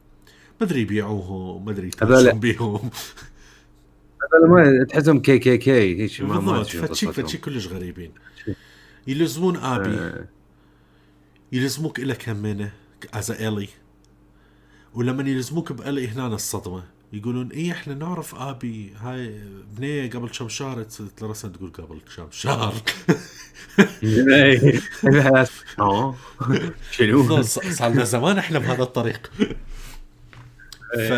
[0.61, 2.89] ما أدري يبيعوهم ما أدري يتعشون بيهم.
[4.33, 6.65] هذول ما تحسهم كي كي كي بالضبط.
[6.65, 8.11] فتشي فتشي كلش غريبين.
[9.07, 9.89] يلزمون آبي.
[9.89, 10.27] آه.
[11.51, 12.71] يلزموك إلك همينة
[13.13, 13.69] as إلي.
[14.93, 19.41] ولما يلزموك بإلي هنا الصدمة يقولون اي إحنا نعرف آبي هاي
[19.77, 20.85] بنية قبل كم شهر
[21.21, 22.73] رسم تقول قبل كم شهر.
[26.91, 29.31] شنو؟ صار لنا زمان إحنا بهذا الطريق.
[30.95, 31.13] ف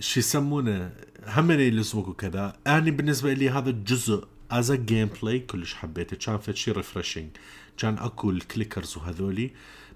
[0.00, 0.90] شو يسمونه؟
[1.26, 2.56] هم يلزموك وكذا.
[2.66, 6.16] أنا بالنسبة لي هذا الجزء as gameplay كلش حبيته.
[6.16, 7.28] كان فد شيء refreshing
[7.76, 9.50] كان أكو ال clickers وهذولي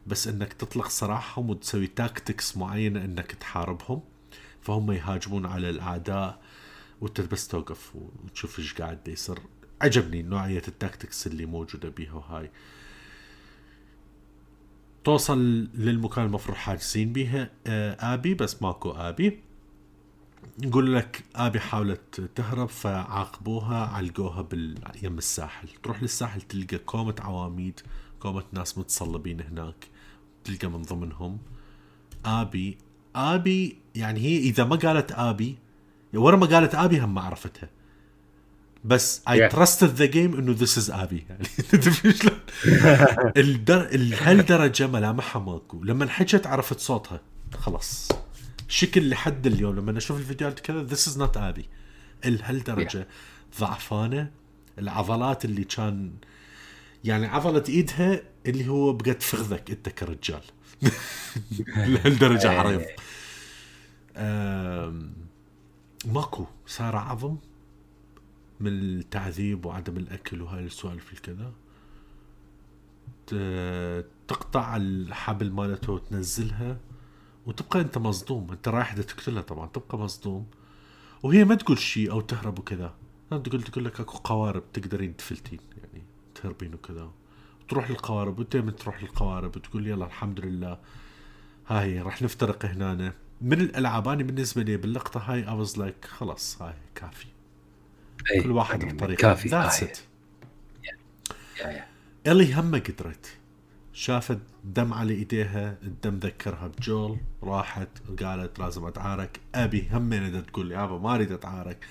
[0.06, 4.00] بس إنك تطلق سراحهم وتسوي tactics معينة إنك تحاربهم
[4.62, 6.40] فهم يهاجمون على الأعداء
[7.00, 9.38] وانت بس توقف وتشوف إيش قاعد يصير.
[9.82, 12.50] عجبني نوعية ال tactics اللي موجودة بيها هاي
[15.04, 15.38] توصل
[15.74, 19.40] للمكان المفروض حاجزين بيها آه، آبي بس ماكو آبي.
[20.62, 25.68] يقول لك آبي حاولت تهرب فعاقبوها علقوها باليم الساحل.
[25.82, 27.80] تروح للساحل تلقى كومة عواميد
[28.20, 29.86] كومة ناس متصلبين هناك
[30.44, 31.38] تلقى من ضمنهم
[32.24, 32.78] آبي.
[33.16, 35.58] آبي يعني هي إذا ما قالت آبي
[36.14, 37.68] ورا ما قالت آبي هم ما عرفتها.
[38.84, 41.26] بس I trusted the game إنه this is آبي.
[41.28, 42.38] يعني تدري شلون؟
[43.92, 45.84] لهالدرجه ملامحها ماكو.
[45.84, 47.20] لما حكت عرفت صوتها.
[47.58, 48.08] خلاص.
[48.68, 49.76] شكل لحد اليوم.
[49.76, 51.68] لما أشوف الفيديوهات كذا this is not ابي
[52.24, 53.08] لهالدرجه
[53.60, 54.30] ضعفانة.
[54.78, 56.12] العضلات اللي كان
[57.04, 60.42] يعني عضلة إيدها اللي هو بقت فخذك أنت كرجال.
[61.76, 62.84] لهالدرجة عريض.
[66.14, 66.46] ماكو.
[66.66, 67.36] صار عظم
[68.60, 71.52] من التعذيب وعدم الأكل وهاي السوالف الكذا.
[74.28, 76.76] تقطع الحبل مالته وتنزلها.
[77.48, 78.50] وتبقى أنت مصدوم.
[78.50, 80.46] أنت رايح تقتلها طبعا تبقى مصدوم.
[81.22, 82.94] وهي ما تقول شيء أو تهرب وكذا.
[83.30, 86.04] تقول تقول لك أكو قوارب تقدرين تفلتين يعني
[86.34, 87.10] تهربين وكذا.
[87.68, 90.78] تروح للقوارب وأنت تروح للقوارب وتقول يلا الحمد لله.
[91.66, 96.62] هاي راح نفترق هنا من الألعاب أنا بالنسبة لي باللقطة هاي I was like خلاص
[96.62, 97.26] هاي كافي.
[98.30, 98.42] أي.
[98.42, 99.20] كل واحد يعني بطريقة.
[99.20, 99.98] كافي that's it
[102.26, 103.37] إلي هم قدرت.
[103.98, 107.88] شافت دم على إيديها الدم ذكرها بجول راحت
[108.22, 109.40] قالت لازم أتعارك.
[109.54, 111.86] أبي هم تقول لي يابا ما أريد أتعارك.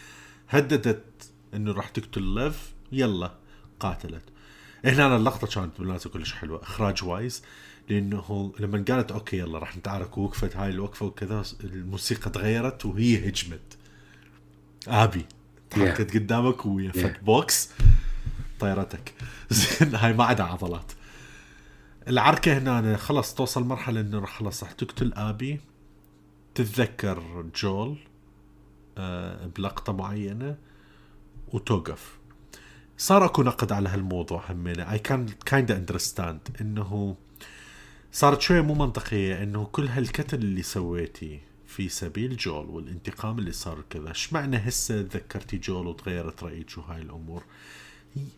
[0.49, 3.31] هددت إنه راح تقتل ليف يلا
[3.79, 4.23] قاتلت.
[4.85, 6.63] هنا اللقطة كانت بالمناسبه كلش حلوة.
[6.63, 7.44] إخراج wise
[7.89, 13.77] لأنه لما قالت okay يلا راح نتعارك ووقفت هاي الوقفة وكذا الموسيقى تغيرت وهي هجمت.
[14.88, 15.25] أبي
[15.69, 16.15] تحركت yeah.
[16.15, 16.97] قدامك ويا yeah.
[16.97, 17.69] فت بوكس
[18.59, 19.13] طيرتك.
[19.49, 20.91] زين هاي ما عدا عضلات.
[22.07, 25.59] العركة هنا خلص توصل مرحلة إنه خلص راح تقتل آبي.
[26.55, 27.97] تتذكر جول
[28.97, 30.57] آه، بلقطة معينة
[31.53, 32.17] وتوقف.
[32.97, 34.91] صار أكو نقد على هالموضوع همينة.
[34.91, 37.15] I can kind of understand إنه
[38.11, 43.84] صارت شوية مو منطقية إنه كل هالكتل اللي سويتي في سبيل جول والانتقام اللي صار
[43.89, 47.43] كذا إيش معنى هسه تذكرتي جول وتغيرت رأيك وهاي الأمور؟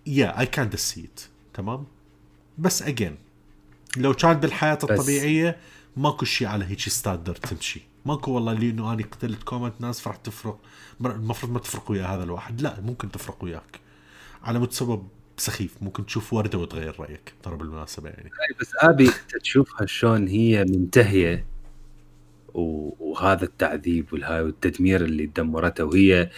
[0.08, 1.22] yeah I can see it
[1.54, 1.86] تمام؟
[2.58, 3.16] بس again
[3.98, 5.58] لو كان بالحياة الطبيعية
[5.98, 7.82] ماكو شيء على هيك ستاندر تمشي.
[8.06, 10.60] ماكو والله لأنه أنا قتلت كومنت ناس فرح تفرق.
[11.02, 12.62] المفروض ما تفرق ويا هذا الواحد.
[12.62, 13.80] لا ممكن تفرق وياك.
[14.44, 15.08] على مود سبب
[15.38, 15.76] سخيف.
[15.82, 17.34] ممكن تشوف وردة وتغير رأيك.
[17.44, 18.32] ترى بالمناسبة يعني.
[18.62, 21.46] بس آبي أنت تشوفها شلون هي منتهية
[22.54, 25.84] وهذا التعذيب والهاي والتدمير اللي دمرته.
[25.84, 26.30] وهي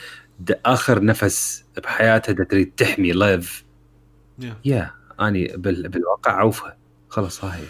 [0.49, 3.63] آخر نفس بحياتها تريد تحمي لايف
[4.65, 5.21] يا yeah.
[5.21, 6.77] أني بالواقع عوفها
[7.11, 7.67] خلص هاي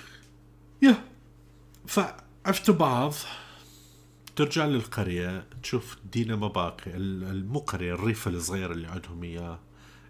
[0.81, 1.03] يا
[1.87, 3.13] فعفتوا بعض.
[4.35, 6.91] ترجع للقرية تشوف دينا مباقي
[7.31, 9.59] مو قرية الريف الصغير اللي عندهم إياه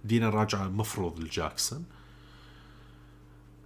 [0.05, 1.85] دينا راجعة مفروض لجاكسون.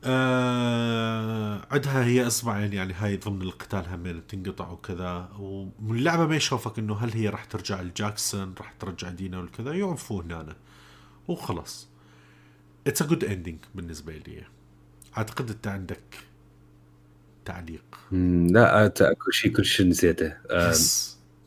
[0.04, 5.30] آه عندها هي اصبعين يعني هاي ضمن القتال همين تنقطع وكذا.
[5.40, 10.22] ومن اللعبه ما يشوفك إنه هل هي راح ترجع لجاكسون راح ترجع دينا والكذا يعرفوا
[10.24, 10.56] هنا.
[11.28, 11.88] وخلص
[12.88, 14.55] it's a good ending بالنسبة لي.
[15.18, 16.00] أعتقد أنت عندك
[17.46, 17.84] تعليق.
[18.52, 20.34] لا اكو شيء كل شيء نسيته.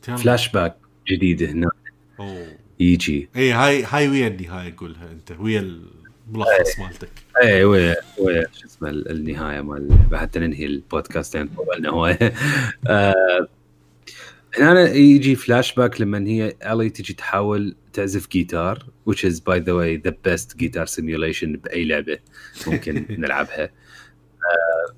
[0.01, 0.75] فلاش باك
[1.07, 1.71] جديد هنا.
[2.19, 2.47] أوه.
[2.79, 3.29] يجي.
[3.35, 7.11] اي هاي هاي ويا النهايه قولها أنت ويا الملخص مالتك.
[7.43, 12.33] اي ويا ويا شو اسمه النهاية مال حتى ننهي البودكاست لأن طولنا هوايه
[14.57, 19.73] هنا يجي فلاش باك لما هي إيلي تجي تحاول تعزف جيتار which is by the
[19.73, 22.17] way the best guitar simulation بأي لعبة
[22.67, 23.69] ممكن نلعبها.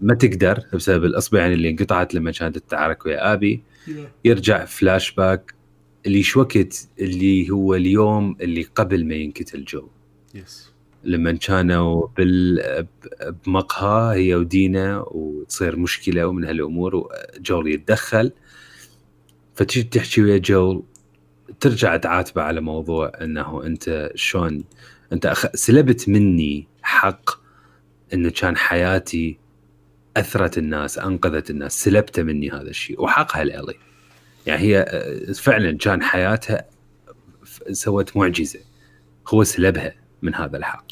[0.02, 3.64] ما تقدر بسبب الأصبع اللي انقطعت لما كانت تتعارك ويا آبي.
[4.26, 5.54] يرجع فلاش باك
[6.06, 9.88] اللي شو وقت اللي هو اليوم اللي قبل ما ينقتل جول.
[10.36, 10.72] yes
[11.04, 12.88] لما كانوا بال
[13.46, 18.32] بمقهى هي ودينا وتصير مشكلة ومن هالأمور وجول يتدخل.
[19.62, 20.84] فتجي تحكي ويا جول
[21.60, 24.64] ترجع تعاتبه على موضوع إنه أنت شلون
[25.14, 25.46] أنت أخ...
[25.56, 27.30] سلبت مني حق
[28.14, 29.38] إنه كان حياتي
[30.18, 33.74] أثرت الناس أنقذت الناس سلبته مني هذا الشيء وحقها لإلي.
[34.46, 36.66] يعني هي آه، فعلا كان حياتها
[37.72, 38.60] سوت معجزة
[39.28, 40.88] هو سلبها من هذا الحق.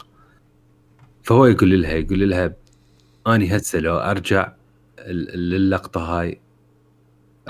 [1.23, 2.55] فهو يقول لها يقول لها
[3.27, 4.53] أني هسه لو أرجع
[5.07, 6.41] للقطة هاي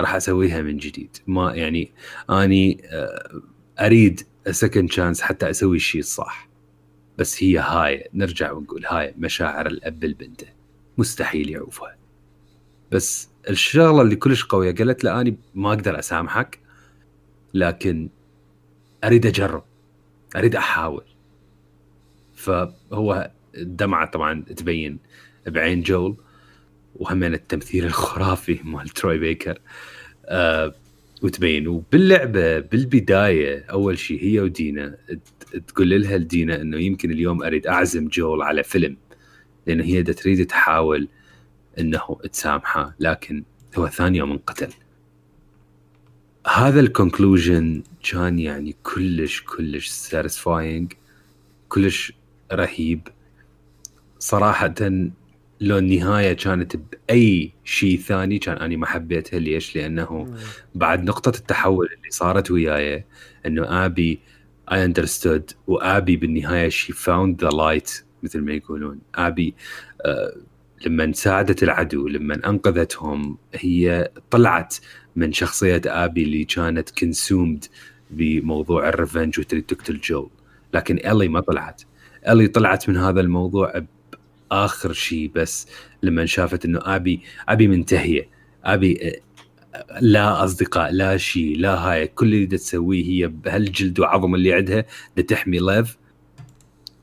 [0.00, 1.16] راح أسويها من جديد.
[1.26, 1.92] ما يعني
[2.30, 3.42] أني آه،
[3.80, 4.20] أريد
[4.50, 6.48] second chance حتى أسوي الشيء الصح.
[7.18, 10.46] بس هي هاي نرجع ونقول هاي مشاعر الأب لبنته
[10.98, 11.96] مستحيل يعوفها.
[12.92, 16.58] بس الشغلة اللي كلش قوية قالت له أني ما أقدر أسامحك
[17.54, 18.10] لكن
[19.04, 19.64] أريد أجرب.
[20.36, 21.04] أريد أحاول.
[22.34, 24.98] فهو الدمعة طبعا تبين
[25.46, 26.16] بعين جول.
[26.96, 29.58] وهمين التمثيل الخرافي مال تروي بيكر.
[30.26, 30.74] آه
[31.22, 34.96] وتبين وباللعبة بالبداية أول شيء هي ودينا
[35.68, 38.96] تقول لها لدينا إنه يمكن اليوم أريد أعزم جول على فيلم
[39.66, 41.08] لأن هي تريد تحاول
[41.78, 43.44] إنه تسامحه لكن
[43.78, 44.72] هو ثاني يوم انقتل.
[46.46, 50.92] هذا ال conclusion كان يعني كلش كلش satisfying
[51.68, 52.12] كلش
[52.52, 53.08] رهيب.
[54.18, 54.74] صراحة
[55.60, 59.38] لو النهاية كانت بأي شيء ثاني كان أنا ما حبيتها.
[59.38, 60.34] ليش؟ لأنه
[60.74, 63.04] بعد نقطة التحول اللي صارت وياي
[63.46, 64.20] أنه أبي
[64.70, 68.98] I understood وأبي بالنهاية she found the light مثل ما يقولون.
[69.14, 69.54] أبي
[70.04, 70.36] آه
[70.86, 74.76] لما ساعدت العدو لما أنقذتهم هي طلعت
[75.16, 77.64] من شخصية آبي اللي كانت consumed
[78.10, 80.30] بموضوع ال revenge وتريد تقتل جول
[80.74, 81.82] لكن إيلي ما طلعت.
[82.28, 83.82] إيلي طلعت من هذا الموضوع
[84.50, 85.66] باخر شيء بس
[86.02, 88.28] لما شافت إنه آبي آبي منتهية.
[88.64, 89.20] آبي
[90.00, 92.06] لا أصدقاء لا شيء لا هاي.
[92.06, 94.84] كل اللي تسويه هي بهالجلد وعظم اللي عندها
[95.28, 95.98] تحمي ليف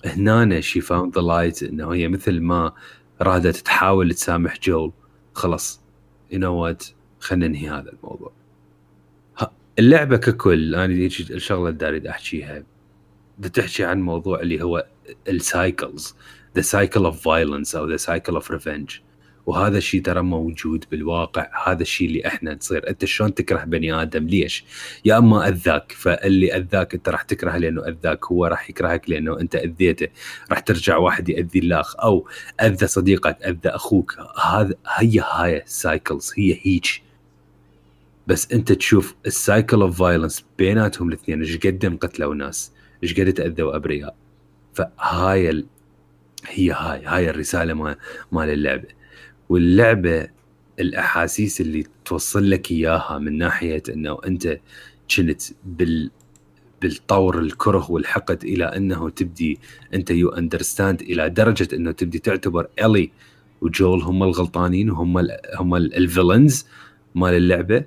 [0.06, 2.74] هنا she found the light إنه هي مثل ما
[3.22, 4.92] رادت تحاول تسامح جول
[5.34, 5.82] خلص
[6.32, 6.84] you know what
[7.20, 8.32] خلينا ننهي هذا الموضوع.
[9.80, 12.64] اللعبة ككل أنا الشغلة اللي اريد أحكيها.
[13.40, 14.88] بتحكي عن موضوع اللي هو
[15.28, 16.16] ال cycles
[16.58, 19.00] the cycle of violence أو the cycle of revenge
[19.46, 21.50] وهذا الشيء ترى موجود بالواقع.
[21.66, 24.66] هذا الشيء اللي إحنا تصير أنت شلون تكره بني آدم؟ ليش؟
[25.06, 25.92] يا أما أذاك.
[25.92, 28.26] فاللي أذاك أنت راح تكرهه لأنه أذاك.
[28.26, 30.08] هو راح يكرهك لأنه أنت أذيته.
[30.50, 32.28] راح ترجع واحد يأذي الاخ أو
[32.62, 34.18] أذى صديقك أذى أخوك.
[34.44, 36.86] هذا هي هاي ال cycles هي هيج.
[38.28, 41.42] بس أنت تشوف ال cycle of violence بيناتهم الاثنين.
[41.42, 42.72] إيش قد انقتلوا ناس؟
[43.04, 44.16] إيش قد تأذوا أبرياء؟
[44.74, 45.66] فهاي.
[46.48, 47.96] هي هاي هاي الرسالة مال
[48.32, 48.88] مال اللعبة.
[49.50, 50.28] واللعبة
[50.80, 54.60] الأحاسيس اللي توصل لك إياها من ناحية إنه أنت
[55.16, 56.12] كنت بال
[56.82, 59.60] بالطور الكره والحقد إلى أنه تبدي
[59.94, 63.12] أنت you understand إلى درجة إنه تبدي تعتبر إيلي
[63.62, 66.66] وجول هم الغلطانين وهم ال هم ال villains
[67.16, 67.86] مال اللعبة.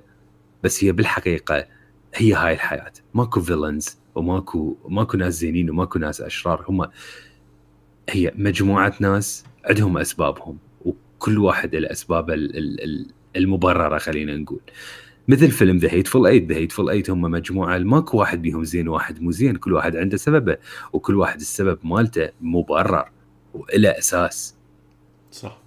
[0.63, 1.67] بس هي بالحقيقة
[2.15, 2.93] هي هاي الحياة.
[3.13, 6.65] ماكو villains وماكو ماكو ناس زينين وماكو ناس أشرار.
[6.69, 6.87] هم
[8.11, 12.33] هي مجموعة ناس عندهم أسبابهم وكل واحد له أسبابه
[13.35, 14.59] المبررة خلينا نقول
[15.27, 19.21] مثل فيلم The Hateful Eight The Hateful Eight هم مجموعة ماكو واحد بيهم زين وواحد
[19.21, 20.57] مو زين كل واحد عنده سببه
[20.93, 23.09] وكل واحد السبب مالته مبرر
[23.53, 24.55] وله أساس
[25.31, 25.57] صح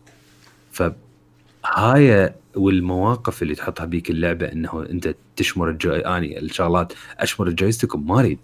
[0.72, 8.20] فهاي والمواقف اللي تحطها بيك اللعبة إنه أنت تشمر الجو اني الشغلات أشمر الجويستيك ما
[8.20, 8.38] أريد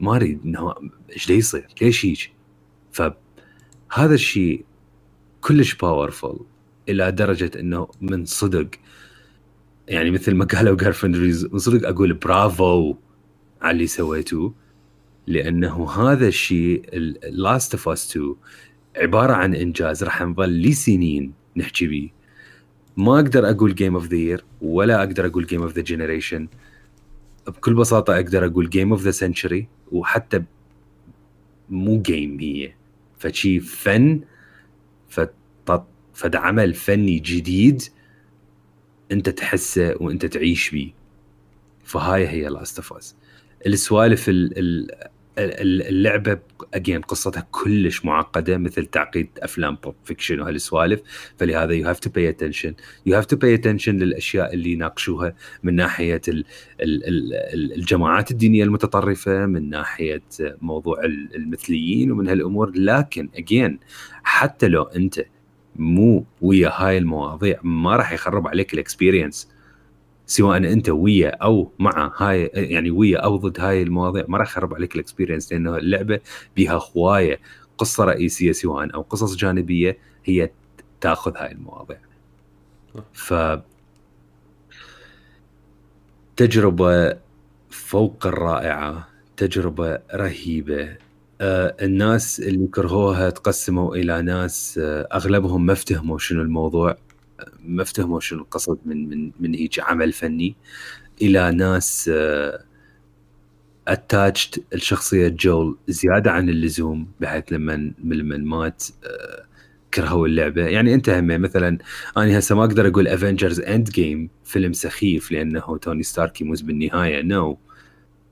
[0.00, 0.74] ما أريد إنه
[1.12, 2.37] إيش يصير؟ ليش هيك؟
[2.92, 4.64] فهذا الشيء
[5.40, 6.42] كلش powerful
[6.88, 8.68] إلى درجة إنه من صدق.
[9.88, 12.96] يعني مثل ما قالوا جارفندريز من صدق أقول برافو
[13.62, 14.54] على اللي سويتوه
[15.26, 16.82] لأنه هذا الشيء
[17.30, 18.34] Last of Us 2
[18.96, 22.10] عبارة عن إنجاز راح نظل لسنين نحكي به
[22.96, 26.48] ما أقدر أقول game of the year ولا أقدر أقول game of the generation
[27.46, 30.42] بكل بساطة أقدر أقول game of the century وحتى
[31.70, 32.77] مو game هي.
[33.18, 34.20] فشي فن
[36.14, 37.82] فد عمل فني جديد
[39.12, 40.92] انت تحسه وانت تعيش بيه.
[41.84, 43.16] فهاي هي Last of Us
[43.66, 44.30] السوالف
[45.38, 46.38] اللعبة
[46.74, 51.00] again قصتها كلش معقدة مثل تعقيد أفلام Pulp Fiction وهالسوالف.
[51.36, 52.74] فلهذا you have to pay attention
[53.06, 56.44] you have to pay attention للأشياء اللي يناقشوها من ناحية ال
[56.80, 60.22] ال ال الجماعات الدينية المتطرفة من ناحية
[60.60, 62.72] موضوع المثليين ومن هالأمور.
[62.76, 63.78] لكن again
[64.22, 65.24] حتى لو أنت
[65.76, 69.48] مو ويا هاي المواضيع ما راح يخرب عليك ال experience
[70.28, 74.74] سواء أنت ويا أو مع هاي يعني ويا أو ضد هاي المواضيع ما راح يخرب
[74.74, 76.20] عليك ال experience لأنه اللعبة
[76.56, 77.40] بها هواية
[77.78, 80.50] قصة رئيسية سواء أو قصص جانبية هي
[81.00, 81.98] تأخذ هاي المواضيع.
[83.12, 83.34] ف
[86.36, 87.16] تجربة
[87.70, 90.96] فوق الرائعة تجربة رهيبة.
[91.40, 96.96] آه الناس اللي كرهوها تقسموا إلى ناس آه أغلبهم ما افتهموا شنو الموضوع.
[97.64, 100.56] ما افتهموا شنو القصد من من من هيك عمل فني
[101.22, 102.10] إلى ناس
[103.88, 109.44] attached آه الشخصية جول زيادة عن اللزوم بحيث لما لما مات آه
[109.94, 110.66] كرهوا اللعبة.
[110.66, 111.78] يعني انت هم مثلا
[112.16, 117.22] أنا هسه ما أقدر أقول Avengers Endgame فيلم سخيف لأنه توني ستارك يموت بالنهاية.
[117.22, 117.56] no no.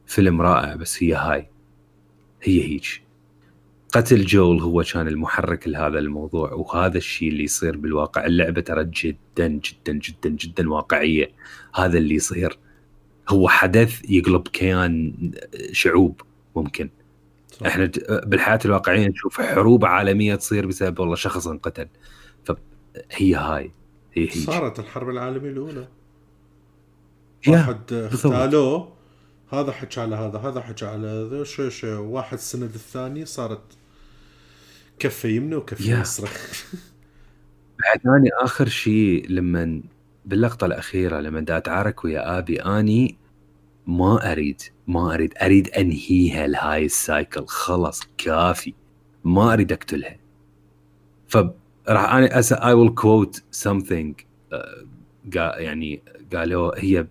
[0.07, 1.49] فيلم رائع بس هي هاي.
[2.43, 3.06] هي هيك.
[3.92, 8.26] قتل جول هو كان المحرك لهذا الموضوع وهذا الشيء اللي يصير بالواقع.
[8.26, 11.31] اللعبة ترى جدا جدا جدا جدا واقعية.
[11.74, 12.58] هذا اللي يصير.
[13.28, 15.15] هو حدث يقلب كيان
[15.73, 16.20] شعوب
[16.56, 16.90] ممكن.
[17.52, 17.66] صح.
[17.66, 17.90] إحنا
[18.26, 21.89] بالحياة الواقعية نشوف حروب عالمية تصير بسبب والله شخص انقتل
[22.44, 23.73] فهي هاي.
[24.12, 25.89] هي هي صارت الحرب العالمية الأولى.
[27.48, 28.95] واحد اغتالوه
[29.52, 31.44] هذا حكى على هذا هذا حكى على هذا.
[31.44, 33.62] شوي شوي واحد سند الثاني صارت
[34.99, 36.28] كفة يمنى وكفة يسرى.
[37.83, 39.83] بعد اني آخر شيء لما
[40.25, 43.18] باللقطة الأخيرة لما دا أتعارك ويا آبي أني
[43.86, 47.47] ما أريد ما أريد أريد أنهيها لهاي ال cycle.
[47.47, 48.75] خلص كافي.
[49.25, 50.16] ما أريد أقتلها.
[51.28, 54.20] فراح أنا I will quote something
[55.34, 56.02] يعني
[56.34, 57.07] قالوا هي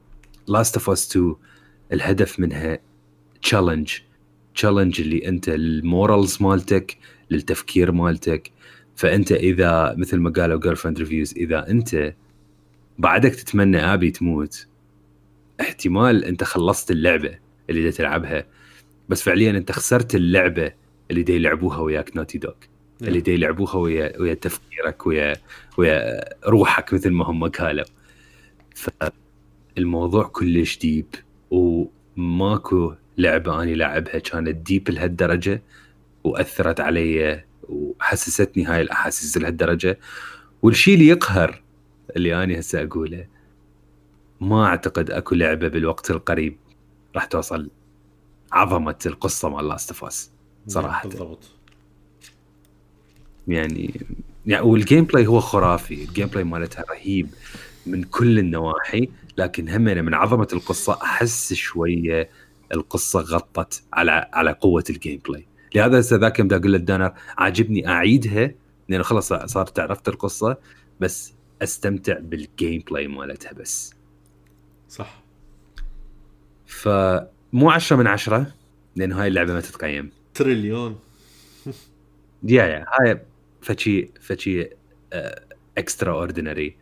[0.48, 1.36] Last of Us 2
[1.96, 2.80] الهدف منها
[3.42, 3.94] challenge
[4.56, 6.98] challenge اللي أنت ال morals مالتك
[7.32, 8.52] للتفكير مالتك.
[8.96, 12.14] فأنت إذا مثل ما قالوا Girlfriend Reviews إذا أنت
[12.98, 14.68] بعدك تتمنى أبي تموت
[15.62, 17.38] احتمال أنت خلصت اللعبة
[17.70, 18.46] اللي دا تلعبها.
[19.10, 20.72] بس فعليا أنت خسرت اللعبة
[21.12, 22.54] اللي دا يلعبوها وياك Naughty Dog
[23.02, 25.36] اللي دا يلعبوها ويا ويا تفكيرك ويا
[25.78, 27.86] ويا روحك مثل ما هم قالوا.
[29.76, 31.06] فالموضوع كلش deep
[31.52, 35.62] وماكو لعبة اني لعبها كانت deep لهالدرجة
[36.24, 40.00] وأثرت علي وحسستني هاي الأحاسيس لهالدرجة.
[40.62, 41.62] والشيء اللي يقهر
[42.16, 43.28] اللي أنا هسه أقوله
[44.42, 46.58] ما أعتقد أكو لعبة بالوقت القريب
[47.16, 47.70] راح توصل
[48.52, 50.32] عظمة القصة مال Last of Us
[50.68, 51.10] صراحة.
[51.10, 51.52] بالضبط.
[53.48, 54.02] يعني
[54.46, 57.30] يعني وال gameplay هو خرافي ال gameplay مالتها رهيب
[57.86, 59.10] من كل النواحي.
[59.38, 62.30] لكن هم من عظمة القصة أحس شوية
[62.74, 68.52] القصة غطت على على قوة ال gameplay لهذا هسه ذاك يوم أقول للدانر عاجبني أعيدها
[68.90, 70.58] لأن خلص صارت عرفت القصة
[71.00, 73.94] بس أستمتع بال gameplay مالتها بس.
[74.90, 75.24] صح.
[76.66, 78.52] فمو 10 من 10
[78.96, 80.12] لأن هاي اللعبة ما تتقيم.
[80.34, 81.00] تريليون.
[82.44, 83.22] يا يا هاي
[83.62, 84.70] فشي فشي
[85.78, 86.78] extraordinary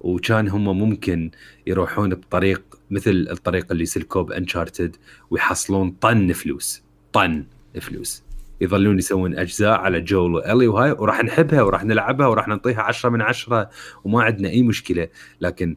[0.00, 1.30] وكان هم ممكن
[1.66, 4.96] يروحون بطريق مثل الطريق اللي سلكوه ب Uncharted
[5.30, 7.44] ويحصلون طن فلوس طن
[7.80, 8.22] فلوس.
[8.60, 13.22] يظلون يسوون أجزاء على جول وإلي وهاي وراح نحبها وراح نلعبها وراح نعطيها 10 من
[13.22, 13.70] 10
[14.04, 15.08] وما عندنا أي مشكلة.
[15.40, 15.76] لكن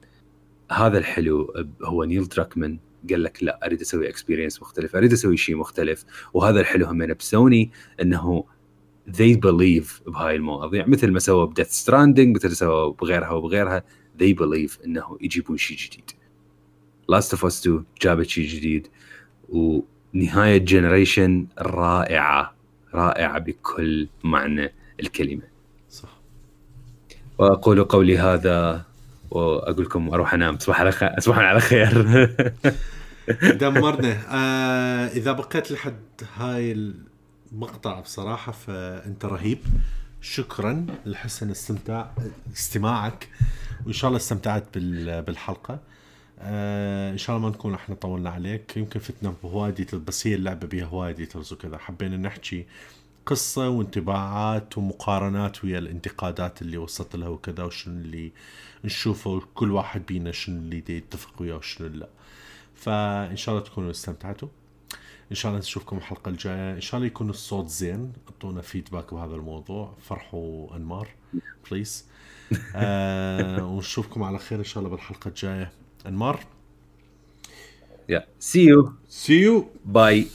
[0.72, 1.54] هذا الحلو
[1.84, 2.80] هو نيل دراكمان
[3.10, 6.06] قال لك لا أريد أسوي experience مختلف أريد أسوي شيء مختلف.
[6.34, 7.72] وهذا الحلو هم بسوني
[8.02, 8.46] إنه
[9.10, 10.86] they believe بهاي المواضيع.
[10.88, 13.84] مثل ما سووا ب Death Stranding مثل ما سووا بغيرها وبغيرها.
[14.20, 16.12] They believe إنه يجيبون شيء جديد.
[17.10, 18.88] Last of Us 2 جابت شيء جديد
[19.50, 22.54] ونهاية generation رائعة
[22.94, 25.44] رائعة بكل معنى الكلمة.
[25.90, 26.20] صح.
[27.38, 28.86] وأقول قولي هذا
[29.32, 30.56] وأقول لكم أروح أنام.
[30.58, 32.02] تصبح على خير تصبحون على خير.
[33.62, 34.18] دمرنا.
[34.30, 36.94] آه إذا بقيت لحد هاي
[37.52, 39.60] المقطع بصراحة فأنت رهيب.
[40.24, 42.12] شكرا لحسن استمتاع
[42.54, 43.30] استماعك
[43.86, 45.80] وإن شاء الله استمتعت بالحلقة.
[46.40, 48.78] آه إن شاء الله ما نكون إحنا طولنا عليك.
[48.78, 51.78] يمكن فتنا بهواي details بس هي اللعبه بيها هواي details وكذا.
[51.78, 52.66] حبينا نحكي
[53.26, 58.32] قصة وانطباعات ومقارنات ويا الانتقادات اللي وصلت لها وكذا وشنو اللي
[58.86, 62.10] نشوفه كل واحد بينا شنو اللي يتفق وياه وشنو لا.
[62.76, 64.48] فإن شاء الله تكونوا استمتعتوا.
[65.32, 69.36] إن شاء الله نشوفكم الحلقة الجاية إن شاء الله يكون الصوت زين أعطونا فيدباك بهذا
[69.36, 71.08] الموضوع فرحوا أنمار
[71.72, 72.06] بليز
[72.76, 75.72] آه ونشوفكم على خير إن شاء الله بالحلقة الجاية
[76.08, 76.40] أنمار
[78.08, 78.26] Yeah.
[78.38, 78.98] See you.
[79.08, 79.70] See you.
[79.86, 80.28] Bye.